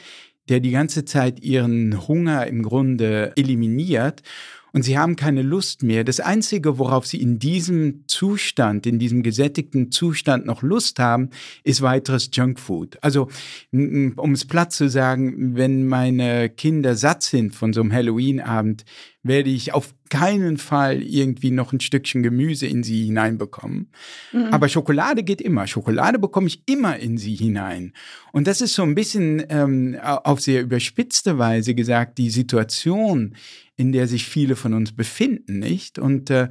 der 0.49 0.61
die 0.61 0.71
ganze 0.71 1.05
Zeit 1.05 1.40
ihren 1.40 2.09
Hunger 2.09 2.47
im 2.47 2.62
Grunde 2.62 3.33
eliminiert 3.37 4.23
und 4.72 4.83
sie 4.83 4.98
haben 4.98 5.16
keine 5.16 5.42
Lust 5.42 5.83
mehr. 5.83 6.04
Das 6.04 6.20
Einzige, 6.20 6.78
worauf 6.78 7.06
sie 7.06 7.20
in 7.20 7.38
diesem 7.38 8.04
Zustand, 8.06 8.87
in 8.87 8.98
diesem 8.98 9.22
gesättigten 9.22 9.90
Zustand 9.90 10.46
noch 10.46 10.62
Lust 10.62 10.98
haben, 10.98 11.30
ist 11.64 11.83
weiteres 11.83 12.30
Junkfood. 12.33 12.98
Also, 13.02 13.28
um 13.72 14.33
es 14.33 14.44
platt 14.44 14.72
zu 14.72 14.88
sagen, 14.88 15.56
wenn 15.56 15.87
meine 15.87 16.48
Kinder 16.48 16.94
satt 16.94 17.22
sind 17.22 17.54
von 17.54 17.72
so 17.72 17.80
einem 17.80 17.92
Halloween-Abend, 17.92 18.85
werde 19.22 19.50
ich 19.50 19.74
auf 19.74 19.94
keinen 20.09 20.56
Fall 20.56 21.02
irgendwie 21.02 21.50
noch 21.50 21.72
ein 21.72 21.80
Stückchen 21.80 22.22
Gemüse 22.22 22.66
in 22.66 22.83
sie 22.83 23.04
hineinbekommen. 23.04 23.90
Mhm. 24.33 24.46
Aber 24.46 24.68
Schokolade 24.68 25.22
geht 25.22 25.42
immer. 25.42 25.66
Schokolade 25.66 26.18
bekomme 26.18 26.46
ich 26.46 26.62
immer 26.66 26.96
in 26.96 27.18
sie 27.18 27.35
hinein. 27.35 27.92
Und 28.33 28.46
das 28.46 28.61
ist 28.61 28.74
so 28.74 28.83
ein 28.83 28.94
bisschen 28.94 29.44
ähm, 29.50 29.98
auf 30.02 30.40
sehr 30.40 30.62
überspitzte 30.62 31.38
Weise 31.38 31.74
gesagt, 31.74 32.18
die 32.18 32.30
Situation, 32.30 33.35
in 33.81 33.93
der 33.93 34.07
sich 34.07 34.27
viele 34.27 34.57
von 34.57 34.75
uns 34.75 34.93
befinden, 34.93 35.59
nicht? 35.59 35.99
Und 35.99 36.29
äh, 36.29 36.51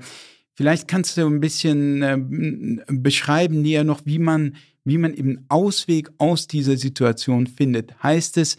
vielleicht 0.56 0.88
kannst 0.88 1.16
du 1.16 1.28
ein 1.28 1.40
bisschen 1.40 2.02
äh, 2.02 2.18
beschreiben 2.88 3.62
näher 3.62 3.84
noch, 3.84 4.02
wie 4.06 4.18
man, 4.18 4.56
wie 4.84 4.98
man 4.98 5.14
eben 5.14 5.46
Ausweg 5.48 6.10
aus 6.18 6.48
dieser 6.48 6.76
Situation 6.76 7.46
findet. 7.46 8.02
Heißt 8.02 8.38
es, 8.38 8.58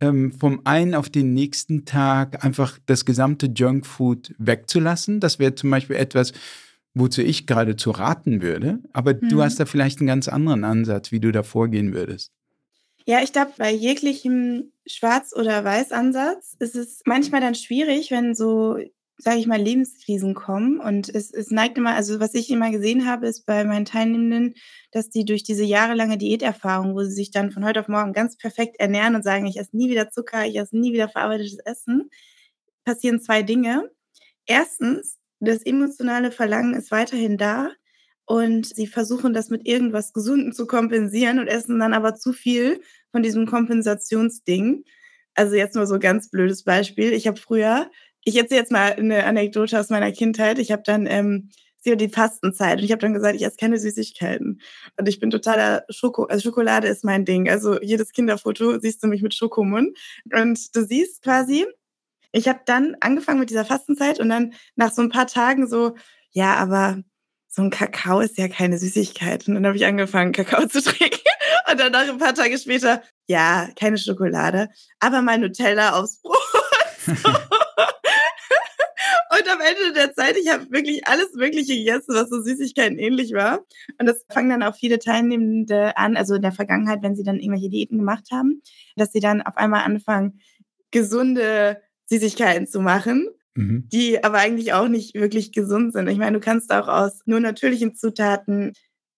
ähm, 0.00 0.32
vom 0.32 0.62
einen 0.64 0.96
auf 0.96 1.08
den 1.08 1.32
nächsten 1.32 1.84
Tag 1.84 2.44
einfach 2.44 2.80
das 2.86 3.04
gesamte 3.04 3.46
Junkfood 3.46 4.34
wegzulassen? 4.38 5.20
Das 5.20 5.38
wäre 5.38 5.54
zum 5.54 5.70
Beispiel 5.70 5.94
etwas, 5.94 6.32
wozu 6.94 7.22
ich 7.22 7.46
gerade 7.46 7.76
zu 7.76 7.92
raten 7.92 8.42
würde. 8.42 8.80
Aber 8.92 9.12
hm. 9.12 9.28
du 9.28 9.42
hast 9.42 9.60
da 9.60 9.64
vielleicht 9.64 10.00
einen 10.00 10.08
ganz 10.08 10.26
anderen 10.26 10.64
Ansatz, 10.64 11.12
wie 11.12 11.20
du 11.20 11.30
da 11.30 11.44
vorgehen 11.44 11.94
würdest. 11.94 12.32
Ja, 13.08 13.22
ich 13.22 13.32
glaube, 13.32 13.52
bei 13.56 13.72
jeglichem 13.72 14.70
Schwarz- 14.86 15.34
oder 15.34 15.64
Weiß-Ansatz 15.64 16.54
ist 16.58 16.76
es 16.76 17.00
manchmal 17.06 17.40
dann 17.40 17.54
schwierig, 17.54 18.10
wenn 18.10 18.34
so, 18.34 18.76
sage 19.16 19.38
ich 19.38 19.46
mal, 19.46 19.58
Lebenskrisen 19.58 20.34
kommen. 20.34 20.78
Und 20.78 21.08
es, 21.08 21.32
es 21.32 21.50
neigt 21.50 21.78
immer, 21.78 21.94
also 21.94 22.20
was 22.20 22.34
ich 22.34 22.50
immer 22.50 22.70
gesehen 22.70 23.06
habe, 23.06 23.26
ist 23.26 23.46
bei 23.46 23.64
meinen 23.64 23.86
Teilnehmenden, 23.86 24.52
dass 24.92 25.08
die 25.08 25.24
durch 25.24 25.42
diese 25.42 25.64
jahrelange 25.64 26.18
Diäterfahrung, 26.18 26.94
wo 26.94 27.02
sie 27.02 27.12
sich 27.12 27.30
dann 27.30 27.50
von 27.50 27.64
heute 27.64 27.80
auf 27.80 27.88
morgen 27.88 28.12
ganz 28.12 28.36
perfekt 28.36 28.76
ernähren 28.78 29.14
und 29.14 29.24
sagen, 29.24 29.46
ich 29.46 29.56
esse 29.58 29.74
nie 29.74 29.88
wieder 29.88 30.10
Zucker, 30.10 30.44
ich 30.44 30.56
esse 30.58 30.76
nie 30.78 30.92
wieder 30.92 31.08
verarbeitetes 31.08 31.60
Essen, 31.64 32.10
passieren 32.84 33.22
zwei 33.22 33.42
Dinge. 33.42 33.90
Erstens, 34.44 35.16
das 35.40 35.62
emotionale 35.62 36.30
Verlangen 36.30 36.74
ist 36.74 36.90
weiterhin 36.90 37.38
da, 37.38 37.70
und 38.28 38.66
sie 38.66 38.86
versuchen 38.86 39.32
das 39.32 39.48
mit 39.48 39.66
irgendwas 39.66 40.12
Gesundem 40.12 40.52
zu 40.52 40.66
kompensieren 40.66 41.38
und 41.38 41.48
essen 41.48 41.78
dann 41.78 41.94
aber 41.94 42.14
zu 42.14 42.34
viel 42.34 42.82
von 43.10 43.22
diesem 43.22 43.46
Kompensationsding. 43.46 44.84
Also 45.34 45.56
jetzt 45.56 45.74
nur 45.74 45.86
so 45.86 45.98
ganz 45.98 46.28
blödes 46.28 46.62
Beispiel. 46.62 47.14
Ich 47.14 47.26
habe 47.26 47.40
früher, 47.40 47.90
ich 48.24 48.36
erzähle 48.36 48.60
jetzt 48.60 48.70
mal 48.70 48.92
eine 48.92 49.24
Anekdote 49.24 49.80
aus 49.80 49.88
meiner 49.88 50.12
Kindheit. 50.12 50.58
Ich 50.58 50.70
habe 50.72 50.82
dann 50.84 51.06
ähm, 51.06 51.48
sie 51.78 51.96
die 51.96 52.10
Fastenzeit 52.10 52.78
und 52.78 52.84
ich 52.84 52.92
habe 52.92 53.00
dann 53.00 53.14
gesagt, 53.14 53.34
ich 53.34 53.46
esse 53.46 53.56
keine 53.56 53.78
Süßigkeiten 53.78 54.60
und 54.98 55.08
ich 55.08 55.20
bin 55.20 55.30
totaler 55.30 55.84
Schoko, 55.88 56.24
also 56.24 56.50
Schokolade 56.50 56.86
ist 56.86 57.04
mein 57.04 57.24
Ding. 57.24 57.48
Also 57.48 57.80
jedes 57.80 58.12
Kinderfoto 58.12 58.78
siehst 58.78 59.02
du 59.02 59.06
mich 59.06 59.22
mit 59.22 59.32
Schokomund 59.32 59.96
und 60.34 60.76
du 60.76 60.84
siehst 60.84 61.22
quasi, 61.22 61.64
ich 62.32 62.46
habe 62.46 62.60
dann 62.66 62.94
angefangen 63.00 63.40
mit 63.40 63.48
dieser 63.48 63.64
Fastenzeit 63.64 64.20
und 64.20 64.28
dann 64.28 64.52
nach 64.76 64.92
so 64.92 65.00
ein 65.00 65.08
paar 65.08 65.26
Tagen 65.28 65.66
so, 65.66 65.94
ja, 66.30 66.56
aber 66.56 67.02
so 67.48 67.62
ein 67.62 67.70
Kakao 67.70 68.20
ist 68.20 68.38
ja 68.38 68.48
keine 68.48 68.78
Süßigkeit. 68.78 69.48
Und 69.48 69.54
dann 69.54 69.66
habe 69.66 69.76
ich 69.76 69.86
angefangen, 69.86 70.32
Kakao 70.32 70.66
zu 70.66 70.82
trinken. 70.84 71.18
Und 71.70 71.80
dann 71.80 71.92
noch 71.92 72.00
ein 72.00 72.18
paar 72.18 72.34
Tage 72.34 72.58
später, 72.58 73.02
ja, 73.26 73.68
keine 73.78 73.98
Schokolade, 73.98 74.68
aber 75.00 75.22
mein 75.22 75.40
Nutella 75.40 75.98
aufs 75.98 76.20
Brot. 76.22 76.36
Und 79.30 79.48
am 79.48 79.60
Ende 79.60 79.92
der 79.94 80.14
Zeit, 80.14 80.36
ich 80.36 80.50
habe 80.50 80.70
wirklich 80.70 81.06
alles 81.06 81.32
Mögliche 81.34 81.74
gegessen, 81.74 82.14
was 82.14 82.28
so 82.28 82.40
Süßigkeiten 82.42 82.98
ähnlich 82.98 83.32
war. 83.32 83.60
Und 83.98 84.06
das 84.06 84.24
fangen 84.32 84.50
dann 84.50 84.62
auch 84.62 84.74
viele 84.74 84.98
Teilnehmende 84.98 85.96
an, 85.96 86.16
also 86.16 86.34
in 86.34 86.42
der 86.42 86.52
Vergangenheit, 86.52 87.02
wenn 87.02 87.14
sie 87.14 87.22
dann 87.22 87.38
irgendwelche 87.38 87.68
Diäten 87.68 87.98
gemacht 87.98 88.28
haben, 88.32 88.62
dass 88.96 89.12
sie 89.12 89.20
dann 89.20 89.42
auf 89.42 89.56
einmal 89.56 89.84
anfangen, 89.84 90.40
gesunde 90.90 91.80
Süßigkeiten 92.06 92.66
zu 92.66 92.80
machen 92.80 93.28
mhm. 93.58 93.88
die 93.92 94.22
aber 94.22 94.38
eigentlich 94.38 94.72
auch 94.72 94.88
nicht 94.88 95.14
wirklich 95.14 95.52
gesund 95.52 95.92
sind. 95.92 96.08
Ich 96.08 96.18
meine, 96.18 96.38
du 96.38 96.40
kannst 96.40 96.72
auch 96.72 96.88
aus 96.88 97.20
nur 97.26 97.40
natürlichen 97.40 97.94
Zutaten 97.94 98.72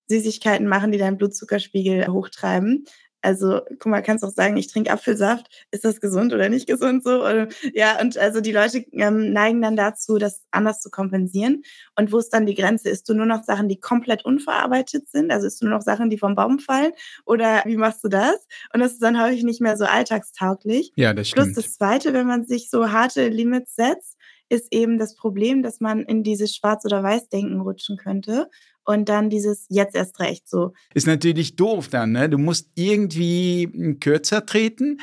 Süßigkeiten 0.09 0.67
machen, 0.67 0.91
die 0.91 0.99
deinen 0.99 1.19
Blutzuckerspiegel 1.19 2.09
hochtreiben. 2.09 2.85
Also, 3.23 3.61
guck 3.79 3.87
mal, 3.87 4.03
kannst 4.03 4.25
auch 4.25 4.31
sagen, 4.31 4.57
ich 4.57 4.69
trinke 4.69 4.91
Apfelsaft. 4.91 5.47
Ist 5.71 5.85
das 5.85 6.01
gesund 6.01 6.33
oder 6.33 6.49
nicht 6.49 6.67
gesund 6.67 7.05
so? 7.05 7.21
Oder, 7.21 7.49
ja, 7.75 8.01
und 8.01 8.17
also 8.17 8.41
die 8.41 8.53
Leute 8.53 8.79
ähm, 8.93 9.33
neigen 9.33 9.61
dann 9.61 9.77
dazu, 9.77 10.17
das 10.17 10.43
anders 10.51 10.81
zu 10.81 10.91
kompensieren. 10.91 11.63
Und 11.97 12.13
wo 12.13 12.19
ist 12.19 12.31
dann 12.31 12.47
die 12.47 12.55
Grenze? 12.55 12.89
Ist 12.89 13.09
du 13.09 13.15
nur 13.15 13.27
noch 13.27 13.45
Sachen, 13.45 13.69
die 13.69 13.79
komplett 13.79 14.25
unverarbeitet 14.25 15.09
sind? 15.11 15.31
Also 15.31 15.47
ist 15.47 15.61
du 15.61 15.67
nur 15.67 15.77
noch 15.77 15.85
Sachen, 15.85 16.09
die 16.09 16.19
vom 16.19 16.35
Baum 16.35 16.59
fallen? 16.59 16.93
Oder 17.27 17.63
wie 17.67 17.77
machst 17.77 18.03
du 18.03 18.09
das? 18.09 18.47
Und 18.73 18.81
das 18.81 18.93
ist 18.93 19.03
dann 19.03 19.23
häufig 19.23 19.45
nicht 19.45 19.61
mehr 19.61 19.77
so 19.77 19.85
alltagstauglich. 19.85 20.93
Ja, 20.97 21.13
das 21.13 21.29
stimmt. 21.29 21.53
Plus 21.53 21.57
das 21.57 21.75
Zweite, 21.75 22.15
wenn 22.15 22.27
man 22.27 22.47
sich 22.47 22.71
so 22.71 22.91
harte 22.91 23.29
Limits 23.29 23.75
setzt, 23.75 24.17
ist 24.51 24.67
eben 24.71 24.99
das 24.99 25.15
Problem, 25.15 25.63
dass 25.63 25.81
man 25.81 26.03
in 26.03 26.23
dieses 26.23 26.55
Schwarz- 26.55 26.85
oder 26.85 27.03
Weiß-Denken 27.03 27.61
rutschen 27.61 27.97
könnte 27.97 28.51
und 28.85 29.09
dann 29.09 29.31
dieses 29.31 29.67
jetzt 29.69 29.95
erst 29.95 30.21
recht 30.21 30.49
so. 30.49 30.73
Ist 30.93 31.07
natürlich 31.07 31.57
doof 31.57 31.89
dann, 31.89 32.13
ne? 32.13 32.29
Du 32.29 32.37
musst 32.37 32.69
irgendwie 32.75 33.97
kürzer 34.01 34.45
treten, 34.45 35.01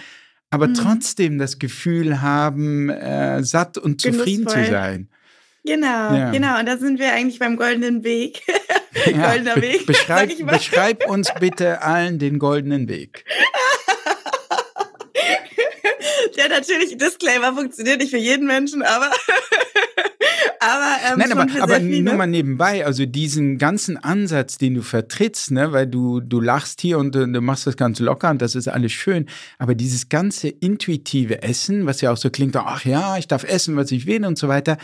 aber 0.50 0.68
mhm. 0.68 0.74
trotzdem 0.76 1.38
das 1.38 1.58
Gefühl 1.60 2.22
haben, 2.22 2.90
äh, 2.90 3.44
satt 3.44 3.78
und 3.78 4.02
zufrieden 4.02 4.46
Genussvoll. 4.46 4.66
zu 4.66 4.72
sein. 4.72 5.10
Genau, 5.64 5.88
ja. 5.88 6.32
genau. 6.32 6.60
Und 6.60 6.66
da 6.66 6.78
sind 6.78 7.00
wir 7.00 7.12
eigentlich 7.14 7.40
beim 7.40 7.58
goldenen 7.58 8.04
Weg. 8.04 8.42
Ja, 9.06 9.32
Goldener 9.32 9.62
Weg. 9.62 9.86
Beschreib, 9.86 10.32
beschreib 10.48 11.10
uns 11.10 11.30
bitte 11.40 11.82
allen 11.82 12.20
den 12.20 12.40
goldenen 12.40 12.88
Weg. 12.88 13.26
ja, 16.36 16.48
natürlich, 16.50 16.98
Disclaimer 16.98 17.54
funktioniert 17.54 18.00
nicht 18.00 18.12
für 18.12 18.18
jeden 18.18 18.48
Menschen, 18.48 18.82
aber, 18.82 19.06
aber, 20.60 20.98
ähm, 21.12 21.20
Nein, 21.20 21.32
aber, 21.32 21.62
aber 21.62 21.80
nur 21.80 22.14
mal 22.16 22.28
nebenbei, 22.28 22.86
also 22.86 23.06
diesen 23.06 23.58
ganzen 23.58 23.98
Ansatz, 23.98 24.58
den 24.58 24.76
du 24.76 24.82
vertrittst, 24.82 25.52
ne, 25.52 25.72
weil 25.72 25.88
du, 25.88 26.20
du 26.20 26.40
lachst 26.40 26.82
hier 26.82 26.98
und 26.98 27.16
äh, 27.16 27.28
du 27.28 27.42
machst 27.42 27.68
das 27.68 27.78
ganz 27.78 28.00
locker 28.00 28.30
und 28.30 28.42
das 28.42 28.56
ist 28.56 28.68
alles 28.68 28.92
schön, 28.92 29.28
aber 29.58 29.76
dieses 29.76 30.10
ganze 30.10 30.50
intuitive 30.50 31.42
Essen, 31.44 31.86
was 31.86 32.02
ja 32.02 32.12
auch 32.12 32.18
so 32.18 32.30
klingt, 32.30 32.56
ach 32.56 32.86
ja, 32.86 33.18
ich 33.18 33.28
darf 33.28 33.44
essen, 33.44 33.76
was 33.76 33.92
ich 33.92 34.06
will 34.06 34.26
und 34.26 34.38
so 34.38 34.48
weiter, 34.48 34.78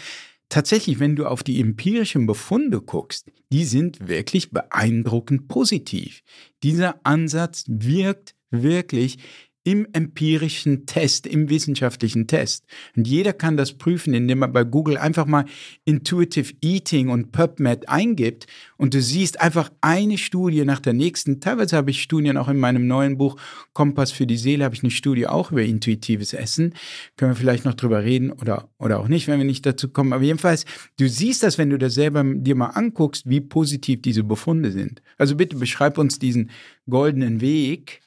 tatsächlich, 0.50 1.00
wenn 1.00 1.16
du 1.16 1.26
auf 1.26 1.44
die 1.44 1.60
empirischen 1.60 2.28
Befunde 2.28 2.82
guckst, 2.82 3.32
die 3.52 3.66
sind 3.66 4.08
wirklich 4.08 4.52
beeindruckend 4.52 5.48
positiv. 5.48 6.22
Dieser 6.62 7.00
Ansatz 7.04 7.66
wirkt 7.68 8.36
wirklich 8.52 9.18
im 9.64 9.88
empirischen 9.94 10.86
Test, 10.86 11.26
im 11.26 11.50
wissenschaftlichen 11.50 12.28
Test. 12.28 12.66
Und 12.96 13.08
jeder 13.08 13.34
kann 13.34 13.58
das 13.58 13.74
prüfen, 13.74 14.14
indem 14.14 14.42
er 14.42 14.50
bei 14.50 14.64
Google 14.64 14.98
einfach 14.98 15.26
mal 15.26 15.46
Intuitive 15.86 16.54
Eating 16.62 17.10
und 17.10 17.32
PubMed 17.32 17.88
eingibt 17.88 18.48
und 18.78 18.94
du 18.94 19.02
siehst 19.02 19.40
einfach 19.40 19.72
eine 19.80 20.18
Studie 20.18 20.66
nach 20.66 20.82
der 20.82 20.94
nächsten. 20.94 21.40
Teilweise 21.40 21.78
habe 21.78 21.92
ich 21.92 22.02
Studien 22.02 22.36
auch 22.36 22.50
in 22.50 22.58
meinem 22.58 22.88
neuen 22.88 23.18
Buch 23.18 23.38
Kompass 23.72 24.12
für 24.12 24.28
die 24.28 24.38
Seele, 24.38 24.66
habe 24.66 24.76
ich 24.76 24.84
eine 24.84 24.92
Studie 24.92 25.28
auch 25.28 25.52
über 25.52 25.64
intuitives 25.64 26.34
Essen. 26.34 26.74
Können 27.16 27.32
wir 27.32 27.36
vielleicht 27.38 27.64
noch 27.64 27.76
drüber 27.76 28.04
reden 28.04 28.32
oder, 28.32 28.70
oder 28.80 29.00
auch 29.00 29.08
nicht, 29.08 29.28
wenn 29.28 29.40
wir 29.40 29.46
nicht 29.46 29.66
dazu 29.66 29.88
kommen. 29.90 30.12
Aber 30.12 30.24
jedenfalls, 30.24 30.66
du 31.00 31.08
siehst 31.08 31.44
das, 31.44 31.58
wenn 31.58 31.70
du 31.70 31.78
das 31.78 31.94
selber 31.94 32.24
dir 32.26 32.56
mal 32.56 32.72
anguckst, 32.72 33.30
wie 33.30 33.40
positiv 33.40 34.02
diese 34.02 34.24
Befunde 34.24 34.72
sind. 34.72 35.02
Also 35.18 35.38
bitte 35.38 35.56
beschreib 35.56 35.98
uns 35.98 36.20
diesen 36.20 36.52
goldenen 36.90 37.40
Weg, 37.40 38.02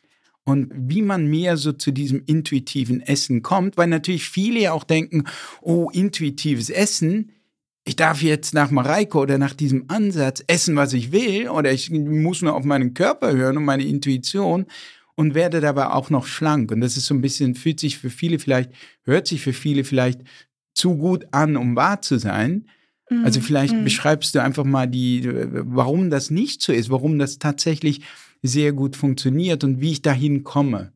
und 0.46 0.72
wie 0.72 1.02
man 1.02 1.26
mehr 1.26 1.56
so 1.56 1.72
zu 1.72 1.90
diesem 1.90 2.22
intuitiven 2.24 3.02
Essen 3.02 3.42
kommt, 3.42 3.76
weil 3.76 3.88
natürlich 3.88 4.28
viele 4.28 4.60
ja 4.60 4.72
auch 4.72 4.84
denken, 4.84 5.24
oh, 5.60 5.90
intuitives 5.90 6.70
Essen, 6.70 7.32
ich 7.84 7.96
darf 7.96 8.22
jetzt 8.22 8.54
nach 8.54 8.70
Mareike 8.70 9.18
oder 9.18 9.38
nach 9.38 9.54
diesem 9.54 9.84
Ansatz 9.88 10.42
essen, 10.46 10.76
was 10.76 10.92
ich 10.92 11.10
will, 11.10 11.48
oder 11.48 11.72
ich 11.72 11.90
muss 11.90 12.42
nur 12.42 12.54
auf 12.54 12.64
meinen 12.64 12.94
Körper 12.94 13.32
hören 13.32 13.56
und 13.56 13.64
meine 13.64 13.84
Intuition 13.84 14.66
und 15.16 15.34
werde 15.34 15.60
dabei 15.60 15.88
auch 15.88 16.10
noch 16.10 16.26
schlank. 16.26 16.70
Und 16.70 16.80
das 16.80 16.96
ist 16.96 17.06
so 17.06 17.14
ein 17.14 17.22
bisschen, 17.22 17.56
fühlt 17.56 17.80
sich 17.80 17.98
für 17.98 18.10
viele 18.10 18.38
vielleicht, 18.38 18.70
hört 19.02 19.26
sich 19.26 19.42
für 19.42 19.52
viele 19.52 19.82
vielleicht 19.82 20.20
zu 20.74 20.96
gut 20.96 21.26
an, 21.32 21.56
um 21.56 21.74
wahr 21.74 22.02
zu 22.02 22.18
sein. 22.18 22.68
Also 23.24 23.40
mhm, 23.40 23.44
vielleicht 23.44 23.74
mm. 23.74 23.84
beschreibst 23.84 24.34
du 24.34 24.42
einfach 24.42 24.64
mal 24.64 24.86
die, 24.86 25.28
warum 25.28 26.10
das 26.10 26.30
nicht 26.30 26.60
so 26.60 26.72
ist, 26.72 26.90
warum 26.90 27.18
das 27.18 27.38
tatsächlich 27.38 28.02
sehr 28.42 28.72
gut 28.72 28.96
funktioniert 28.96 29.64
und 29.64 29.80
wie 29.80 29.92
ich 29.92 30.02
dahin 30.02 30.44
komme? 30.44 30.92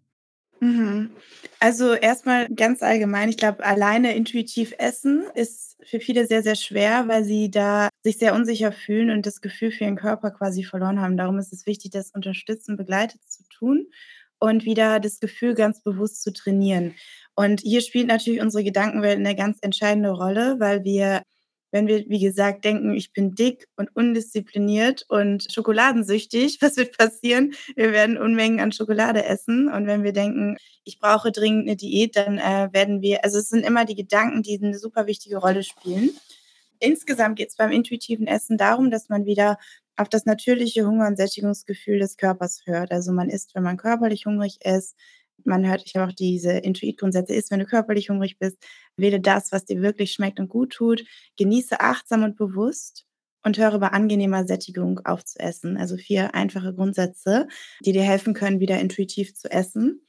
Mhm. 0.61 1.11
Also 1.59 1.95
erstmal 1.95 2.49
ganz 2.49 2.82
allgemein, 2.82 3.28
ich 3.28 3.36
glaube, 3.36 3.64
alleine 3.64 4.14
intuitiv 4.14 4.74
essen 4.78 5.24
ist 5.34 5.76
für 5.84 6.01
viele 6.01 6.26
sehr, 6.26 6.43
sehr 6.43 6.55
schwer, 6.55 7.09
weil 7.09 7.24
sie 7.24 7.51
da 7.51 7.88
sich 8.03 8.18
sehr 8.18 8.34
unsicher 8.34 8.72
fühlen 8.72 9.11
und 9.11 9.26
das 9.26 9.41
Gefühl 9.41 9.70
für 9.70 9.84
ihren 9.84 9.97
Körper 9.97 10.30
quasi 10.30 10.64
verloren 10.64 11.01
haben. 11.01 11.16
Darum 11.16 11.38
ist 11.38 11.53
es 11.53 11.66
wichtig, 11.66 11.91
das 11.93 12.11
unterstützen, 12.12 12.76
begleitet 12.76 13.20
zu 13.26 13.43
tun 13.49 13.86
und 14.38 14.64
wieder 14.64 15.01
das 15.01 15.20
Gefühl 15.20 15.55
ganz 15.55 15.82
bewusst 15.82 16.22
zu 16.22 16.32
trainieren. 16.32 16.95
Und 17.34 17.61
hier 17.61 17.80
spielt 17.80 18.07
natürlich 18.07 18.41
unsere 18.41 18.64
Gedankenwelt 18.64 19.18
eine 19.18 19.34
ganz 19.34 19.59
entscheidende 19.62 20.11
Rolle, 20.11 20.57
weil 20.59 20.84
wir 20.84 21.22
wenn 21.71 21.87
wir, 21.87 22.05
wie 22.09 22.21
gesagt, 22.21 22.64
denken, 22.64 22.95
ich 22.95 23.12
bin 23.12 23.35
dick 23.35 23.68
und 23.77 23.95
undiszipliniert 23.95 25.05
und 25.09 25.47
schokoladensüchtig, 25.53 26.59
was 26.62 26.77
wird 26.77 26.97
passieren? 26.97 27.55
Wir 27.77 27.93
werden 27.93 28.18
Unmengen 28.18 28.61
an 28.61 28.73
Schokolade 28.73 29.25
essen. 29.25 29.68
Und 29.68 29.87
wenn 29.87 30.03
wir 30.03 30.12
denken, 30.12 30.57
ich 30.85 30.99
brauche 30.99 31.33
dringend 31.33 31.68
eine 31.68 31.77
Diät, 31.77 32.16
dann 32.16 32.39
äh, 32.39 32.68
werden 32.73 33.03
wir, 33.03 33.25
also 33.25 33.39
es 33.39 33.49
sind 33.49 33.64
immer 33.64 33.85
die 33.85 33.95
Gedanken, 33.95 34.43
die 34.43 34.59
eine 34.61 34.79
super 34.79 35.07
wichtige 35.07 35.39
Rolle 35.39 35.62
spielen. 35.62 36.11
Insgesamt 36.79 37.37
geht 37.37 37.51
es 37.51 37.57
beim 37.57 37.71
intuitiven 37.71 38.27
Essen 38.27 38.57
darum, 38.57 38.91
dass 38.91 39.09
man 39.09 39.27
wieder 39.27 39.59
auf 39.97 40.09
das 40.09 40.25
natürliche 40.25 40.87
Hunger- 40.87 41.07
und 41.07 41.16
Sättigungsgefühl 41.16 41.99
des 41.99 42.16
Körpers 42.16 42.62
hört. 42.64 42.91
Also 42.91 43.12
man 43.12 43.29
isst, 43.29 43.55
wenn 43.55 43.62
man 43.62 43.77
körperlich 43.77 44.25
hungrig 44.25 44.59
ist, 44.64 44.97
man 45.45 45.66
hört, 45.66 45.82
ich 45.84 45.97
habe 45.97 46.11
auch 46.11 46.14
diese 46.14 46.53
Intuit-Grundsätze, 46.53 47.34
ist, 47.34 47.51
wenn 47.51 47.61
du 47.61 47.66
körperlich 47.66 48.11
hungrig 48.11 48.38
bist, 48.38 48.59
wähle 48.97 49.20
das, 49.20 49.53
was 49.53 49.64
dir 49.64 49.82
wirklich 49.82 50.12
schmeckt 50.12 50.41
und 50.41 50.49
gut 50.49 50.72
tut, 50.72 51.05
genieße 51.36 51.80
achtsam 51.80 52.22
und 52.24 52.36
bewusst 52.36 53.07
und 53.43 53.59
höre 53.59 53.78
bei 53.78 53.88
angenehmer 53.88 54.47
Sättigung 54.47 55.01
auf 55.05 55.24
zu 55.24 55.38
essen. 55.38 55.76
Also 55.76 55.97
vier 55.97 56.34
einfache 56.34 56.74
Grundsätze, 56.74 57.49
die 57.84 57.93
dir 57.93 58.03
helfen 58.03 58.34
können, 58.34 58.61
wieder 58.61 58.78
intuitiv 58.78 59.34
zu 59.34 59.51
essen. 59.51 60.07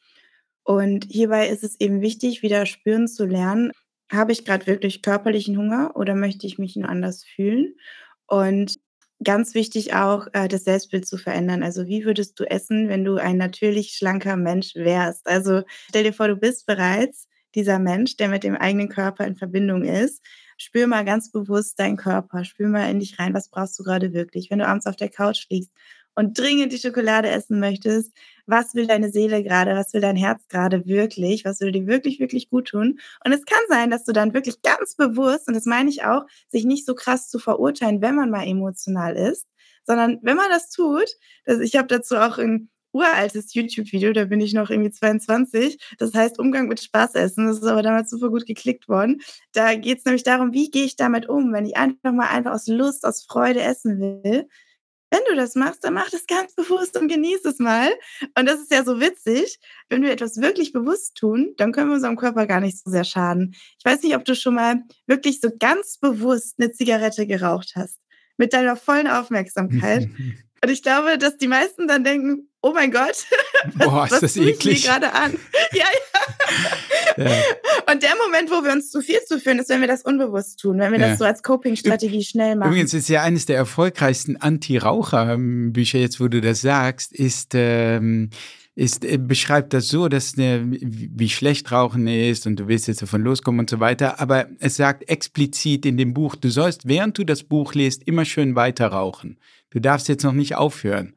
Und 0.64 1.06
hierbei 1.10 1.48
ist 1.50 1.64
es 1.64 1.80
eben 1.80 2.02
wichtig, 2.02 2.44
wieder 2.44 2.66
spüren 2.66 3.08
zu 3.08 3.26
lernen, 3.26 3.72
habe 4.12 4.34
ich 4.34 4.46
gerade 4.46 4.68
wirklich 4.68 5.02
körperlichen 5.02 5.58
Hunger 5.58 5.96
oder 5.96 6.16
möchte 6.16 6.46
ich 6.46 6.60
mich 6.60 6.76
nur 6.76 6.90
anders 6.90 7.24
fühlen? 7.24 7.76
Und 8.28 8.78
ganz 9.24 9.54
wichtig 9.54 9.94
auch, 9.94 10.28
äh, 10.34 10.48
das 10.48 10.64
Selbstbild 10.64 11.08
zu 11.08 11.18
verändern. 11.18 11.64
Also 11.64 11.88
wie 11.88 12.06
würdest 12.06 12.40
du 12.40 12.44
essen, 12.46 12.90
wenn 12.90 13.04
du 13.06 13.18
ein 13.18 13.38
natürlich 13.38 13.94
schlanker 13.94 14.38
Mensch 14.38 14.76
wärst? 14.76 15.28
Also 15.28 15.64
stell 15.90 16.04
dir 16.04 16.14
vor, 16.14 16.28
du 16.28 16.36
bist 16.36 16.66
bereits 16.66 17.28
dieser 17.56 17.80
Mensch, 17.80 18.18
der 18.18 18.30
mit 18.30 18.44
dem 18.44 18.56
eigenen 18.56 18.90
Körper 18.90 19.26
in 19.26 19.36
Verbindung 19.36 19.84
ist. 19.84 20.24
Spür 20.58 20.88
mal 20.88 21.04
ganz 21.06 21.32
bewusst 21.32 21.80
deinen 21.80 21.98
Körper, 21.98 22.46
spür 22.46 22.70
mal 22.70 22.90
in 22.90 23.00
dich 23.00 23.20
rein, 23.20 23.34
was 23.34 23.50
brauchst 23.50 23.78
du 23.80 23.84
gerade 23.84 24.14
wirklich. 24.14 24.50
Wenn 24.50 24.60
du 24.60 24.68
abends 24.68 24.86
auf 24.86 24.96
der 24.96 25.10
Couch 25.10 25.48
liegst 25.50 25.72
und 26.16 26.38
dringend 26.38 26.72
die 26.74 26.78
Schokolade 26.78 27.30
essen 27.30 27.60
möchtest, 27.60 28.12
was 28.46 28.74
will 28.76 28.88
deine 28.88 29.10
Seele 29.10 29.44
gerade, 29.44 29.76
was 29.76 29.94
will 29.94 30.02
dein 30.02 30.16
Herz 30.16 30.48
gerade 30.50 30.86
wirklich, 30.86 31.46
was 31.46 31.62
will 31.62 31.72
dir 31.72 31.88
wirklich, 31.88 32.20
wirklich 32.20 32.50
gut 32.50 32.70
tun. 32.70 33.00
Und 33.26 33.32
es 33.32 33.46
kann 33.46 33.64
sein, 33.70 33.90
dass 33.90 34.04
du 34.04 34.12
dann 34.12 34.34
wirklich 34.34 34.62
ganz 34.62 34.96
bewusst, 34.96 35.48
und 35.48 35.54
das 35.56 35.66
meine 35.66 35.90
ich 35.90 36.04
auch, 36.04 36.24
sich 36.50 36.66
nicht 36.66 36.86
so 36.86 36.96
krass 36.96 37.30
zu 37.30 37.40
verurteilen, 37.40 38.02
wenn 38.02 38.16
man 38.16 38.30
mal 38.30 38.46
emotional 38.46 39.16
ist, 39.16 39.48
sondern 39.86 40.20
wenn 40.22 40.38
man 40.38 40.50
das 40.50 40.70
tut, 40.70 41.10
also 41.46 41.62
ich 41.62 41.76
habe 41.76 41.88
dazu 41.88 42.16
auch 42.18 42.38
ein 42.38 42.70
uraltes 42.94 43.54
YouTube-Video, 43.54 44.12
da 44.12 44.26
bin 44.26 44.42
ich 44.42 44.54
noch 44.54 44.70
irgendwie 44.70 44.92
22. 44.92 45.80
Das 45.98 46.14
heißt 46.14 46.40
Umgang 46.40 46.68
mit 46.68 46.82
Spaßessen. 46.82 47.48
Das 47.48 47.58
ist 47.58 47.64
aber 47.64 47.82
damals 47.82 48.10
super 48.10 48.30
gut 48.30 48.46
geklickt 48.46 48.90
worden. 48.90 49.22
Da 49.54 49.76
geht 49.76 50.00
es 50.00 50.06
nämlich 50.06 50.24
darum, 50.24 50.52
wie 50.54 50.70
gehe 50.70 50.84
ich 50.84 50.98
damit 50.98 51.30
um, 51.30 51.54
wenn 51.54 51.66
ich 51.66 51.78
einfach 51.78 52.12
mal 52.12 52.28
einfach 52.28 52.52
aus 52.52 52.68
Lust, 52.68 53.06
aus 53.06 53.24
Freude 53.24 53.62
essen 53.62 54.00
will 54.00 54.48
wenn 55.12 55.20
du 55.30 55.36
das 55.36 55.56
machst, 55.56 55.84
dann 55.84 55.94
mach 55.94 56.10
das 56.10 56.26
ganz 56.26 56.56
bewusst 56.56 56.98
und 56.98 57.10
genieß 57.10 57.46
es 57.46 57.60
mal. 57.60 57.92
Und 58.38 58.48
das 58.48 58.62
ist 58.62 58.72
ja 58.72 58.84
so 58.84 59.00
witzig. 59.00 59.60
Wenn 59.90 60.02
wir 60.02 60.12
etwas 60.12 60.38
wirklich 60.38 60.72
bewusst 60.72 61.16
tun, 61.16 61.54
dann 61.58 61.74
können 61.74 61.90
wir 61.90 61.96
unserem 61.96 62.16
Körper 62.16 62.48
gar 62.48 62.62
nicht 62.62 62.80
so 62.80 62.90
sehr 62.90 63.04
schaden. 63.04 63.54
Ich 63.78 63.86
weiß 63.86 64.02
nicht, 64.04 64.16
ob 64.16 64.26
du 64.26 64.36
schon 64.36 64.56
mal 64.56 64.82
wirklich 65.08 65.42
so 65.42 65.50
ganz 65.60 65.98
bewusst 65.98 66.56
eine 66.58 66.72
Zigarette 66.72 67.28
geraucht 67.28 67.74
hast. 67.76 68.00
Mit 68.38 68.54
deiner 68.54 68.76
vollen 68.76 69.08
Aufmerksamkeit. 69.08 70.10
Und 70.64 70.70
ich 70.70 70.84
glaube, 70.84 71.18
dass 71.18 71.38
die 71.38 71.48
meisten 71.48 71.88
dann 71.88 72.04
denken, 72.04 72.48
oh 72.62 72.72
mein 72.74 72.92
Gott, 72.92 73.26
Boah, 73.76 74.08
was, 74.10 74.12
ist 74.12 74.22
das 74.22 74.38
eklig. 74.38 74.78
Ich 74.78 74.86
gerade 74.86 75.12
an. 75.14 75.34
ja, 75.72 75.86
ja. 77.18 77.26
ja. 77.26 77.32
Und 77.92 78.04
der 78.04 78.16
Moment, 78.24 78.52
wo 78.52 78.64
wir 78.64 78.72
uns 78.72 78.92
zu 78.92 79.02
viel 79.02 79.20
zuführen, 79.26 79.58
ist, 79.58 79.70
wenn 79.70 79.82
wir 79.82 79.88
das 79.88 80.04
unbewusst 80.04 80.60
tun, 80.60 80.78
wenn 80.80 80.92
wir 80.92 81.00
ja. 81.00 81.10
das 81.10 81.20
so 81.20 81.26
als 81.26 81.42
Coping-Strategie 81.42 82.24
schnell 82.24 82.56
machen. 82.56 82.70
Übrigens 82.70 82.94
ist 82.94 83.10
ja 83.10 83.24
eines 83.24 83.48
der 83.48 83.58
erfolgreichsten 83.58 84.38
Anti-Raucher-Bücher, 84.38 85.98
jetzt 85.98 86.20
wo 86.20 86.28
du 86.28 86.42
das 86.42 86.62
sagst, 86.62 87.12
ist 87.12 87.54
ähm, 87.54 88.30
ist, 88.76 89.04
äh, 89.04 89.18
beschreibt 89.18 89.74
das 89.74 89.88
so, 89.88 90.08
dass 90.08 90.38
ne, 90.38 90.62
wie 90.66 91.30
schlecht 91.30 91.72
Rauchen 91.72 92.08
ist 92.08 92.48
und 92.48 92.60
du 92.60 92.68
willst 92.68 92.88
jetzt 92.88 93.02
davon 93.02 93.22
loskommen 93.22 93.60
und 93.60 93.70
so 93.70 93.80
weiter. 93.80 94.20
Aber 94.20 94.48
es 94.60 94.78
sagt 94.78 95.10
explizit 95.10 95.86
in 95.86 95.98
dem 95.98 96.14
Buch, 96.14 96.36
du 96.36 96.50
sollst, 96.50 96.88
während 96.88 97.18
du 97.18 97.24
das 97.24 97.44
Buch 97.44 97.74
liest, 97.74 98.04
immer 98.08 98.26
schön 98.26 98.56
weiter 98.56 98.88
rauchen. 98.88 99.38
Du 99.72 99.80
darfst 99.80 100.08
jetzt 100.08 100.24
noch 100.24 100.34
nicht 100.34 100.56
aufhören. 100.56 101.16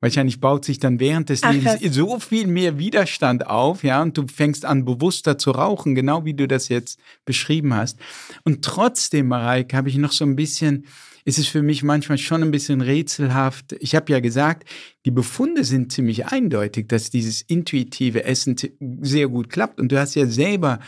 Wahrscheinlich 0.00 0.40
baut 0.40 0.64
sich 0.64 0.78
dann 0.78 1.00
während 1.00 1.28
des 1.28 1.42
Lebens 1.42 1.80
so 1.90 2.20
viel 2.20 2.46
mehr 2.46 2.78
Widerstand 2.78 3.48
auf, 3.48 3.82
ja, 3.82 4.00
und 4.00 4.16
du 4.16 4.28
fängst 4.28 4.64
an, 4.64 4.84
bewusster 4.84 5.38
zu 5.38 5.50
rauchen, 5.50 5.96
genau 5.96 6.24
wie 6.24 6.34
du 6.34 6.46
das 6.46 6.68
jetzt 6.68 7.00
beschrieben 7.24 7.74
hast. 7.74 7.98
Und 8.44 8.64
trotzdem, 8.64 9.26
Mareike, 9.26 9.76
habe 9.76 9.88
ich 9.88 9.96
noch 9.96 10.12
so 10.12 10.24
ein 10.24 10.36
bisschen, 10.36 10.86
ist 11.24 11.38
es 11.38 11.46
für 11.46 11.62
mich 11.62 11.82
manchmal 11.82 12.18
schon 12.18 12.42
ein 12.42 12.50
bisschen 12.50 12.80
rätselhaft. 12.80 13.76
Ich 13.80 13.94
habe 13.94 14.12
ja 14.12 14.20
gesagt, 14.20 14.68
die 15.04 15.10
Befunde 15.10 15.64
sind 15.64 15.92
ziemlich 15.92 16.26
eindeutig, 16.26 16.88
dass 16.88 17.10
dieses 17.10 17.42
intuitive 17.42 18.24
Essen 18.24 18.56
sehr 19.00 19.28
gut 19.28 19.50
klappt. 19.50 19.80
Und 19.80 19.92
du 19.92 19.98
hast 19.98 20.14
ja 20.14 20.26
selber 20.26 20.80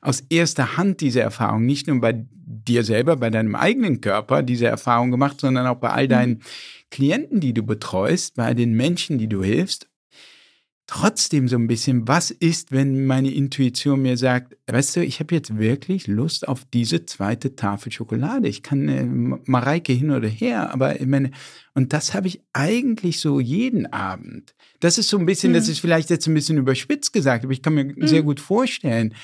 aus 0.00 0.22
erster 0.30 0.76
Hand 0.76 1.00
diese 1.00 1.20
Erfahrung, 1.20 1.66
nicht 1.66 1.86
nur 1.86 2.00
bei 2.00 2.24
dir 2.48 2.84
selber, 2.84 3.16
bei 3.16 3.30
deinem 3.30 3.54
eigenen 3.54 4.00
Körper 4.00 4.42
diese 4.42 4.66
Erfahrung 4.66 5.10
gemacht, 5.10 5.40
sondern 5.40 5.66
auch 5.66 5.76
bei 5.76 5.90
all 5.90 6.04
mhm. 6.04 6.10
deinen 6.10 6.42
Klienten, 6.90 7.40
die 7.40 7.52
du 7.52 7.62
betreust, 7.62 8.36
bei 8.36 8.54
den 8.54 8.72
Menschen, 8.72 9.18
die 9.18 9.28
du 9.28 9.42
hilfst. 9.42 9.87
Trotzdem 10.90 11.48
so 11.48 11.56
ein 11.56 11.66
bisschen, 11.66 12.08
was 12.08 12.30
ist, 12.30 12.72
wenn 12.72 13.04
meine 13.04 13.30
Intuition 13.30 14.00
mir 14.00 14.16
sagt, 14.16 14.56
weißt 14.68 14.96
du, 14.96 15.04
ich 15.04 15.20
habe 15.20 15.34
jetzt 15.34 15.58
wirklich 15.58 16.06
Lust 16.06 16.48
auf 16.48 16.64
diese 16.64 17.04
zweite 17.04 17.54
Tafel 17.56 17.92
Schokolade. 17.92 18.48
Ich 18.48 18.62
kann 18.62 18.88
äh, 18.88 19.04
Mareike 19.04 19.92
hin 19.92 20.10
oder 20.10 20.28
her, 20.28 20.72
aber 20.72 20.98
ich 20.98 21.06
meine, 21.06 21.30
und 21.74 21.92
das 21.92 22.14
habe 22.14 22.26
ich 22.26 22.40
eigentlich 22.54 23.20
so 23.20 23.38
jeden 23.38 23.84
Abend. 23.92 24.54
Das 24.80 24.96
ist 24.96 25.10
so 25.10 25.18
ein 25.18 25.26
bisschen, 25.26 25.52
mhm. 25.52 25.56
das 25.56 25.68
ist 25.68 25.80
vielleicht 25.80 26.08
jetzt 26.08 26.26
ein 26.26 26.32
bisschen 26.32 26.56
überspitzt 26.56 27.12
gesagt, 27.12 27.44
aber 27.44 27.52
ich 27.52 27.60
kann 27.60 27.74
mir 27.74 27.84
mhm. 27.84 28.06
sehr 28.06 28.22
gut 28.22 28.40
vorstellen, 28.40 29.14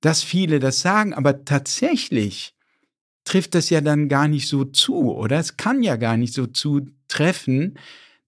dass 0.00 0.22
viele 0.22 0.60
das 0.60 0.80
sagen, 0.80 1.12
aber 1.12 1.44
tatsächlich 1.44 2.54
trifft 3.24 3.56
das 3.56 3.68
ja 3.68 3.80
dann 3.80 4.08
gar 4.08 4.28
nicht 4.28 4.46
so 4.46 4.64
zu, 4.64 5.12
oder? 5.12 5.40
Es 5.40 5.56
kann 5.56 5.82
ja 5.82 5.96
gar 5.96 6.16
nicht 6.16 6.34
so 6.34 6.46
zutreffen, 6.46 7.78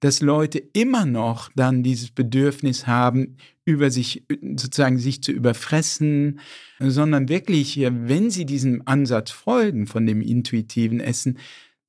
dass 0.01 0.21
Leute 0.21 0.63
immer 0.73 1.07
noch 1.07 1.51
dann 1.57 1.83
dieses 1.83 2.11
Bedürfnis 2.11 2.87
haben, 2.87 3.37
über 3.65 3.91
sich 3.91 4.25
sozusagen 4.57 4.99
sich 4.99 5.23
zu 5.23 5.33
überfressen, 5.33 6.41
sondern 6.79 7.29
wirklich, 7.29 7.81
wenn 7.81 8.31
sie 8.31 8.45
diesem 8.47 8.83
Ansatz 8.85 9.31
folgen 9.31 9.87
von 9.87 10.07
dem 10.07 10.21
intuitiven 10.21 11.01
Essen, 11.01 11.39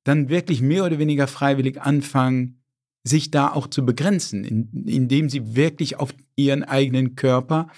dann 0.04 0.28
wirklich 0.28 0.62
mehr 0.62 0.84
oder 0.84 0.98
weniger 0.98 1.26
freiwillig 1.26 1.80
anfangen, 1.80 2.62
sich 3.04 3.30
da 3.30 3.52
auch 3.52 3.68
zu 3.68 3.84
begrenzen, 3.84 4.44
indem 4.86 5.28
sie 5.28 5.54
wirklich 5.54 5.96
auf 5.96 6.14
ihren 6.36 6.64
eigenen 6.64 7.14
Körper 7.14 7.68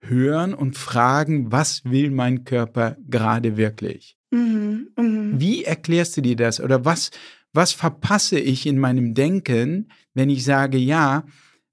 hören 0.00 0.54
und 0.54 0.76
fragen, 0.76 1.50
was 1.52 1.84
will 1.84 2.10
mein 2.10 2.44
Körper 2.44 2.96
gerade 3.08 3.56
wirklich? 3.56 4.16
Mhm, 4.30 4.88
mh. 4.96 5.40
Wie 5.40 5.64
erklärst 5.64 6.16
du 6.16 6.20
dir 6.20 6.36
das 6.36 6.60
oder 6.60 6.84
was, 6.84 7.10
was 7.52 7.72
verpasse 7.72 8.38
ich 8.38 8.66
in 8.66 8.78
meinem 8.78 9.14
Denken, 9.14 9.90
wenn 10.14 10.30
ich 10.30 10.44
sage, 10.44 10.78
ja, 10.78 11.24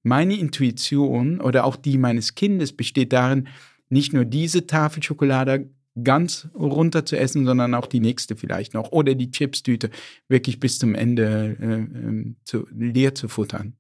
meine 0.03 0.37
Intuition 0.37 1.41
oder 1.41 1.65
auch 1.65 1.75
die 1.75 1.97
meines 1.97 2.35
Kindes 2.35 2.73
besteht 2.73 3.11
darin, 3.11 3.47
nicht 3.89 4.13
nur 4.13 4.25
diese 4.25 4.67
Tafel 4.67 5.03
Schokolade 5.03 5.69
ganz 6.03 6.47
runter 6.53 7.05
zu 7.05 7.17
essen, 7.17 7.45
sondern 7.45 7.73
auch 7.73 7.87
die 7.87 7.99
nächste 7.99 8.35
vielleicht 8.35 8.73
noch 8.73 8.91
oder 8.91 9.15
die 9.15 9.31
Chipstüte 9.31 9.89
wirklich 10.27 10.59
bis 10.59 10.77
zum 10.77 10.93
Ende 10.93 11.57
äh, 11.59 11.65
äh, 11.65 12.35
zu, 12.43 12.67
leer 12.71 13.15
zu 13.15 13.27
futtern. 13.27 13.73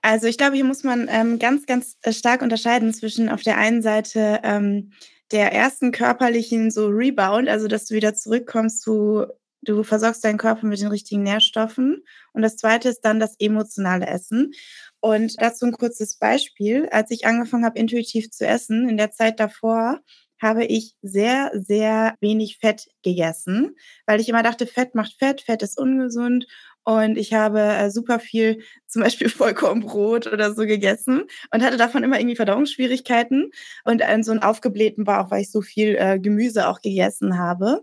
Also 0.00 0.26
ich 0.26 0.36
glaube, 0.36 0.54
hier 0.54 0.64
muss 0.64 0.84
man 0.84 1.08
ähm, 1.10 1.38
ganz, 1.38 1.66
ganz 1.66 1.96
äh, 2.02 2.12
stark 2.12 2.42
unterscheiden 2.42 2.92
zwischen 2.92 3.28
auf 3.28 3.42
der 3.42 3.58
einen 3.58 3.82
Seite 3.82 4.40
ähm, 4.44 4.90
der 5.32 5.52
ersten 5.52 5.92
körperlichen 5.92 6.70
so 6.70 6.88
Rebound, 6.88 7.48
also 7.48 7.68
dass 7.68 7.86
du 7.86 7.94
wieder 7.94 8.14
zurückkommst 8.14 8.82
zu 8.82 9.26
du 9.64 9.82
versorgst 9.82 10.24
deinen 10.24 10.38
Körper 10.38 10.66
mit 10.66 10.80
den 10.80 10.88
richtigen 10.88 11.22
Nährstoffen. 11.22 12.04
Und 12.32 12.42
das 12.42 12.56
zweite 12.56 12.88
ist 12.88 13.00
dann 13.00 13.20
das 13.20 13.34
emotionale 13.38 14.06
Essen. 14.06 14.52
Und 15.00 15.40
dazu 15.40 15.66
ein 15.66 15.72
kurzes 15.72 16.16
Beispiel. 16.18 16.88
Als 16.90 17.10
ich 17.10 17.26
angefangen 17.26 17.64
habe, 17.64 17.78
intuitiv 17.78 18.30
zu 18.30 18.46
essen, 18.46 18.88
in 18.88 18.96
der 18.96 19.12
Zeit 19.12 19.40
davor, 19.40 20.00
habe 20.40 20.64
ich 20.64 20.94
sehr, 21.02 21.50
sehr 21.54 22.14
wenig 22.20 22.58
Fett 22.58 22.88
gegessen, 23.02 23.76
weil 24.06 24.20
ich 24.20 24.28
immer 24.28 24.42
dachte, 24.42 24.66
Fett 24.66 24.94
macht 24.94 25.14
Fett, 25.18 25.40
Fett 25.40 25.62
ist 25.62 25.78
ungesund. 25.78 26.46
Und 26.84 27.16
ich 27.16 27.32
habe 27.32 27.60
äh, 27.60 27.90
super 27.90 28.20
viel, 28.20 28.62
zum 28.86 29.02
Beispiel 29.02 29.30
Vollkornbrot 29.30 30.26
oder 30.26 30.52
so 30.54 30.66
gegessen 30.66 31.24
und 31.52 31.62
hatte 31.62 31.78
davon 31.78 32.02
immer 32.02 32.18
irgendwie 32.18 32.36
Verdauungsschwierigkeiten 32.36 33.50
und 33.84 34.00
äh, 34.00 34.22
so 34.22 34.32
einen 34.32 34.42
aufgeblähten 34.42 35.04
Bauch, 35.04 35.30
weil 35.30 35.42
ich 35.42 35.50
so 35.50 35.62
viel 35.62 35.96
äh, 35.98 36.18
Gemüse 36.20 36.68
auch 36.68 36.80
gegessen 36.82 37.38
habe. 37.38 37.80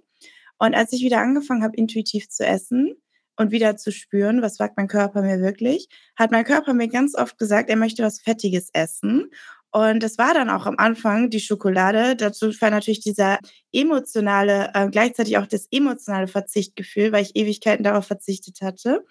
Und 0.62 0.76
als 0.76 0.94
ich 0.94 1.02
wieder 1.02 1.18
angefangen 1.18 1.64
habe, 1.64 1.76
intuitiv 1.76 2.30
zu 2.30 2.46
essen 2.46 2.94
und 3.36 3.50
wieder 3.50 3.78
zu 3.78 3.92
spüren, 3.92 4.44
was 4.44 4.58
sagt 4.58 4.78
mein 4.78 4.88
Körper 4.88 5.24
mir 5.24 5.42
wirklich, 5.42 5.90
hat 6.16 6.30
mein 6.30 6.46
Körper 6.46 6.76
mir 6.76 6.88
ganz 6.88 7.16
oft 7.16 7.40
gesagt, 7.40 7.68
er 7.68 7.78
möchte 7.78 8.04
was 8.04 8.22
Fettiges 8.22 8.70
essen. 8.72 9.32
Und 9.72 10.04
das 10.04 10.20
war 10.20 10.36
dann 10.36 10.52
auch 10.52 10.68
am 10.68 10.76
Anfang 10.78 11.32
die 11.32 11.40
Schokolade. 11.40 12.16
Dazu 12.16 12.50
war 12.62 12.70
natürlich 12.70 13.00
dieser 13.00 13.40
emotionale, 13.74 14.70
äh, 14.76 14.88
gleichzeitig 14.92 15.40
auch 15.40 15.48
das 15.48 15.66
emotionale 15.72 16.28
Verzichtgefühl, 16.28 17.12
weil 17.12 17.24
ich 17.24 17.36
Ewigkeiten 17.36 17.84
darauf 17.84 18.06
verzichtet 18.06 18.62
hatte. 18.62 19.04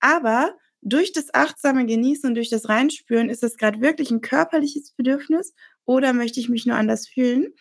Aber 0.00 0.54
durch 0.80 1.12
das 1.12 1.34
achtsame 1.34 1.84
Genießen 1.84 2.30
und 2.30 2.34
durch 2.34 2.48
das 2.48 2.70
Reinspüren 2.70 3.28
ist 3.28 3.42
es 3.42 3.58
gerade 3.58 3.82
wirklich 3.82 4.10
ein 4.10 4.22
körperliches 4.22 4.92
Bedürfnis 4.92 5.52
oder 5.84 6.14
möchte 6.14 6.40
ich 6.40 6.48
mich 6.48 6.64
nur 6.64 6.76
anders 6.76 7.06
fühlen? 7.06 7.52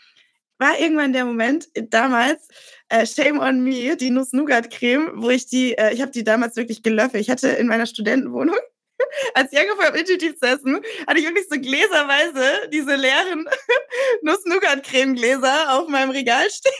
War 0.63 0.79
irgendwann 0.79 1.11
der 1.11 1.25
Moment 1.25 1.67
damals, 1.75 2.47
äh, 2.87 3.05
Shame 3.05 3.39
on 3.39 3.59
Me, 3.63 3.97
die 3.97 4.11
Nuss-Nougat-Creme, 4.11 5.11
wo 5.15 5.29
ich 5.29 5.45
die, 5.45 5.77
äh, 5.77 5.93
ich 5.93 6.01
habe 6.01 6.11
die 6.11 6.23
damals 6.23 6.55
wirklich 6.55 6.81
gelöffelt. 6.83 7.21
Ich 7.21 7.29
hatte 7.29 7.49
in 7.49 7.67
meiner 7.67 7.85
Studentenwohnung, 7.85 8.55
als 9.33 9.51
ich 9.51 9.59
angefangen 9.59 9.87
habe, 9.87 9.99
intuitiv 9.99 10.39
zu 10.39 10.47
essen, 10.47 10.81
hatte 11.05 11.19
ich 11.19 11.25
wirklich 11.25 11.47
so 11.49 11.59
gläserweise 11.59 12.69
diese 12.71 12.95
leeren 12.95 13.45
Nuss-Nougat-Creme-Gläser 14.21 15.77
auf 15.77 15.89
meinem 15.89 16.11
Regal 16.11 16.49
stehen. 16.49 16.71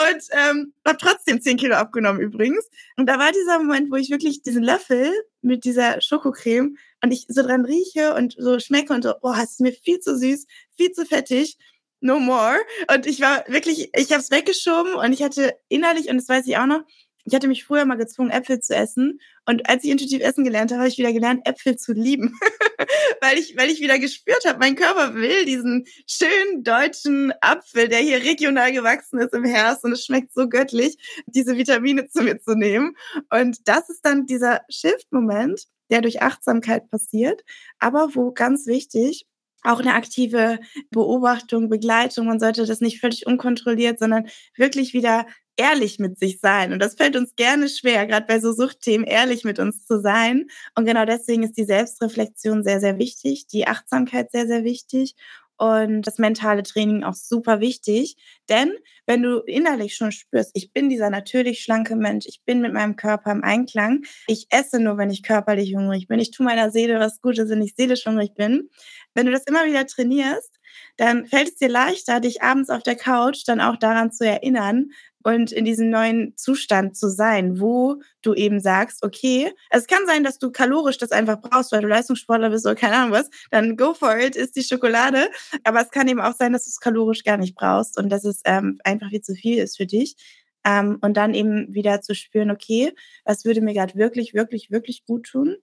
Und 0.10 0.22
ähm, 0.32 0.72
habe 0.86 0.98
trotzdem 0.98 1.42
10 1.42 1.58
Kilo 1.58 1.74
abgenommen 1.74 2.22
übrigens. 2.22 2.68
Und 2.96 3.06
da 3.06 3.18
war 3.18 3.32
dieser 3.32 3.58
Moment, 3.58 3.92
wo 3.92 3.96
ich 3.96 4.10
wirklich 4.10 4.42
diesen 4.42 4.62
Löffel 4.62 5.12
mit 5.42 5.64
dieser 5.64 6.00
Schokocreme 6.00 6.76
und 7.02 7.12
ich 7.12 7.26
so 7.28 7.42
dran 7.42 7.64
rieche 7.64 8.14
und 8.14 8.34
so 8.38 8.58
schmecke 8.58 8.92
und 8.92 9.02
so, 9.02 9.12
boah, 9.20 9.36
es 9.36 9.52
ist 9.52 9.60
mir 9.60 9.72
viel 9.72 10.00
zu 10.00 10.16
süß, 10.16 10.46
viel 10.76 10.92
zu 10.92 11.04
fettig 11.04 11.58
no 12.02 12.18
more. 12.18 12.58
Und 12.92 13.06
ich 13.06 13.20
war 13.20 13.44
wirklich, 13.48 13.90
ich 13.94 14.12
habe 14.12 14.20
es 14.20 14.30
weggeschoben 14.30 14.94
und 14.94 15.12
ich 15.12 15.22
hatte 15.22 15.54
innerlich, 15.68 16.08
und 16.08 16.16
das 16.16 16.28
weiß 16.28 16.46
ich 16.46 16.56
auch 16.56 16.66
noch, 16.66 16.82
ich 17.24 17.34
hatte 17.34 17.46
mich 17.46 17.64
früher 17.64 17.84
mal 17.84 17.96
gezwungen, 17.96 18.30
Äpfel 18.30 18.60
zu 18.60 18.74
essen. 18.74 19.20
Und 19.46 19.68
als 19.68 19.84
ich 19.84 19.90
intuitiv 19.90 20.22
essen 20.22 20.44
gelernt 20.44 20.72
habe, 20.72 20.80
habe 20.80 20.88
ich 20.88 20.98
wieder 20.98 21.12
gelernt, 21.12 21.46
Äpfel 21.46 21.76
zu 21.76 21.92
lieben. 21.92 22.38
weil, 23.20 23.38
ich, 23.38 23.56
weil 23.56 23.70
ich 23.70 23.80
wieder 23.80 23.98
gespürt 23.98 24.44
habe, 24.44 24.58
mein 24.58 24.74
Körper 24.74 25.14
will 25.14 25.44
diesen 25.44 25.84
schönen 26.06 26.64
deutschen 26.64 27.32
Apfel, 27.40 27.88
der 27.88 28.00
hier 28.00 28.22
regional 28.22 28.72
gewachsen 28.72 29.20
ist 29.20 29.34
im 29.34 29.44
Herbst 29.44 29.84
und 29.84 29.92
es 29.92 30.04
schmeckt 30.04 30.32
so 30.34 30.48
göttlich, 30.48 30.96
diese 31.26 31.56
Vitamine 31.56 32.08
zu 32.08 32.22
mir 32.22 32.40
zu 32.40 32.54
nehmen. 32.56 32.96
Und 33.30 33.68
das 33.68 33.88
ist 33.88 34.04
dann 34.04 34.26
dieser 34.26 34.62
Shift-Moment, 34.68 35.66
der 35.90 36.00
durch 36.00 36.22
Achtsamkeit 36.22 36.90
passiert, 36.90 37.42
aber 37.78 38.14
wo 38.14 38.32
ganz 38.32 38.66
wichtig, 38.66 39.26
auch 39.62 39.80
eine 39.80 39.94
aktive 39.94 40.58
Beobachtung, 40.90 41.68
Begleitung. 41.68 42.26
Man 42.26 42.40
sollte 42.40 42.66
das 42.66 42.80
nicht 42.80 43.00
völlig 43.00 43.26
unkontrolliert, 43.26 43.98
sondern 43.98 44.26
wirklich 44.56 44.92
wieder 44.94 45.26
ehrlich 45.56 45.98
mit 45.98 46.18
sich 46.18 46.40
sein. 46.40 46.72
Und 46.72 46.80
das 46.80 46.94
fällt 46.94 47.16
uns 47.16 47.36
gerne 47.36 47.68
schwer, 47.68 48.06
gerade 48.06 48.26
bei 48.26 48.40
so 48.40 48.52
Suchtthemen, 48.52 49.06
ehrlich 49.06 49.44
mit 49.44 49.58
uns 49.58 49.84
zu 49.86 50.00
sein. 50.00 50.46
Und 50.74 50.86
genau 50.86 51.04
deswegen 51.04 51.42
ist 51.42 51.56
die 51.56 51.64
Selbstreflexion 51.64 52.64
sehr, 52.64 52.80
sehr 52.80 52.98
wichtig, 52.98 53.46
die 53.48 53.66
Achtsamkeit 53.66 54.30
sehr, 54.32 54.46
sehr 54.46 54.64
wichtig 54.64 55.14
und 55.62 56.02
das 56.02 56.18
mentale 56.18 56.64
Training 56.64 57.04
auch 57.04 57.14
super 57.14 57.60
wichtig. 57.60 58.16
Denn 58.48 58.72
wenn 59.06 59.22
du 59.22 59.38
innerlich 59.46 59.94
schon 59.94 60.10
spürst, 60.10 60.50
ich 60.54 60.72
bin 60.72 60.88
dieser 60.88 61.08
natürlich 61.08 61.60
schlanke 61.60 61.94
Mensch, 61.94 62.24
ich 62.26 62.42
bin 62.44 62.60
mit 62.60 62.72
meinem 62.72 62.96
Körper 62.96 63.30
im 63.30 63.44
Einklang, 63.44 64.02
ich 64.26 64.48
esse 64.50 64.80
nur, 64.80 64.98
wenn 64.98 65.10
ich 65.10 65.22
körperlich 65.22 65.76
hungrig 65.76 66.08
bin, 66.08 66.18
ich 66.18 66.32
tue 66.32 66.44
meiner 66.44 66.72
Seele 66.72 66.98
was 66.98 67.20
Gutes, 67.20 67.48
wenn 67.48 67.62
ich 67.62 67.74
seelisch 67.76 68.06
hungrig 68.06 68.34
bin. 68.34 68.70
Wenn 69.14 69.26
du 69.26 69.30
das 69.30 69.44
immer 69.44 69.64
wieder 69.64 69.86
trainierst, 69.86 70.58
dann 70.96 71.26
fällt 71.26 71.50
es 71.50 71.54
dir 71.56 71.68
leichter, 71.68 72.18
dich 72.18 72.42
abends 72.42 72.68
auf 72.68 72.82
der 72.82 72.96
Couch 72.96 73.42
dann 73.46 73.60
auch 73.60 73.76
daran 73.76 74.10
zu 74.10 74.26
erinnern, 74.26 74.90
und 75.24 75.52
in 75.52 75.64
diesem 75.64 75.90
neuen 75.90 76.36
Zustand 76.36 76.96
zu 76.96 77.08
sein, 77.08 77.60
wo 77.60 78.00
du 78.22 78.34
eben 78.34 78.60
sagst, 78.60 79.04
okay, 79.04 79.52
es 79.70 79.86
kann 79.86 80.06
sein, 80.06 80.24
dass 80.24 80.38
du 80.38 80.50
kalorisch 80.50 80.98
das 80.98 81.12
einfach 81.12 81.40
brauchst, 81.40 81.72
weil 81.72 81.82
du 81.82 81.88
Leistungssportler 81.88 82.50
bist 82.50 82.66
oder 82.66 82.74
keine 82.74 82.96
Ahnung 82.96 83.12
was, 83.12 83.30
dann 83.50 83.76
go 83.76 83.94
for 83.94 84.16
it, 84.18 84.36
ist 84.36 84.56
die 84.56 84.62
Schokolade. 84.62 85.28
Aber 85.64 85.80
es 85.80 85.90
kann 85.90 86.08
eben 86.08 86.20
auch 86.20 86.34
sein, 86.34 86.52
dass 86.52 86.64
du 86.64 86.70
es 86.70 86.80
kalorisch 86.80 87.24
gar 87.24 87.36
nicht 87.36 87.54
brauchst 87.54 87.98
und 87.98 88.10
dass 88.10 88.24
es 88.24 88.40
ähm, 88.44 88.78
einfach 88.84 89.10
viel 89.10 89.22
zu 89.22 89.34
viel 89.34 89.58
ist 89.58 89.76
für 89.76 89.86
dich. 89.86 90.16
Ähm, 90.64 90.98
und 91.00 91.16
dann 91.16 91.34
eben 91.34 91.74
wieder 91.74 92.00
zu 92.00 92.14
spüren, 92.14 92.50
okay, 92.50 92.92
was 93.24 93.44
würde 93.44 93.60
mir 93.60 93.74
gerade 93.74 93.96
wirklich, 93.96 94.34
wirklich, 94.34 94.70
wirklich 94.70 95.04
gut 95.04 95.26
tun? 95.26 95.56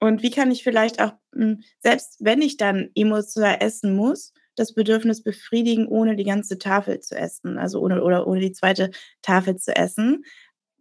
Und 0.00 0.22
wie 0.22 0.30
kann 0.30 0.50
ich 0.50 0.64
vielleicht 0.64 1.00
auch, 1.00 1.12
hm, 1.34 1.62
selbst 1.78 2.16
wenn 2.20 2.42
ich 2.42 2.56
dann 2.56 2.90
emotional 2.94 3.58
essen 3.60 3.94
muss, 3.94 4.32
das 4.56 4.74
Bedürfnis 4.74 5.22
befriedigen, 5.22 5.86
ohne 5.86 6.16
die 6.16 6.24
ganze 6.24 6.58
Tafel 6.58 7.00
zu 7.00 7.16
essen, 7.16 7.58
also 7.58 7.80
ohne 7.80 8.02
oder 8.02 8.26
ohne 8.26 8.40
die 8.40 8.52
zweite 8.52 8.90
Tafel 9.22 9.56
zu 9.56 9.74
essen. 9.76 10.24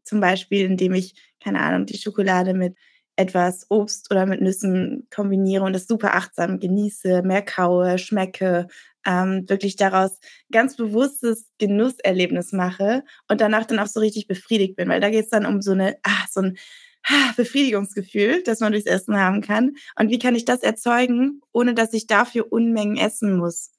Zum 0.03 0.20
Beispiel, 0.22 0.65
indem 0.65 0.93
ich, 0.93 1.13
keine 1.43 1.61
Ahnung, 1.61 1.86
die 1.86 1.97
Schokolade 1.97 2.53
mit 2.53 2.76
etwas 3.15 3.65
Obst 3.70 4.09
oder 4.11 4.26
mit 4.26 4.41
Nüssen 4.41 5.07
kombiniere 5.13 5.63
und 5.65 5.74
das 5.74 5.88
super 5.88 6.15
achtsam 6.15 6.59
genieße, 6.59 7.22
mehr 7.24 7.41
kaue, 7.41 7.97
schmecke, 7.97 8.67
ähm, 9.05 9.43
wirklich 9.49 9.76
daraus 9.76 10.20
ganz 10.51 10.78
bewusstes 10.78 11.49
Genusserlebnis 11.57 12.53
mache 12.53 13.03
und 13.28 13.41
danach 13.41 13.65
dann 13.65 13.80
auch 13.80 13.88
so 13.88 13.99
richtig 13.99 14.28
befriedigt 14.28 14.76
bin, 14.78 14.88
weil 14.89 15.01
da 15.01 15.09
geht 15.09 15.26
es 15.26 15.30
dann 15.30 15.45
um 15.45 15.61
so 15.61 15.72
eine, 15.72 15.97
ah, 16.03 16.26
so 16.30 16.41
ein 16.41 16.57
Befriedigungsgefühl, 17.36 18.43
das 18.43 18.60
man 18.60 18.72
durchs 18.72 18.88
Essen 18.88 19.18
haben 19.18 19.41
kann. 19.41 19.76
Und 19.97 20.10
wie 20.10 20.20
kann 20.20 20.36
ich 20.36 20.45
das 20.45 20.62
erzeugen, 20.62 21.41
ohne 21.52 21.74
dass 21.74 21.93
ich 21.93 22.08
dafür 22.08 22.52
Unmengen 22.52 22.97
essen 22.97 23.38
muss? 23.38 23.72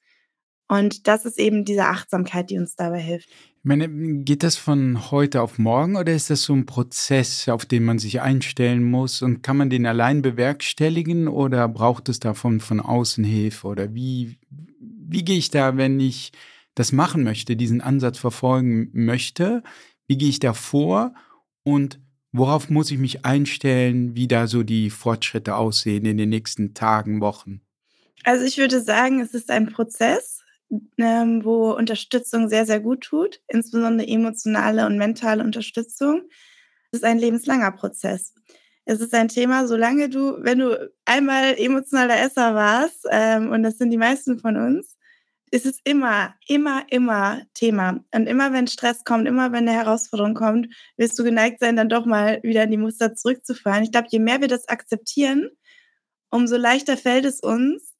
Und 0.69 1.09
das 1.09 1.25
ist 1.25 1.39
eben 1.39 1.65
diese 1.65 1.87
Achtsamkeit, 1.87 2.49
die 2.49 2.57
uns 2.57 2.77
dabei 2.77 3.01
hilft. 3.01 3.29
Ich 3.29 3.65
meine, 3.65 3.89
geht 4.23 4.45
das 4.45 4.55
von 4.55 5.11
heute 5.11 5.43
auf 5.43 5.59
morgen 5.59 5.97
oder 5.97 6.13
ist 6.13 6.31
das 6.31 6.43
so 6.43 6.55
ein 6.55 6.65
Prozess, 6.65 7.49
auf 7.49 7.67
den 7.67 7.85
man 7.85 7.99
sich 7.99 8.21
einstellen 8.21 8.85
muss? 8.85 9.21
Und 9.21 9.43
kann 9.43 9.57
man 9.57 9.69
den 9.69 9.85
allein 9.85 10.23
bewerkstelligen 10.23 11.27
oder 11.27 11.67
braucht 11.67 12.09
es 12.09 12.21
davon 12.21 12.61
von 12.61 12.79
außen 12.79 13.25
Hilfe? 13.25 13.67
Oder 13.67 13.95
wie, 13.95 14.39
wie 14.79 15.25
gehe 15.25 15.39
ich 15.39 15.51
da, 15.51 15.77
wenn 15.77 15.99
ich 15.99 16.31
das 16.77 16.93
machen 16.93 17.25
möchte, 17.25 17.57
diesen 17.57 17.81
Ansatz 17.81 18.19
verfolgen 18.19 18.91
möchte? 18.93 19.65
Wie 20.07 20.19
gehe 20.19 20.29
ich 20.29 20.39
da 20.39 20.55
vor? 20.55 21.15
Und 21.65 21.99
Worauf 22.33 22.71
muss 22.71 22.91
ich 22.91 22.99
mich 22.99 23.25
einstellen, 23.25 24.15
wie 24.15 24.29
da 24.29 24.47
so 24.47 24.63
die 24.63 24.91
Fortschritte 24.91 25.57
aussehen 25.57 26.05
in 26.07 26.17
den 26.17 26.29
nächsten 26.29 26.75
Tagen, 26.75 27.21
Wochen? 27.21 27.61
Also 28.25 28.45
ich 28.45 28.59
würde 28.59 28.81
sagen, 28.81 29.21
es 29.21 29.35
ist 29.35 29.51
ein 29.51 29.67
Prozess. 29.67 30.43
ähm, 30.99 31.45
wo 31.45 31.73
Unterstützung 31.73 32.49
sehr, 32.49 32.65
sehr 32.65 32.81
gut 32.81 33.01
tut, 33.03 33.41
insbesondere 33.49 34.07
emotionale 34.07 34.87
und 34.87 34.99
mentale 34.99 35.43
Unterstützung. 35.43 36.23
Das 36.93 37.01
ist 37.01 37.05
ein 37.05 37.19
lebenslanger 37.19 37.73
Prozess. 37.73 38.35
Es 38.85 39.01
ist 39.01 39.15
ein 39.15 39.29
Thema, 39.29 39.67
solange 39.67 40.09
du, 40.09 40.37
wenn 40.43 40.61
du 40.61 40.91
einmal 41.05 41.55
emotionaler 41.59 42.21
Esser 42.21 42.55
warst, 42.55 43.07
ähm, 43.11 43.51
und 43.51 43.63
das 43.63 43.79
sind 43.79 43.91
die 43.91 43.97
meisten 43.97 44.39
von 44.39 44.57
uns, 44.57 44.97
ist 45.51 45.67
es 45.67 45.81
immer, 45.85 46.35
immer, 46.47 46.85
immer 46.91 47.43
Thema. 47.55 48.05
Und 48.15 48.27
immer 48.27 48.53
wenn 48.53 48.67
Stress 48.69 49.05
kommt, 49.05 49.27
immer 49.27 49.53
wenn 49.53 49.69
eine 49.69 49.73
Herausforderung 49.73 50.35
kommt, 50.35 50.69
wirst 50.97 51.19
du 51.19 51.25
geneigt 51.25 51.61
sein, 51.61 51.77
dann 51.77 51.89
doch 51.89 52.07
mal 52.07 52.41
wieder 52.43 52.65
in 52.65 52.71
die 52.71 52.77
Muster 52.77 53.15
zurückzufallen. 53.15 53.85
Ich 53.85 53.93
glaube, 53.93 54.09
je 54.11 54.21
mehr 54.21 54.41
wir 54.41 54.49
das 54.49 54.69
akzeptieren, 54.69 55.51
umso 56.31 56.57
leichter 56.57 56.97
fällt 56.97 57.25
es 57.25 57.41
uns, 57.41 57.91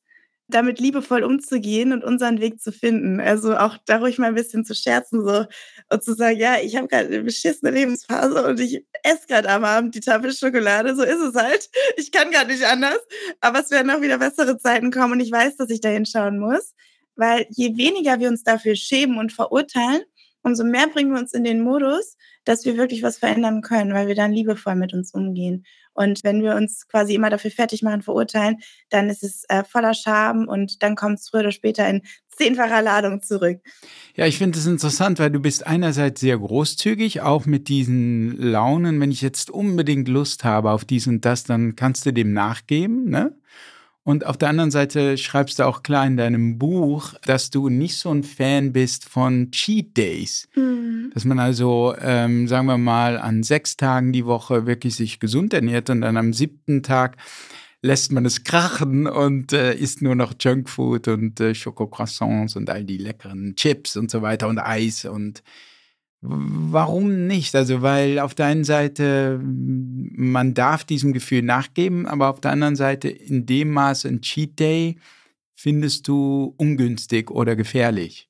damit 0.51 0.81
liebevoll 0.81 1.23
umzugehen 1.23 1.93
und 1.93 2.05
unseren 2.05 2.41
Weg 2.41 2.61
zu 2.61 2.73
finden. 2.73 3.21
Also 3.21 3.57
auch 3.57 3.77
da 3.87 3.99
ruhig 3.99 4.19
mal 4.19 4.29
ein 4.29 4.35
bisschen 4.35 4.65
zu 4.65 4.75
scherzen 4.75 5.25
so 5.25 5.47
und 5.91 6.05
zu 6.05 6.15
sagen, 6.15 6.39
ja, 6.39 6.57
ich 6.61 6.77
habe 6.77 6.89
gerade 6.89 7.07
eine 7.07 7.23
beschissene 7.23 7.71
Lebensphase 7.71 8.45
und 8.47 8.61
ich 8.61 8.85
esse 9.03 9.27
gerade 9.29 9.49
am 9.49 9.65
Abend 9.65 9.95
die 9.95 10.01
Tafel 10.01 10.33
Schokolade. 10.33 10.95
So 10.95 11.03
ist 11.03 11.21
es 11.21 11.35
halt. 11.35 11.69
Ich 11.97 12.13
kann 12.13 12.31
gerade 12.31 12.51
nicht 12.53 12.65
anders. 12.65 12.99
Aber 13.41 13.61
es 13.61 13.71
werden 13.71 13.91
auch 13.91 14.01
wieder 14.01 14.19
bessere 14.19 14.59
Zeiten 14.59 14.91
kommen 14.91 15.15
und 15.15 15.21
ich 15.21 15.33
weiß, 15.33 15.57
dass 15.57 15.71
ich 15.71 15.81
da 15.81 15.89
hinschauen 15.89 16.39
muss. 16.39 16.75
Weil 17.21 17.47
je 17.51 17.77
weniger 17.77 18.19
wir 18.19 18.29
uns 18.29 18.45
dafür 18.45 18.75
schämen 18.75 19.19
und 19.19 19.31
verurteilen, 19.31 20.01
umso 20.43 20.65
mehr 20.65 20.87
bringen 20.89 21.13
wir 21.13 21.21
uns 21.21 21.35
in 21.35 21.45
den 21.45 21.63
Modus, 21.63 22.17
dass 22.45 22.65
wir 22.65 22.79
wirklich 22.79 23.03
was 23.03 23.19
verändern 23.19 23.61
können, 23.61 23.93
weil 23.93 24.09
wir 24.09 24.15
dann 24.15 24.33
liebevoll 24.33 24.75
mit 24.75 24.95
uns 24.95 25.13
umgehen. 25.13 25.67
Und 25.93 26.21
wenn 26.25 26.43
wir 26.43 26.55
uns 26.55 26.89
quasi 26.89 27.15
immer 27.15 27.29
dafür 27.29 27.51
fertig 27.51 27.83
machen, 27.83 28.01
verurteilen, 28.01 28.57
dann 28.89 29.11
ist 29.11 29.23
es 29.23 29.45
äh, 29.49 29.65
voller 29.65 29.93
Scham 29.93 30.49
und 30.49 30.83
dann 30.83 30.97
kommt 30.97 31.19
es 31.19 31.29
früher 31.29 31.41
oder 31.41 31.53
später 31.53 31.87
in 31.87 32.01
zehnfacher 32.31 32.81
Ladung 32.81 33.21
zurück. 33.21 33.61
Ja, 34.17 34.25
ich 34.25 34.39
finde 34.39 34.59
es 34.59 34.67
interessant, 34.67 35.19
weil 35.19 35.31
du 35.31 35.41
bist 35.41 35.67
einerseits 35.67 36.23
sehr 36.23 36.39
großzügig, 36.39 37.21
auch 37.21 37.45
mit 37.45 37.69
diesen 37.69 38.39
Launen. 38.39 38.99
Wenn 38.99 39.11
ich 39.11 39.21
jetzt 39.21 39.51
unbedingt 39.51 40.09
Lust 40.09 40.43
habe 40.45 40.71
auf 40.71 40.87
dies 40.87 41.07
und 41.07 41.27
das, 41.27 41.45
dann 41.45 41.77
kannst 41.77 42.07
du 42.07 42.13
dem 42.13 42.33
nachgeben, 42.33 43.11
ne? 43.11 43.37
Und 44.03 44.25
auf 44.25 44.39
der 44.39 44.49
anderen 44.49 44.71
Seite 44.71 45.19
schreibst 45.19 45.59
du 45.59 45.67
auch 45.67 45.83
klar 45.83 46.07
in 46.07 46.17
deinem 46.17 46.59
Buch, 46.59 47.15
dass 47.27 47.51
du 47.51 47.69
nicht 47.69 47.97
so 47.99 48.11
ein 48.11 48.23
Fan 48.23 48.73
bist 48.73 49.05
von 49.05 49.51
Cheat 49.51 49.97
Days. 49.97 50.49
Mhm. 50.55 51.11
Dass 51.13 51.25
man 51.25 51.39
also, 51.39 51.95
ähm, 52.01 52.49
sagen 52.49 52.67
wir 52.67 52.79
mal, 52.79 53.19
an 53.19 53.43
sechs 53.43 53.77
Tagen 53.77 54.13
die 54.13 54.25
Woche 54.25 54.67
wirklich 54.67 54.97
sich 54.97 55.21
gesund 55.21 55.53
ernährt 55.53 55.91
und 55.91 56.01
dann 56.01 56.17
am 56.17 56.33
siebten 56.33 56.83
Tag 56.83 57.19
lässt 57.83 58.13
man 58.13 58.25
es 58.27 58.45
krachen 58.45 59.07
und 59.07 59.53
äh, 59.53 59.75
isst 59.75 60.03
nur 60.03 60.15
noch 60.15 60.35
Junkfood 60.39 61.09
und 61.09 61.41
äh, 61.41 61.55
Schokocroissants 61.55 62.57
und 62.57 62.69
all 62.69 62.85
die 62.85 62.99
leckeren 62.99 63.55
Chips 63.57 63.97
und 63.97 64.11
so 64.11 64.23
weiter 64.23 64.49
und 64.49 64.59
Eis 64.59 65.05
und 65.05 65.43
Warum 66.23 67.27
nicht? 67.27 67.55
Also, 67.55 67.81
weil 67.81 68.19
auf 68.19 68.35
der 68.35 68.47
einen 68.47 68.65
Seite 68.65 69.41
man 69.43 70.53
darf 70.53 70.85
diesem 70.85 71.13
Gefühl 71.15 71.43
nachgeben, 71.43 72.07
aber 72.07 72.29
auf 72.29 72.41
der 72.41 72.51
anderen 72.51 72.77
Seite 72.77 73.09
in 73.09 73.47
dem 73.47 73.71
Maße 73.71 74.09
ein 74.09 74.21
Cheat 74.21 74.59
Day 74.59 74.97
findest 75.55 76.09
du 76.09 76.55
ungünstig 76.59 77.31
oder 77.31 77.57
gefährlich. 77.57 78.29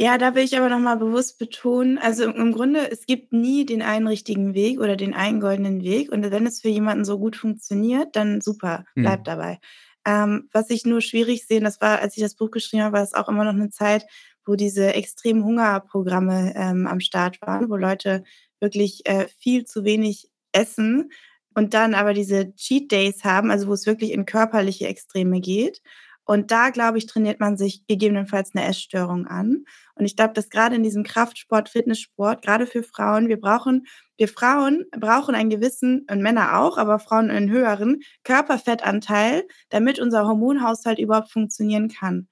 Ja, 0.00 0.16
da 0.16 0.36
will 0.36 0.44
ich 0.44 0.56
aber 0.56 0.68
nochmal 0.68 0.96
bewusst 0.96 1.38
betonen, 1.38 1.98
also 1.98 2.24
im 2.24 2.52
Grunde, 2.52 2.88
es 2.88 3.04
gibt 3.06 3.32
nie 3.32 3.66
den 3.66 3.82
einen 3.82 4.06
richtigen 4.06 4.54
Weg 4.54 4.78
oder 4.78 4.94
den 4.94 5.12
einen 5.12 5.40
goldenen 5.40 5.82
Weg. 5.82 6.12
Und 6.12 6.30
wenn 6.30 6.46
es 6.46 6.60
für 6.60 6.68
jemanden 6.68 7.04
so 7.04 7.18
gut 7.18 7.34
funktioniert, 7.34 8.14
dann 8.14 8.40
super, 8.40 8.84
bleib 8.94 9.18
hm. 9.18 9.24
dabei. 9.24 9.58
Ähm, 10.06 10.48
was 10.52 10.70
ich 10.70 10.86
nur 10.86 11.00
schwierig 11.00 11.46
sehe, 11.46 11.60
das 11.60 11.80
war, 11.80 11.98
als 12.00 12.16
ich 12.16 12.22
das 12.22 12.36
Buch 12.36 12.52
geschrieben 12.52 12.84
habe, 12.84 12.96
war 12.96 13.02
es 13.02 13.12
auch 13.12 13.28
immer 13.28 13.44
noch 13.44 13.52
eine 13.52 13.70
Zeit, 13.70 14.06
wo 14.48 14.56
diese 14.56 14.94
extremen 14.94 15.44
Hungerprogramme 15.44 16.54
ähm, 16.56 16.86
am 16.86 17.00
Start 17.00 17.40
waren, 17.42 17.68
wo 17.70 17.76
Leute 17.76 18.24
wirklich 18.60 19.06
äh, 19.06 19.26
viel 19.38 19.64
zu 19.64 19.84
wenig 19.84 20.28
essen 20.52 21.10
und 21.54 21.74
dann 21.74 21.94
aber 21.94 22.14
diese 22.14 22.54
Cheat 22.54 22.90
Days 22.90 23.24
haben, 23.24 23.50
also 23.50 23.68
wo 23.68 23.74
es 23.74 23.86
wirklich 23.86 24.12
in 24.12 24.24
körperliche 24.26 24.88
Extreme 24.88 25.40
geht. 25.40 25.82
Und 26.24 26.50
da, 26.50 26.68
glaube 26.68 26.98
ich, 26.98 27.06
trainiert 27.06 27.40
man 27.40 27.56
sich 27.56 27.86
gegebenenfalls 27.86 28.54
eine 28.54 28.66
Essstörung 28.66 29.26
an. 29.26 29.64
Und 29.94 30.04
ich 30.04 30.14
glaube, 30.14 30.34
dass 30.34 30.50
gerade 30.50 30.76
in 30.76 30.82
diesem 30.82 31.02
Kraftsport, 31.02 31.70
Fitnesssport, 31.70 32.42
gerade 32.42 32.66
für 32.66 32.82
Frauen, 32.82 33.28
wir 33.28 33.40
brauchen, 33.40 33.86
wir 34.18 34.28
Frauen 34.28 34.84
brauchen 34.90 35.34
einen 35.34 35.48
gewissen, 35.48 36.06
und 36.10 36.20
Männer 36.20 36.58
auch, 36.60 36.76
aber 36.76 36.98
Frauen 36.98 37.30
einen 37.30 37.50
höheren 37.50 38.00
Körperfettanteil, 38.24 39.48
damit 39.70 40.00
unser 40.00 40.26
Hormonhaushalt 40.26 40.98
überhaupt 40.98 41.32
funktionieren 41.32 41.88
kann. 41.88 42.28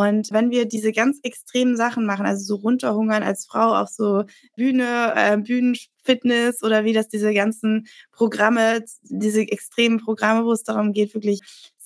Und 0.00 0.32
wenn 0.32 0.50
wir 0.50 0.64
diese 0.64 0.92
ganz 0.92 1.18
extremen 1.24 1.76
Sachen 1.76 2.06
machen, 2.06 2.24
also 2.24 2.42
so 2.42 2.62
runterhungern 2.62 3.22
als 3.22 3.44
Frau 3.44 3.74
auf 3.74 3.90
so 3.90 4.24
Bühne, 4.56 5.12
äh, 5.14 5.36
Bühnenfitness 5.36 6.62
oder 6.62 6.84
wie 6.84 6.94
das 6.94 7.08
diese 7.08 7.34
ganzen 7.34 7.86
Programme, 8.10 8.82
diese 9.02 9.42
extremen 9.42 9.98
Programme, 9.98 10.46
wo 10.46 10.52
es 10.52 10.62
darum 10.62 10.94
geht, 10.94 11.12
wirklich 11.12 11.40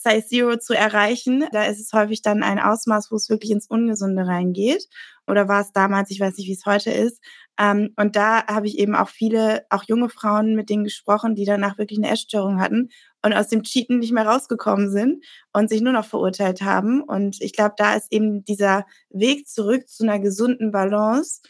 Size 0.05 0.27
Zero 0.27 0.57
zu 0.59 0.75
erreichen, 0.75 1.45
da 1.53 1.65
ist 1.65 1.81
es 1.81 1.93
häufig 1.93 2.23
dann 2.23 2.43
ein 2.43 2.59
Ausmaß, 2.59 3.11
wo 3.11 3.17
es 3.17 3.29
wirklich 3.31 3.51
ins 3.51 3.67
Ungesunde 3.67 4.27
reingeht. 4.27 4.87
Oder 5.27 5.49
war 5.49 5.63
es 5.63 5.73
damals, 5.73 6.11
ich 6.11 6.21
weiß 6.21 6.37
nicht, 6.37 6.49
wie 6.49 6.53
es 6.53 6.67
heute 6.67 6.91
ist. 6.91 7.23
Ähm, 7.59 7.93
und 7.97 8.17
da 8.17 8.47
habe 8.47 8.67
ich 8.67 8.79
eben 8.79 8.95
auch 8.95 9.09
viele, 9.09 9.65
auch 9.71 9.85
junge 9.85 10.09
Frauen 10.09 10.55
mit 10.55 10.69
denen 10.69 10.85
gesprochen, 10.85 11.35
die 11.35 11.45
danach 11.45 11.79
wirklich 11.79 11.99
eine 11.99 12.11
Essstörung 12.11 12.61
hatten 12.61 12.91
und 13.23 13.33
aus 13.33 13.49
dem 13.49 13.63
Cheaten 13.63 14.01
nicht 14.01 14.13
mehr 14.13 14.27
rausgekommen 14.27 14.91
sind 14.91 15.25
und 15.53 15.69
sich 15.71 15.81
nur 15.81 15.93
noch 15.93 16.05
verurteilt 16.05 16.63
haben. 16.63 17.03
Und 17.03 17.41
ich 17.41 17.53
glaube, 17.53 17.75
da 17.77 17.95
ist 17.95 18.13
eben 18.13 18.45
dieser 18.45 18.87
Weg 19.11 19.49
zurück 19.49 19.89
zu 19.89 20.03
einer 20.03 20.19
gesunden 20.19 20.73
Balance, 20.73 21.41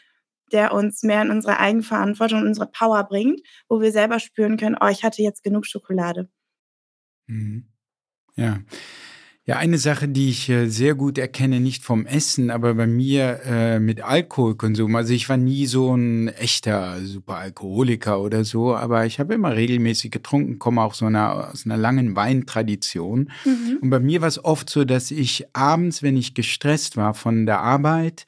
der 0.52 0.72
uns 0.72 1.02
mehr 1.02 1.22
in 1.22 1.30
unsere 1.30 1.58
Eigenverantwortung 1.58 2.42
und 2.42 2.46
unsere 2.48 2.70
Power 2.70 3.02
bringt, 3.04 3.40
wo 3.68 3.80
wir 3.80 3.90
selber 3.90 4.20
spüren 4.20 4.56
können, 4.56 4.76
oh, 4.80 4.88
ich 4.88 5.02
hatte 5.02 5.22
jetzt 5.22 5.42
genug 5.42 5.66
Schokolade. 5.66 6.28
Mhm. 7.26 7.73
Ja. 8.36 8.60
Ja, 9.46 9.58
eine 9.58 9.76
Sache, 9.76 10.08
die 10.08 10.30
ich 10.30 10.48
äh, 10.48 10.68
sehr 10.68 10.94
gut 10.94 11.18
erkenne, 11.18 11.60
nicht 11.60 11.84
vom 11.84 12.06
Essen, 12.06 12.50
aber 12.50 12.72
bei 12.72 12.86
mir 12.86 13.40
äh, 13.44 13.78
mit 13.78 14.00
Alkoholkonsum. 14.00 14.96
Also 14.96 15.12
ich 15.12 15.28
war 15.28 15.36
nie 15.36 15.66
so 15.66 15.94
ein 15.94 16.28
echter 16.28 16.98
Superalkoholiker 17.04 18.22
oder 18.22 18.44
so, 18.46 18.74
aber 18.74 19.04
ich 19.04 19.20
habe 19.20 19.34
immer 19.34 19.54
regelmäßig 19.54 20.10
getrunken, 20.10 20.58
komme 20.58 20.80
auch 20.80 20.94
so 20.94 21.04
einer, 21.04 21.50
aus 21.50 21.66
einer 21.66 21.76
langen 21.76 22.16
Weintradition. 22.16 23.30
Mhm. 23.44 23.80
Und 23.82 23.90
bei 23.90 24.00
mir 24.00 24.22
war 24.22 24.28
es 24.28 24.42
oft 24.42 24.70
so, 24.70 24.86
dass 24.86 25.10
ich 25.10 25.44
abends, 25.52 26.02
wenn 26.02 26.16
ich 26.16 26.32
gestresst 26.32 26.96
war 26.96 27.12
von 27.12 27.44
der 27.44 27.60
Arbeit, 27.60 28.24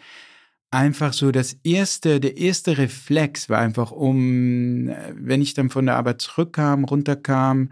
einfach 0.70 1.14
so 1.14 1.30
das 1.30 1.56
erste, 1.64 2.20
der 2.20 2.36
erste 2.36 2.76
Reflex 2.76 3.48
war 3.48 3.60
einfach 3.60 3.90
um, 3.90 4.88
äh, 4.90 5.14
wenn 5.14 5.40
ich 5.40 5.54
dann 5.54 5.70
von 5.70 5.86
der 5.86 5.96
Arbeit 5.96 6.20
zurückkam, 6.20 6.84
runterkam, 6.84 7.70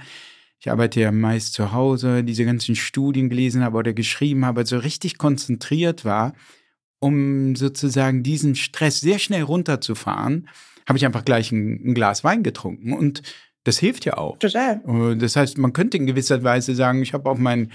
ich 0.64 0.70
arbeite 0.70 0.98
ja 0.98 1.12
meist 1.12 1.52
zu 1.52 1.72
Hause, 1.72 2.24
diese 2.24 2.46
ganzen 2.46 2.74
Studien 2.74 3.28
gelesen 3.28 3.62
habe 3.62 3.76
oder 3.76 3.92
geschrieben 3.92 4.46
habe, 4.46 4.64
so 4.64 4.78
richtig 4.78 5.18
konzentriert 5.18 6.06
war, 6.06 6.32
um 7.00 7.54
sozusagen 7.54 8.22
diesen 8.22 8.54
Stress 8.54 8.98
sehr 8.98 9.18
schnell 9.18 9.42
runterzufahren, 9.42 10.48
habe 10.88 10.96
ich 10.96 11.04
einfach 11.04 11.26
gleich 11.26 11.52
ein, 11.52 11.90
ein 11.90 11.94
Glas 11.94 12.24
Wein 12.24 12.42
getrunken 12.42 12.94
und 12.94 13.20
das 13.64 13.76
hilft 13.76 14.06
ja 14.06 14.16
auch. 14.16 14.38
Total. 14.38 14.80
Das 15.18 15.36
heißt, 15.36 15.58
man 15.58 15.74
könnte 15.74 15.98
in 15.98 16.06
gewisser 16.06 16.42
Weise 16.42 16.74
sagen, 16.74 17.02
ich 17.02 17.12
habe 17.12 17.28
auf 17.28 17.36
meinen 17.36 17.70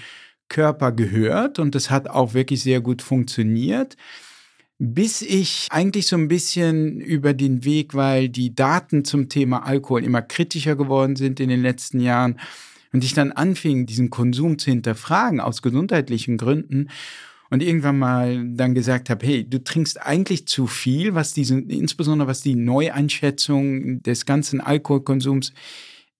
Körper 0.48 0.90
gehört 0.90 1.60
und 1.60 1.76
das 1.76 1.90
hat 1.90 2.10
auch 2.10 2.34
wirklich 2.34 2.60
sehr 2.60 2.80
gut 2.80 3.02
funktioniert 3.02 3.96
bis 4.82 5.20
ich 5.20 5.66
eigentlich 5.70 6.06
so 6.06 6.16
ein 6.16 6.28
bisschen 6.28 7.02
über 7.02 7.34
den 7.34 7.66
Weg, 7.66 7.94
weil 7.94 8.30
die 8.30 8.54
Daten 8.54 9.04
zum 9.04 9.28
Thema 9.28 9.66
Alkohol 9.66 10.02
immer 10.02 10.22
kritischer 10.22 10.74
geworden 10.74 11.16
sind 11.16 11.38
in 11.38 11.50
den 11.50 11.60
letzten 11.60 12.00
Jahren 12.00 12.40
und 12.92 13.04
ich 13.04 13.14
dann 13.14 13.32
anfing, 13.32 13.86
diesen 13.86 14.10
Konsum 14.10 14.58
zu 14.58 14.70
hinterfragen 14.70 15.40
aus 15.40 15.62
gesundheitlichen 15.62 16.36
Gründen 16.36 16.88
und 17.50 17.62
irgendwann 17.62 17.98
mal 17.98 18.46
dann 18.54 18.74
gesagt 18.74 19.10
habe, 19.10 19.26
hey, 19.26 19.48
du 19.48 19.62
trinkst 19.62 20.00
eigentlich 20.00 20.46
zu 20.46 20.66
viel, 20.66 21.14
was 21.14 21.32
diese, 21.32 21.58
insbesondere 21.58 22.28
was 22.28 22.42
die 22.42 22.54
Neueinschätzung 22.54 24.02
des 24.02 24.24
ganzen 24.24 24.60
Alkoholkonsums 24.60 25.52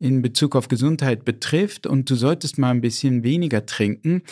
in 0.01 0.23
Bezug 0.23 0.57
auf 0.57 0.69
Gesundheit 0.69 1.25
betrifft 1.25 1.87
und 1.87 2.09
du 2.11 2.15
solltest 2.17 2.59
mal 2.59 2.71
ein 2.71 2.81
bisschen 2.81 3.23
weniger 3.23 3.67
trinken. 3.67 4.23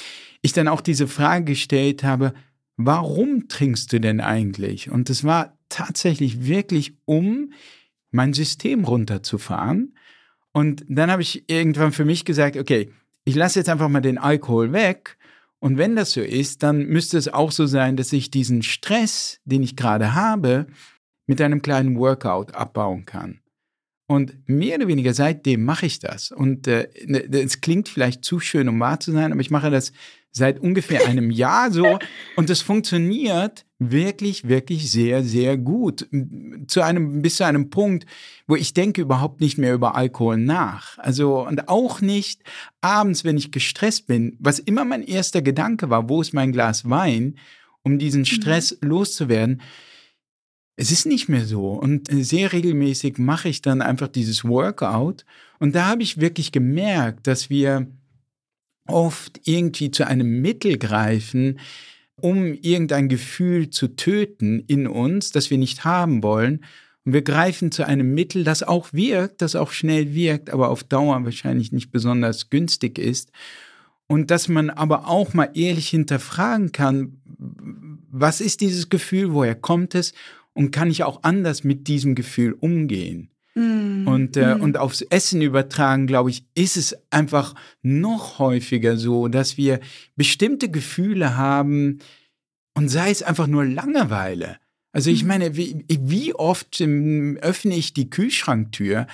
Ich 0.42 0.52
dann 0.52 0.66
auch 0.66 0.80
diese 0.80 1.06
Frage 1.06 1.44
gestellt 1.44 2.02
habe, 2.02 2.32
warum 2.76 3.48
trinkst 3.48 3.92
du 3.92 4.00
denn 4.00 4.20
eigentlich? 4.20 4.90
Und 4.90 5.10
es 5.10 5.24
war 5.24 5.58
tatsächlich 5.68 6.46
wirklich, 6.46 6.94
um 7.04 7.52
mein 8.10 8.32
System 8.32 8.84
runterzufahren 8.84 9.94
und 10.52 10.84
dann 10.88 11.10
habe 11.10 11.22
ich 11.22 11.48
irgendwann 11.48 11.92
für 11.92 12.04
mich 12.04 12.24
gesagt, 12.24 12.56
okay, 12.56 12.90
ich 13.24 13.34
lasse 13.34 13.58
jetzt 13.58 13.68
einfach 13.68 13.88
mal 13.88 14.00
den 14.00 14.18
Alkohol 14.18 14.72
weg. 14.72 15.18
Und 15.60 15.76
wenn 15.76 15.96
das 15.96 16.12
so 16.12 16.20
ist, 16.20 16.62
dann 16.62 16.86
müsste 16.86 17.18
es 17.18 17.28
auch 17.28 17.52
so 17.52 17.66
sein, 17.66 17.96
dass 17.96 18.12
ich 18.12 18.30
diesen 18.30 18.62
Stress, 18.62 19.40
den 19.44 19.62
ich 19.62 19.76
gerade 19.76 20.14
habe, 20.14 20.66
mit 21.26 21.40
einem 21.40 21.62
kleinen 21.62 21.98
Workout 21.98 22.54
abbauen 22.54 23.04
kann. 23.04 23.40
Und 24.06 24.48
mehr 24.48 24.76
oder 24.76 24.88
weniger 24.88 25.12
seitdem 25.12 25.64
mache 25.64 25.84
ich 25.84 25.98
das. 25.98 26.30
Und 26.30 26.66
äh, 26.66 26.88
ne, 27.04 27.24
es 27.30 27.60
klingt 27.60 27.90
vielleicht 27.90 28.24
zu 28.24 28.40
schön, 28.40 28.68
um 28.68 28.80
wahr 28.80 28.98
zu 29.00 29.12
sein, 29.12 29.32
aber 29.32 29.42
ich 29.42 29.50
mache 29.50 29.70
das 29.70 29.92
seit 30.30 30.60
ungefähr 30.60 31.06
einem 31.06 31.30
Jahr 31.30 31.70
so 31.70 31.98
und 32.36 32.48
es 32.48 32.62
funktioniert 32.62 33.66
wirklich, 33.78 34.48
wirklich 34.48 34.90
sehr, 34.90 35.22
sehr 35.22 35.56
gut. 35.56 36.08
Zu 36.66 36.82
einem, 36.82 37.22
bis 37.22 37.36
zu 37.36 37.44
einem 37.44 37.70
Punkt, 37.70 38.06
wo 38.46 38.56
ich 38.56 38.74
denke 38.74 39.00
überhaupt 39.00 39.40
nicht 39.40 39.56
mehr 39.56 39.74
über 39.74 39.94
Alkohol 39.94 40.36
nach. 40.36 40.98
Also, 40.98 41.46
und 41.46 41.68
auch 41.68 42.00
nicht 42.00 42.42
abends, 42.80 43.24
wenn 43.24 43.36
ich 43.36 43.52
gestresst 43.52 44.06
bin, 44.06 44.36
was 44.40 44.58
immer 44.58 44.84
mein 44.84 45.02
erster 45.02 45.42
Gedanke 45.42 45.90
war, 45.90 46.08
wo 46.08 46.20
ist 46.20 46.34
mein 46.34 46.52
Glas 46.52 46.88
Wein, 46.90 47.36
um 47.82 47.98
diesen 47.98 48.22
mhm. 48.22 48.26
Stress 48.26 48.76
mhm. 48.80 48.88
loszuwerden. 48.88 49.62
Es 50.76 50.92
ist 50.92 51.06
nicht 51.06 51.28
mehr 51.28 51.44
so. 51.44 51.70
Und 51.72 52.08
sehr 52.10 52.52
regelmäßig 52.52 53.18
mache 53.18 53.48
ich 53.48 53.62
dann 53.62 53.82
einfach 53.82 54.08
dieses 54.08 54.44
Workout. 54.44 55.24
Und 55.58 55.74
da 55.74 55.86
habe 55.86 56.02
ich 56.02 56.20
wirklich 56.20 56.52
gemerkt, 56.52 57.26
dass 57.26 57.50
wir 57.50 57.88
oft 58.86 59.40
irgendwie 59.44 59.90
zu 59.90 60.06
einem 60.06 60.40
Mittel 60.40 60.78
greifen, 60.78 61.58
um 62.20 62.54
irgendein 62.54 63.08
Gefühl 63.08 63.70
zu 63.70 63.88
töten 63.88 64.60
in 64.66 64.86
uns, 64.86 65.30
das 65.30 65.50
wir 65.50 65.58
nicht 65.58 65.84
haben 65.84 66.22
wollen. 66.22 66.64
Und 67.04 67.12
wir 67.12 67.22
greifen 67.22 67.72
zu 67.72 67.86
einem 67.86 68.14
Mittel, 68.14 68.44
das 68.44 68.62
auch 68.62 68.92
wirkt, 68.92 69.40
das 69.40 69.56
auch 69.56 69.70
schnell 69.70 70.14
wirkt, 70.14 70.50
aber 70.50 70.68
auf 70.68 70.84
Dauer 70.84 71.24
wahrscheinlich 71.24 71.72
nicht 71.72 71.90
besonders 71.90 72.50
günstig 72.50 72.98
ist. 72.98 73.30
Und 74.06 74.30
dass 74.30 74.48
man 74.48 74.70
aber 74.70 75.08
auch 75.08 75.34
mal 75.34 75.50
ehrlich 75.54 75.88
hinterfragen 75.88 76.72
kann, 76.72 77.20
was 78.10 78.40
ist 78.40 78.60
dieses 78.60 78.88
Gefühl, 78.88 79.32
woher 79.32 79.54
kommt 79.54 79.94
es 79.94 80.12
und 80.54 80.70
kann 80.70 80.90
ich 80.90 81.04
auch 81.04 81.22
anders 81.22 81.62
mit 81.62 81.88
diesem 81.88 82.14
Gefühl 82.14 82.52
umgehen? 82.52 83.30
Mm. 83.58 84.06
Und, 84.06 84.36
äh, 84.36 84.54
mm. 84.54 84.60
und 84.60 84.76
aufs 84.76 85.02
Essen 85.02 85.42
übertragen, 85.42 86.06
glaube 86.06 86.30
ich, 86.30 86.44
ist 86.54 86.76
es 86.76 86.96
einfach 87.10 87.54
noch 87.82 88.38
häufiger 88.38 88.96
so, 88.96 89.28
dass 89.28 89.56
wir 89.56 89.80
bestimmte 90.16 90.70
Gefühle 90.70 91.36
haben 91.36 91.98
und 92.74 92.88
sei 92.88 93.10
es 93.10 93.22
einfach 93.22 93.48
nur 93.48 93.64
Langeweile. 93.64 94.58
Also 94.92 95.10
ich 95.10 95.22
mhm. 95.22 95.28
meine, 95.28 95.56
wie, 95.56 95.84
wie 95.88 96.34
oft 96.34 96.80
ähm, 96.80 97.38
öffne 97.42 97.74
ich 97.74 97.92
die 97.92 98.08
Kühlschranktür, 98.08 99.06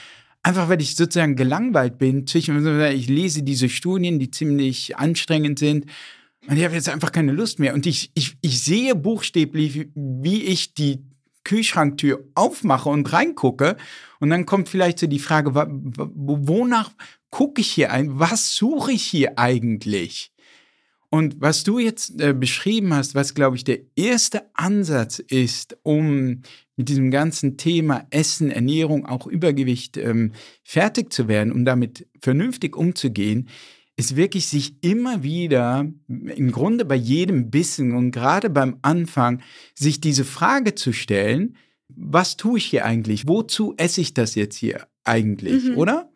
einfach 0.43 0.69
weil 0.69 0.81
ich 0.81 0.95
sozusagen 0.97 1.37
gelangweilt 1.37 1.99
bin. 1.99 2.27
Ich 2.33 3.09
lese 3.09 3.43
diese 3.43 3.69
Studien, 3.69 4.19
die 4.19 4.31
ziemlich 4.31 4.97
anstrengend 4.97 5.59
sind. 5.59 5.87
Und 6.47 6.57
ich 6.59 6.65
habe 6.65 6.75
jetzt 6.75 6.91
einfach 6.91 7.11
keine 7.11 7.33
Lust 7.33 7.59
mehr. 7.59 7.75
Und 7.75 7.87
ich, 7.87 8.11
ich, 8.15 8.37
ich 8.43 8.61
sehe 8.61 8.95
buchstäblich, 8.95 9.89
wie 9.95 10.43
ich 10.43 10.75
die 10.75 11.01
Kühlschranktür 11.45 12.25
aufmache 12.35 12.89
und 12.89 13.13
reingucke. 13.13 13.77
Und 14.21 14.31
dann 14.31 14.47
kommt 14.47 14.69
vielleicht 14.69 14.99
so 14.99 15.07
die 15.07 15.19
Frage, 15.19 15.55
wonach 15.55 16.91
gucke 17.31 17.61
ich 17.61 17.71
hier 17.71 17.93
ein? 17.93 18.19
Was 18.19 18.55
suche 18.57 18.93
ich 18.93 19.03
hier 19.05 19.39
eigentlich? 19.39 20.33
Und 21.11 21.41
was 21.41 21.63
du 21.63 21.79
jetzt 21.79 22.21
äh, 22.21 22.33
beschrieben 22.33 22.93
hast, 22.93 23.15
was, 23.15 23.35
glaube 23.35 23.57
ich, 23.57 23.63
der 23.63 23.79
erste 23.95 24.51
Ansatz 24.55 25.21
ist, 25.21 25.77
um 25.85 26.43
mit 26.75 26.89
diesem 26.89 27.13
ganzen 27.13 27.57
Thema 27.57 28.05
Essen, 28.11 28.51
Ernährung, 28.51 29.07
auch 29.07 29.29
Übergewicht 29.29 29.97
ähm, 29.97 30.33
fertig 30.65 31.13
zu 31.13 31.29
werden, 31.29 31.53
um 31.53 31.65
damit 31.65 32.09
vernünftig 32.21 32.75
umzugehen, 32.75 33.49
ist 33.97 34.17
wirklich 34.17 34.47
sich 34.47 34.77
immer 34.83 35.23
wieder, 35.23 35.87
im 36.09 36.53
Grunde 36.53 36.85
bei 36.85 36.97
jedem 36.97 37.51
Bissen 37.51 37.95
und 37.95 38.11
gerade 38.11 38.51
beim 38.51 38.79
Anfang, 38.83 39.41
sich 39.75 40.01
diese 40.01 40.25
Frage 40.25 40.75
zu 40.75 40.93
stellen, 40.93 41.57
was 41.89 42.37
tue 42.37 42.59
ich 42.59 42.65
hier 42.65 42.85
eigentlich? 42.85 43.29
Wozu 43.29 43.75
esse 43.77 44.01
ich 44.01 44.15
das 44.15 44.35
jetzt 44.35 44.57
hier 44.57 44.87
eigentlich, 45.05 45.65
mhm. 45.65 45.77
oder? 45.77 46.11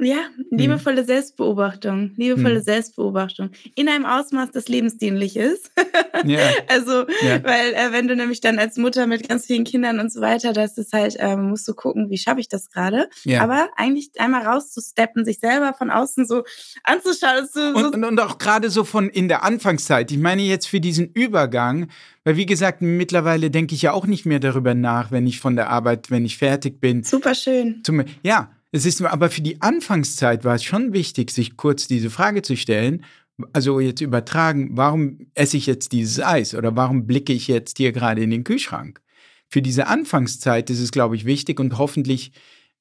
Ja, 0.00 0.24
liebevolle 0.50 1.02
hm. 1.02 1.06
Selbstbeobachtung, 1.06 2.10
liebevolle 2.16 2.56
hm. 2.56 2.62
Selbstbeobachtung 2.64 3.50
in 3.76 3.88
einem 3.88 4.04
Ausmaß, 4.04 4.50
das 4.50 4.66
lebensdienlich 4.66 5.36
ist. 5.36 5.70
ja. 6.24 6.40
Also, 6.66 7.06
ja. 7.22 7.44
weil 7.44 7.74
äh, 7.74 7.92
wenn 7.92 8.08
du 8.08 8.16
nämlich 8.16 8.40
dann 8.40 8.58
als 8.58 8.76
Mutter 8.76 9.06
mit 9.06 9.28
ganz 9.28 9.46
vielen 9.46 9.62
Kindern 9.62 10.00
und 10.00 10.12
so 10.12 10.20
weiter, 10.20 10.52
das 10.52 10.78
ist 10.78 10.92
halt, 10.92 11.16
ähm, 11.20 11.50
musst 11.50 11.68
du 11.68 11.74
gucken, 11.74 12.10
wie 12.10 12.18
schaffe 12.18 12.40
ich 12.40 12.48
das 12.48 12.70
gerade. 12.70 13.08
Ja. 13.22 13.42
Aber 13.42 13.68
eigentlich 13.76 14.10
einmal 14.18 14.44
rauszusteppen, 14.44 15.24
sich 15.24 15.38
selber 15.38 15.74
von 15.74 15.90
außen 15.90 16.26
so 16.26 16.42
anzuschauen. 16.82 17.48
So, 17.52 17.60
und, 17.60 17.94
und, 17.94 18.04
und 18.04 18.20
auch 18.20 18.38
gerade 18.38 18.70
so 18.70 18.82
von 18.82 19.08
in 19.08 19.28
der 19.28 19.44
Anfangszeit. 19.44 20.10
Ich 20.10 20.18
meine 20.18 20.42
jetzt 20.42 20.66
für 20.66 20.80
diesen 20.80 21.08
Übergang, 21.12 21.86
weil 22.24 22.36
wie 22.36 22.46
gesagt, 22.46 22.82
mittlerweile 22.82 23.48
denke 23.48 23.76
ich 23.76 23.82
ja 23.82 23.92
auch 23.92 24.06
nicht 24.06 24.26
mehr 24.26 24.40
darüber 24.40 24.74
nach, 24.74 25.12
wenn 25.12 25.28
ich 25.28 25.38
von 25.38 25.54
der 25.54 25.70
Arbeit, 25.70 26.10
wenn 26.10 26.24
ich 26.24 26.36
fertig 26.36 26.80
bin. 26.80 27.04
Super 27.04 27.36
schön. 27.36 27.82
Zum, 27.84 28.02
ja, 28.24 28.50
es 28.74 28.86
ist 28.86 29.00
aber 29.02 29.30
für 29.30 29.40
die 29.40 29.62
Anfangszeit 29.62 30.44
war 30.44 30.56
es 30.56 30.64
schon 30.64 30.92
wichtig, 30.92 31.30
sich 31.30 31.56
kurz 31.56 31.86
diese 31.86 32.10
Frage 32.10 32.42
zu 32.42 32.56
stellen. 32.56 33.04
Also 33.52 33.78
jetzt 33.78 34.00
übertragen, 34.00 34.70
warum 34.72 35.28
esse 35.34 35.56
ich 35.56 35.66
jetzt 35.66 35.92
dieses 35.92 36.20
Eis 36.20 36.56
oder 36.56 36.74
warum 36.74 37.06
blicke 37.06 37.32
ich 37.32 37.46
jetzt 37.46 37.76
hier 37.76 37.92
gerade 37.92 38.20
in 38.20 38.30
den 38.30 38.42
Kühlschrank? 38.42 39.00
Für 39.48 39.62
diese 39.62 39.86
Anfangszeit 39.86 40.70
ist 40.70 40.80
es, 40.80 40.90
glaube 40.90 41.14
ich, 41.14 41.24
wichtig 41.24 41.60
und 41.60 41.78
hoffentlich 41.78 42.32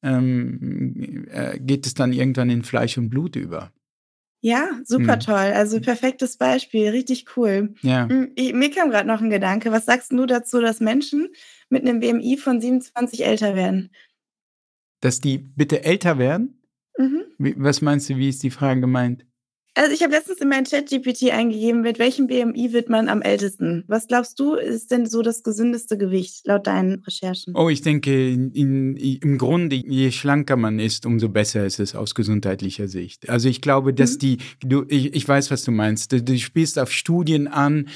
ähm, 0.02 1.28
äh, 1.30 1.60
geht 1.60 1.86
es 1.86 1.94
dann 1.94 2.12
irgendwann 2.12 2.50
in 2.50 2.64
Fleisch 2.64 2.98
und 2.98 3.12
Blut 3.12 3.36
über. 3.36 3.72
Ja, 4.42 4.70
super 4.84 5.14
hm. 5.14 5.20
toll. 5.20 5.36
Also 5.36 5.80
perfektes 5.80 6.38
Beispiel, 6.38 6.90
richtig 6.90 7.28
cool. 7.38 7.76
Ja. 7.84 8.10
Hm, 8.10 8.32
ich, 8.34 8.54
mir 8.54 8.72
kam 8.72 8.90
gerade 8.90 9.08
noch 9.08 9.22
ein 9.22 9.30
Gedanke. 9.30 9.72
Was 9.72 9.86
sagst 9.86 10.12
du 10.12 10.26
dazu, 10.26 10.60
dass 10.60 10.80
Menschen 10.80 11.30
mit 11.70 11.88
einem 11.88 12.00
BMI 12.00 12.38
von 12.38 12.60
27 12.60 13.24
älter 13.24 13.56
werden? 13.56 13.92
Dass 15.04 15.20
die 15.20 15.38
bitte 15.38 15.84
älter 15.84 16.18
werden? 16.18 16.62
Mhm. 16.98 17.24
Wie, 17.38 17.56
was 17.58 17.82
meinst 17.82 18.10
du, 18.10 18.18
wie 18.18 18.30
ist 18.30 18.44
die 18.44 18.52
Frage 18.52 18.82
gemeint? 18.82 19.26
Also 19.76 19.92
ich 19.92 20.04
habe 20.04 20.14
letztens 20.14 20.40
in 20.40 20.50
mein 20.50 20.66
Chat-GPT 20.66 21.32
eingegeben, 21.32 21.82
mit 21.82 21.98
welchem 21.98 22.28
BMI 22.28 22.74
wird 22.74 22.90
man 22.90 23.10
am 23.10 23.24
ältesten? 23.24 23.84
Was 23.88 24.06
glaubst 24.06 24.40
du, 24.40 24.54
ist 24.54 24.92
denn 24.92 25.08
so 25.08 25.24
das 25.24 25.42
gesündeste 25.42 25.98
Gewicht 25.98 26.46
laut 26.46 26.68
deinen 26.68 27.00
Recherchen? 27.00 27.56
Oh, 27.56 27.70
ich 27.70 27.82
denke, 27.82 28.30
in, 28.30 28.96
im 28.96 29.38
Grunde, 29.40 29.76
je 29.76 30.12
schlanker 30.12 30.58
man 30.58 30.78
ist, 30.78 31.08
umso 31.08 31.28
besser 31.28 31.66
ist 31.66 31.80
es 31.80 31.96
aus 31.96 32.14
gesundheitlicher 32.14 32.88
Sicht. 32.88 33.30
Also 33.30 33.50
ich 33.50 33.62
glaube, 33.62 33.96
dass 33.96 34.14
mhm. 34.16 34.20
die, 34.20 34.38
du, 34.60 34.86
ich, 34.90 35.16
ich 35.16 35.28
weiß, 35.28 35.50
was 35.50 35.64
du 35.64 35.72
meinst. 35.72 36.12
Du, 36.12 36.22
du 36.22 36.38
spielst 36.38 36.78
auf 36.78 36.92
Studien 36.92 37.48
an, 37.48 37.88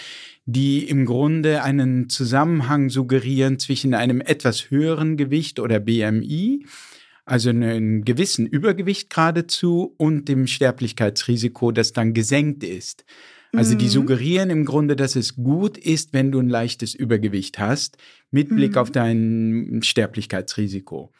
die 0.45 0.83
im 0.89 1.05
Grunde 1.05 1.61
einen 1.61 2.09
Zusammenhang 2.09 2.89
suggerieren 2.89 3.59
zwischen 3.59 3.93
einem 3.93 4.19
etwas 4.21 4.71
höheren 4.71 5.15
Gewicht 5.15 5.59
oder 5.59 5.79
BMI 5.79 6.65
also 7.27 7.49
einen 7.49 8.05
gewissen 8.05 8.47
Übergewicht 8.47 9.09
geradezu 9.09 9.93
und 9.97 10.29
dem 10.29 10.47
Sterblichkeitsrisiko, 10.47 11.71
das 11.71 11.91
dann 11.91 12.13
gesenkt 12.13 12.63
ist. 12.63 13.03
Also 13.53 13.75
die 13.75 13.85
mhm. 13.85 13.89
suggerieren 13.89 14.49
im 14.49 14.65
Grunde, 14.65 14.95
dass 14.95 15.15
es 15.15 15.35
gut 15.35 15.77
ist, 15.77 16.13
wenn 16.13 16.31
du 16.31 16.39
ein 16.39 16.49
leichtes 16.49 16.95
Übergewicht 16.95 17.59
hast, 17.59 17.97
mit 18.31 18.49
Blick 18.49 18.73
mhm. 18.73 18.77
auf 18.77 18.91
dein 18.91 19.79
Sterblichkeitsrisiko. 19.83 21.11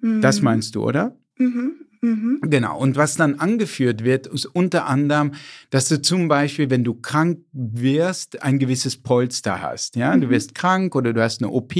Mhm. 0.00 0.22
Das 0.22 0.40
meinst 0.40 0.74
du, 0.74 0.84
oder? 0.84 1.16
Mhm. 1.36 1.72
Mhm. 2.00 2.40
Genau. 2.44 2.78
Und 2.78 2.96
was 2.96 3.16
dann 3.16 3.34
angeführt 3.34 4.02
wird, 4.02 4.28
ist 4.28 4.46
unter 4.46 4.86
anderem, 4.86 5.32
dass 5.68 5.88
du 5.88 6.00
zum 6.00 6.28
Beispiel, 6.28 6.70
wenn 6.70 6.84
du 6.84 6.94
krank 6.94 7.40
wirst, 7.52 8.42
ein 8.42 8.58
gewisses 8.58 8.96
Polster 8.96 9.60
hast. 9.60 9.96
Ja, 9.96 10.16
du 10.16 10.30
wirst 10.30 10.54
krank 10.54 10.94
oder 10.94 11.12
du 11.12 11.22
hast 11.22 11.42
eine 11.42 11.50
OP 11.52 11.74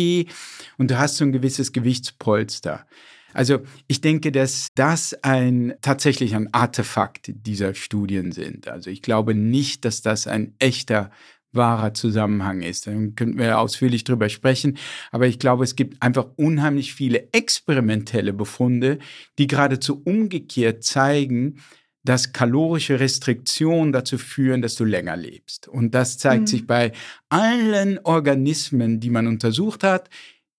und 0.76 0.91
du 0.91 0.99
hast 0.99 1.16
so 1.16 1.24
ein 1.24 1.33
gewisses 1.33 1.72
Gewichtspolster. 1.72 2.85
Also 3.33 3.61
ich 3.87 4.01
denke, 4.01 4.33
dass 4.33 4.68
das 4.74 5.14
ein 5.22 5.74
tatsächlich 5.83 6.35
ein 6.35 6.53
Artefakt 6.53 7.31
dieser 7.35 7.74
Studien 7.74 8.33
sind. 8.33 8.68
Also 8.68 8.91
ich 8.91 9.03
glaube 9.03 9.35
nicht, 9.35 9.85
dass 9.85 10.03
das 10.03 10.26
ein 10.26 10.55
echter 10.59 11.11
wahrer 11.53 11.95
Zusammenhang 11.95 12.62
ist. 12.62 12.87
Dann 12.87 13.14
könnten 13.14 13.39
wir 13.39 13.59
ausführlich 13.59 14.05
drüber 14.05 14.28
sprechen. 14.28 14.78
Aber 15.11 15.26
ich 15.26 15.39
glaube, 15.39 15.64
es 15.64 15.76
gibt 15.76 16.01
einfach 16.03 16.26
unheimlich 16.37 16.95
viele 16.95 17.28
experimentelle 17.33 18.33
Befunde, 18.33 18.99
die 19.39 19.47
geradezu 19.47 20.01
umgekehrt 20.05 20.85
zeigen, 20.85 21.57
dass 22.03 22.33
kalorische 22.33 22.99
Restriktionen 22.99 23.93
dazu 23.93 24.16
führen, 24.16 24.62
dass 24.62 24.74
du 24.74 24.85
länger 24.85 25.16
lebst. 25.16 25.68
Und 25.68 25.95
das 25.95 26.16
zeigt 26.16 26.43
mhm. 26.43 26.47
sich 26.47 26.66
bei 26.66 26.93
allen 27.28 27.99
Organismen, 27.99 29.01
die 29.01 29.11
man 29.11 29.26
untersucht 29.26 29.85
hat 29.85 30.09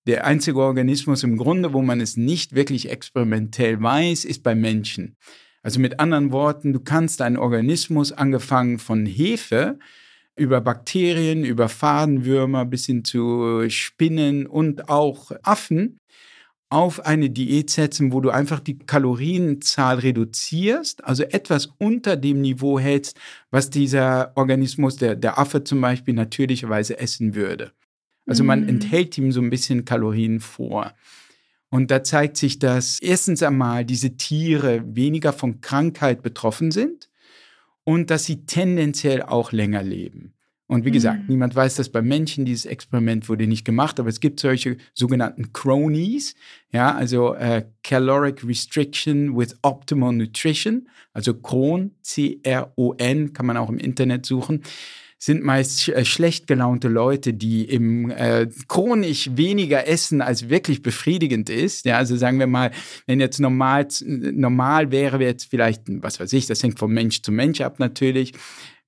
der 0.08 0.26
einzige 0.26 0.60
Organismus 0.60 1.24
im 1.24 1.38
Grunde, 1.38 1.74
wo 1.74 1.82
man 1.82 2.02
es 2.02 2.18
nicht 2.18 2.56
wirklich 2.56 2.89
experimentell 2.89 3.82
weiß, 3.82 4.26
ist 4.26 4.43
bei 4.43 4.56
Menschen. 4.56 5.16
Also 5.64 5.80
mit 5.80 5.99
anderen 5.99 6.32
Worten, 6.32 6.74
du 6.74 6.80
kannst 6.80 7.22
einen 7.22 7.38
Organismus 7.38 8.12
angefangen 8.12 8.80
von 8.80 9.06
Hefe 9.06 9.78
über 10.36 10.60
Bakterien, 10.62 11.43
über 11.45 11.70
Fadenwürmer 11.70 12.66
bis 12.66 12.88
hin 12.88 13.04
zu 13.04 13.70
Spinnen 13.70 14.47
und 14.47 14.89
auch 14.89 15.32
Affen 15.43 15.99
auf 16.72 17.06
eine 17.06 17.30
Diät 17.30 17.70
setzen, 17.70 18.14
wo 18.14 18.22
du 18.22 18.30
einfach 18.30 18.62
die 18.62 18.80
Kalorienzahl 18.80 19.99
reduzierst, 19.99 21.04
also 21.04 21.24
etwas 21.24 21.68
unter 21.78 22.16
dem 22.16 22.39
Niveau 22.39 22.80
hältst, 22.80 23.20
was 23.52 23.70
dieser 23.70 24.32
Organismus, 24.36 24.95
der, 24.95 25.16
der 25.16 25.38
Affe 25.38 25.66
zum 25.66 25.82
Beispiel, 25.82 26.14
natürlicherweise 26.14 26.97
essen 26.97 27.36
würde. 27.36 27.74
Also 28.26 28.43
man 28.43 28.61
mhm. 28.61 28.69
enthält 28.69 29.17
ihm 29.17 29.32
so 29.32 29.41
ein 29.41 29.49
bisschen 29.49 29.86
Kalorien 29.86 30.39
vor. 30.39 30.93
Und 31.69 31.89
da 31.89 32.03
zeigt 32.03 32.38
sich, 32.38 32.59
dass 32.59 32.99
erstens 33.01 33.41
einmal 33.41 33.86
diese 33.86 34.17
Tiere 34.17 34.84
weniger 34.86 35.32
von 35.32 35.61
Krankheit 35.61 36.22
betroffen 36.22 36.72
sind 36.72 37.09
und 37.84 38.09
dass 38.09 38.26
sie 38.26 38.45
tendenziell 38.45 39.22
auch 39.22 39.51
länger 39.51 39.82
leben. 39.82 40.34
Und 40.67 40.86
wie 40.86 40.91
gesagt, 40.91 41.24
mhm. 41.24 41.26
niemand 41.28 41.53
weiß 41.53 41.76
das 41.76 41.89
bei 41.89 42.01
Menschen. 42.01 42.45
Dieses 42.45 42.65
Experiment 42.65 43.28
wurde 43.28 43.45
nicht 43.45 43.65
gemacht, 43.65 43.99
aber 43.99 44.07
es 44.07 44.22
gibt 44.22 44.39
solche 44.39 44.78
sogenannten 44.93 45.51
Cronies, 45.51 46.36
ja, 46.72 46.95
also 46.95 47.34
äh, 47.34 47.65
Caloric 47.84 48.45
Restriction 48.45 49.38
with 49.38 49.57
Optimal 49.63 50.13
Nutrition, 50.13 50.88
also 51.13 51.34
Cron, 51.34 51.91
C-R-O-N, 52.03 53.34
kann 53.34 53.45
man 53.45 53.57
auch 53.57 53.69
im 53.69 53.80
Internet 53.80 54.26
suchen 54.26 54.61
sind 55.24 55.43
meist 55.43 55.84
sch 55.84 55.89
äh, 55.89 56.03
schlecht 56.03 56.47
gelaunte 56.47 56.88
Leute, 56.88 57.34
die 57.34 57.65
im 57.65 58.09
äh, 58.09 58.47
chronisch 58.67 59.30
weniger 59.36 59.88
essen, 59.88 60.19
als 60.19 60.49
wirklich 60.49 60.82
befriedigend 60.82 61.47
ist. 61.49 61.86
Ja, 61.86 61.97
also 61.97 62.15
sagen 62.15 62.39
wir 62.39 62.47
mal, 62.47 62.72
wenn 63.05 63.19
jetzt 63.19 63.39
normal, 63.39 63.88
normal 64.03 64.91
wäre, 64.91 65.22
jetzt 65.22 65.51
vielleicht, 65.51 65.84
was 65.86 66.19
weiß 66.19 66.34
ich, 66.34 66.47
das 66.47 66.63
hängt 66.63 66.80
von 66.80 66.91
Mensch 66.91 67.22
zu 67.22 67.32
Mensch 67.32 67.61
ab 67.61 67.78
natürlich, 67.78 68.34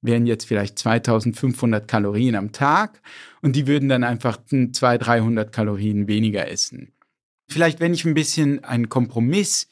wären 0.02 0.26
jetzt 0.26 0.46
vielleicht 0.46 0.80
2500 0.80 1.88
Kalorien 1.88 2.36
am 2.36 2.52
Tag 2.52 3.00
und 3.44 3.56
die 3.56 3.68
würden 3.68 3.88
dann 3.88 4.04
einfach 4.04 4.40
200, 4.48 5.06
300 5.06 5.52
Kalorien 5.52 6.08
weniger 6.08 6.50
essen. 6.50 6.94
Vielleicht, 7.48 7.80
wenn 7.80 7.94
ich 7.94 8.06
ein 8.06 8.16
bisschen 8.16 8.64
einen 8.64 8.90
Kompromiss 8.90 9.68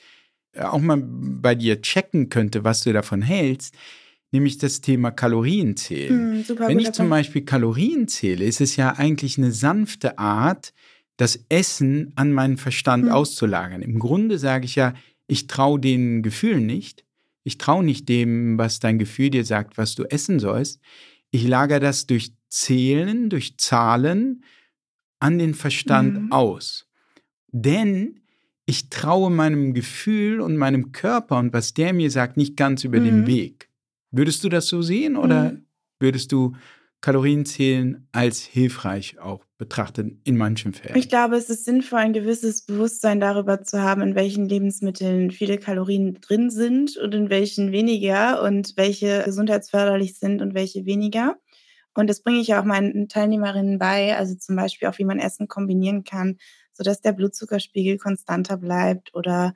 äh, 0.53 0.61
auch 0.61 0.79
mal 0.79 1.01
bei 1.01 1.55
dir 1.55 1.81
checken 1.81 2.29
könnte, 2.29 2.63
was 2.63 2.83
du 2.83 2.93
davon 2.93 3.23
hältst, 3.23 3.73
nämlich 4.31 4.57
das 4.57 4.81
Thema 4.81 5.11
Kalorienzählen. 5.11 6.39
Mm, 6.39 6.43
super, 6.43 6.67
Wenn 6.67 6.79
ich 6.79 6.91
zum 6.93 7.09
Beispiel 7.09 7.43
Kalorien 7.43 8.07
zähle, 8.07 8.45
ist 8.45 8.61
es 8.61 8.75
ja 8.75 8.93
eigentlich 8.97 9.37
eine 9.37 9.51
sanfte 9.51 10.17
Art, 10.17 10.73
das 11.17 11.45
Essen 11.49 12.13
an 12.15 12.31
meinen 12.31 12.57
Verstand 12.57 13.05
mm. 13.05 13.09
auszulagern. 13.09 13.81
Im 13.81 13.99
Grunde 13.99 14.37
sage 14.37 14.65
ich 14.65 14.75
ja, 14.75 14.93
ich 15.27 15.47
traue 15.47 15.79
den 15.79 16.23
Gefühlen 16.23 16.65
nicht. 16.65 17.05
Ich 17.43 17.57
traue 17.57 17.83
nicht 17.83 18.07
dem, 18.09 18.57
was 18.57 18.79
dein 18.79 18.99
Gefühl 18.99 19.29
dir 19.29 19.45
sagt, 19.45 19.77
was 19.77 19.95
du 19.95 20.03
essen 20.03 20.39
sollst. 20.39 20.79
Ich 21.31 21.47
lagere 21.47 21.79
das 21.79 22.07
durch 22.07 22.33
Zählen, 22.49 23.29
durch 23.29 23.57
Zahlen 23.57 24.43
an 25.19 25.37
den 25.37 25.53
Verstand 25.53 26.29
mm. 26.29 26.31
aus. 26.31 26.87
Denn 27.51 28.21
ich 28.65 28.89
traue 28.89 29.29
meinem 29.29 29.73
Gefühl 29.73 30.39
und 30.39 30.55
meinem 30.55 30.91
Körper 30.91 31.37
und 31.39 31.51
was 31.51 31.73
der 31.73 31.93
mir 31.93 32.09
sagt, 32.09 32.37
nicht 32.37 32.55
ganz 32.55 32.83
über 32.83 32.99
den 32.99 33.27
Weg. 33.27 33.70
Würdest 34.11 34.43
du 34.43 34.49
das 34.49 34.67
so 34.67 34.81
sehen 34.81 35.15
oder 35.15 35.51
mhm. 35.51 35.65
würdest 35.99 36.31
du 36.31 36.55
Kalorienzählen 37.01 38.07
als 38.11 38.41
hilfreich 38.41 39.19
auch 39.19 39.43
betrachten 39.57 40.21
in 40.23 40.37
manchen 40.37 40.73
Fällen? 40.73 40.95
Ich 40.95 41.09
glaube, 41.09 41.35
es 41.35 41.49
ist 41.49 41.65
sinnvoll, 41.65 41.99
ein 41.99 42.13
gewisses 42.13 42.63
Bewusstsein 42.63 43.19
darüber 43.19 43.63
zu 43.63 43.81
haben, 43.81 44.01
in 44.01 44.13
welchen 44.13 44.47
Lebensmitteln 44.47 45.31
viele 45.31 45.57
Kalorien 45.57 46.19
drin 46.21 46.51
sind 46.51 46.97
und 46.97 47.15
in 47.15 47.29
welchen 47.31 47.71
weniger 47.71 48.43
und 48.43 48.73
welche 48.75 49.23
gesundheitsförderlich 49.25 50.19
sind 50.19 50.43
und 50.43 50.53
welche 50.53 50.85
weniger. 50.85 51.37
Und 51.95 52.07
das 52.07 52.21
bringe 52.21 52.39
ich 52.39 52.53
auch 52.53 52.63
meinen 52.63 53.09
Teilnehmerinnen 53.09 53.79
bei, 53.79 54.15
also 54.15 54.35
zum 54.35 54.55
Beispiel 54.55 54.87
auch, 54.87 54.97
wie 54.99 55.05
man 55.05 55.19
Essen 55.19 55.47
kombinieren 55.47 56.03
kann, 56.03 56.37
sodass 56.73 57.01
der 57.01 57.13
Blutzuckerspiegel 57.13 57.97
konstanter 57.97 58.57
bleibt 58.57 59.13
oder 59.15 59.53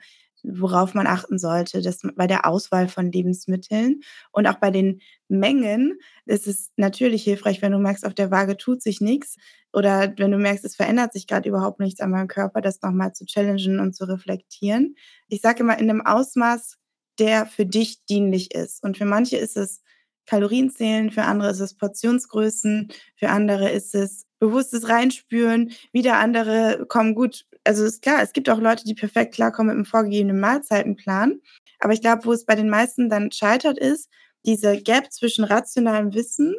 worauf 0.47 0.93
man 0.93 1.07
achten 1.07 1.39
sollte, 1.39 1.81
dass 1.81 1.99
bei 2.15 2.27
der 2.27 2.45
Auswahl 2.47 2.87
von 2.87 3.11
Lebensmitteln 3.11 4.01
und 4.31 4.47
auch 4.47 4.55
bei 4.55 4.71
den 4.71 5.01
Mengen 5.27 5.97
ist 6.25 6.47
es 6.47 6.71
natürlich 6.77 7.23
hilfreich, 7.23 7.61
wenn 7.61 7.71
du 7.71 7.79
merkst, 7.79 8.05
auf 8.05 8.13
der 8.13 8.31
Waage 8.31 8.57
tut 8.57 8.81
sich 8.81 9.01
nichts 9.01 9.37
oder 9.73 10.13
wenn 10.17 10.31
du 10.31 10.37
merkst, 10.37 10.63
es 10.65 10.75
verändert 10.75 11.13
sich 11.13 11.27
gerade 11.27 11.49
überhaupt 11.49 11.79
nichts 11.79 11.99
an 11.99 12.11
meinem 12.11 12.27
Körper, 12.27 12.61
das 12.61 12.81
nochmal 12.81 13.13
zu 13.13 13.25
challengen 13.25 13.79
und 13.79 13.95
zu 13.95 14.07
reflektieren. 14.07 14.95
Ich 15.27 15.41
sage 15.41 15.59
immer 15.61 15.77
in 15.77 15.89
einem 15.89 16.05
Ausmaß, 16.05 16.77
der 17.19 17.45
für 17.45 17.65
dich 17.65 18.05
dienlich 18.05 18.53
ist. 18.53 18.83
Und 18.83 18.97
für 18.97 19.05
manche 19.05 19.37
ist 19.37 19.57
es 19.57 19.81
Kalorienzählen, 20.25 21.11
für 21.11 21.23
andere 21.23 21.51
ist 21.51 21.59
es 21.59 21.75
Portionsgrößen, 21.75 22.91
für 23.15 23.29
andere 23.29 23.69
ist 23.69 23.93
es 23.95 24.25
bewusstes 24.39 24.89
Reinspüren, 24.89 25.71
wieder 25.91 26.17
andere 26.17 26.85
kommen 26.87 27.15
gut. 27.15 27.45
Also 27.65 27.83
ist 27.83 28.01
klar, 28.01 28.21
es 28.21 28.33
gibt 28.33 28.49
auch 28.49 28.59
Leute, 28.59 28.85
die 28.85 28.93
perfekt 28.93 29.35
klarkommen 29.35 29.69
mit 29.69 29.75
einem 29.77 29.85
vorgegebenen 29.85 30.39
Mahlzeitenplan. 30.39 31.41
Aber 31.79 31.93
ich 31.93 32.01
glaube, 32.01 32.25
wo 32.25 32.33
es 32.33 32.45
bei 32.45 32.55
den 32.55 32.69
meisten 32.69 33.09
dann 33.09 33.31
scheitert, 33.31 33.77
ist 33.79 34.09
diese 34.45 34.81
Gap 34.81 35.11
zwischen 35.11 35.43
rationalem 35.43 36.13
Wissen 36.13 36.55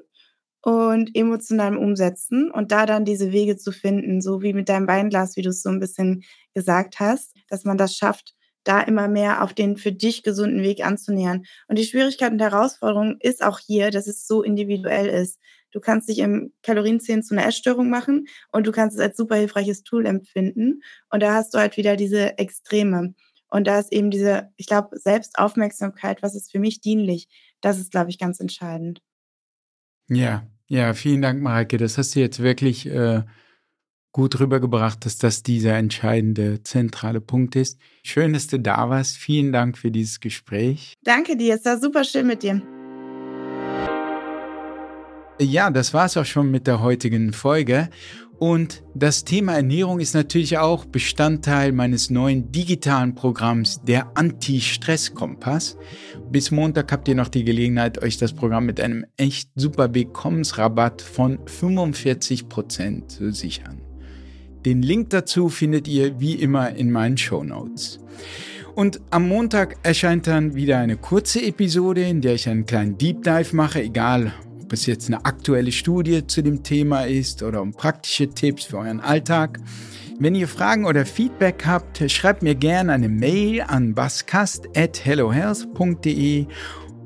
und 0.62 1.16
emotionalem 1.16 1.78
Umsetzen 1.78 2.50
und 2.50 2.72
da 2.72 2.86
dann 2.86 3.04
diese 3.04 3.32
Wege 3.32 3.56
zu 3.56 3.72
finden, 3.72 4.20
so 4.20 4.42
wie 4.42 4.54
mit 4.54 4.68
deinem 4.68 4.88
Weinglas, 4.88 5.36
wie 5.36 5.42
du 5.42 5.50
es 5.50 5.62
so 5.62 5.70
ein 5.70 5.80
bisschen 5.80 6.24
gesagt 6.54 7.00
hast, 7.00 7.34
dass 7.48 7.64
man 7.64 7.78
das 7.78 7.96
schafft, 7.96 8.35
da 8.66 8.80
immer 8.80 9.08
mehr 9.08 9.42
auf 9.42 9.54
den 9.54 9.76
für 9.76 9.92
dich 9.92 10.22
gesunden 10.22 10.62
Weg 10.62 10.84
anzunähern. 10.84 11.44
Und 11.68 11.78
die 11.78 11.84
Schwierigkeit 11.84 12.32
und 12.32 12.40
Herausforderung 12.40 13.16
ist 13.20 13.42
auch 13.42 13.58
hier, 13.58 13.90
dass 13.90 14.06
es 14.06 14.26
so 14.26 14.42
individuell 14.42 15.06
ist. 15.06 15.38
Du 15.70 15.80
kannst 15.80 16.08
dich 16.08 16.18
im 16.18 16.52
Kalorienzählen 16.62 17.22
zu 17.22 17.34
einer 17.34 17.46
Essstörung 17.46 17.90
machen 17.90 18.26
und 18.50 18.66
du 18.66 18.72
kannst 18.72 18.96
es 18.96 19.02
als 19.02 19.16
super 19.16 19.36
hilfreiches 19.36 19.82
Tool 19.82 20.06
empfinden. 20.06 20.82
Und 21.10 21.22
da 21.22 21.34
hast 21.34 21.54
du 21.54 21.58
halt 21.58 21.76
wieder 21.76 21.96
diese 21.96 22.38
Extreme. 22.38 23.14
Und 23.48 23.66
da 23.66 23.78
ist 23.78 23.92
eben 23.92 24.10
diese, 24.10 24.50
ich 24.56 24.66
glaube, 24.66 24.98
Selbstaufmerksamkeit, 24.98 26.22
was 26.22 26.34
ist 26.34 26.50
für 26.50 26.58
mich 26.58 26.80
dienlich, 26.80 27.28
das 27.60 27.78
ist, 27.78 27.92
glaube 27.92 28.10
ich, 28.10 28.18
ganz 28.18 28.40
entscheidend. 28.40 29.00
Ja, 30.08 30.46
ja, 30.66 30.94
vielen 30.94 31.22
Dank, 31.22 31.40
Mareike. 31.40 31.76
Das 31.76 31.98
hast 31.98 32.16
du 32.16 32.20
jetzt 32.20 32.42
wirklich 32.42 32.86
äh, 32.86 33.22
gut 34.16 34.40
rübergebracht, 34.40 35.04
dass 35.04 35.18
das 35.18 35.42
dieser 35.42 35.76
entscheidende, 35.76 36.62
zentrale 36.62 37.20
Punkt 37.20 37.54
ist. 37.54 37.78
Schön, 38.02 38.32
dass 38.32 38.46
du 38.46 38.58
da 38.58 38.88
warst. 38.88 39.18
Vielen 39.18 39.52
Dank 39.52 39.76
für 39.76 39.90
dieses 39.90 40.20
Gespräch. 40.20 40.94
Danke 41.04 41.36
dir, 41.36 41.54
es 41.54 41.66
war 41.66 41.78
super 41.78 42.02
schön 42.02 42.26
mit 42.26 42.42
dir. 42.42 42.62
Ja, 45.38 45.68
das 45.68 45.92
war 45.92 46.06
es 46.06 46.16
auch 46.16 46.24
schon 46.24 46.50
mit 46.50 46.66
der 46.66 46.80
heutigen 46.80 47.34
Folge. 47.34 47.90
Und 48.38 48.84
das 48.94 49.24
Thema 49.24 49.52
Ernährung 49.52 50.00
ist 50.00 50.14
natürlich 50.14 50.56
auch 50.56 50.86
Bestandteil 50.86 51.72
meines 51.72 52.08
neuen 52.08 52.50
digitalen 52.50 53.14
Programms, 53.14 53.82
der 53.82 54.16
Anti-Stress-Kompass. 54.16 55.76
Bis 56.30 56.50
Montag 56.50 56.90
habt 56.90 57.06
ihr 57.08 57.14
noch 57.14 57.28
die 57.28 57.44
Gelegenheit, 57.44 58.02
euch 58.02 58.16
das 58.16 58.32
Programm 58.32 58.64
mit 58.64 58.80
einem 58.80 59.04
echt 59.18 59.50
super 59.56 59.92
Willkommensrabatt 59.92 61.02
von 61.02 61.38
45% 61.40 63.08
zu 63.08 63.30
sichern. 63.30 63.85
Den 64.66 64.82
Link 64.82 65.08
dazu 65.10 65.48
findet 65.48 65.86
ihr 65.86 66.18
wie 66.18 66.34
immer 66.34 66.74
in 66.74 66.90
meinen 66.90 67.16
Show 67.16 67.44
Notes. 67.44 68.00
Und 68.74 69.00
am 69.10 69.28
Montag 69.28 69.76
erscheint 69.84 70.26
dann 70.26 70.56
wieder 70.56 70.78
eine 70.78 70.96
kurze 70.96 71.40
Episode, 71.40 72.02
in 72.02 72.20
der 72.20 72.34
ich 72.34 72.48
einen 72.48 72.66
kleinen 72.66 72.98
Deep 72.98 73.22
Dive 73.22 73.54
mache, 73.54 73.80
egal 73.80 74.32
ob 74.64 74.72
es 74.72 74.86
jetzt 74.86 75.06
eine 75.06 75.24
aktuelle 75.24 75.70
Studie 75.70 76.26
zu 76.26 76.42
dem 76.42 76.64
Thema 76.64 77.02
ist 77.02 77.44
oder 77.44 77.62
um 77.62 77.70
praktische 77.70 78.28
Tipps 78.28 78.64
für 78.64 78.78
euren 78.78 78.98
Alltag. 78.98 79.60
Wenn 80.18 80.34
ihr 80.34 80.48
Fragen 80.48 80.84
oder 80.84 81.06
Feedback 81.06 81.62
habt, 81.64 82.02
schreibt 82.10 82.42
mir 82.42 82.56
gerne 82.56 82.92
eine 82.92 83.08
Mail 83.08 83.60
an 83.60 83.94
baskast.hellohealth.de 83.94 86.46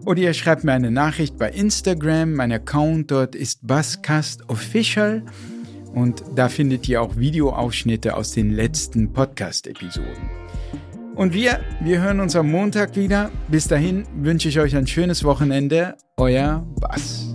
oder 0.07 0.21
ihr 0.23 0.33
schreibt 0.33 0.65
mir 0.65 0.73
eine 0.73 0.91
Nachricht 0.91 1.37
bei 1.37 1.51
Instagram. 1.51 2.33
Mein 2.33 2.53
Account 2.53 3.11
dort 3.11 3.35
ist 3.35 3.67
baskastofficial. 3.67 5.25
Und 5.95 6.22
da 6.34 6.49
findet 6.49 6.88
ihr 6.88 7.03
auch 7.03 7.16
Videoausschnitte 7.16 8.16
aus 8.16 8.32
den 8.32 8.51
letzten 8.51 9.12
Podcast-Episoden. 9.12 10.30
Und 11.14 11.34
wir, 11.34 11.61
wir 11.80 12.01
hören 12.01 12.20
uns 12.20 12.36
am 12.36 12.51
Montag 12.51 12.97
wieder. 12.97 13.30
Bis 13.49 13.68
dahin 13.68 14.05
wünsche 14.14 14.49
ich 14.49 14.59
euch 14.59 14.76
ein 14.76 14.86
schönes 14.86 15.24
Wochenende. 15.24 15.97
Euer 16.16 16.66
Bass. 16.80 17.30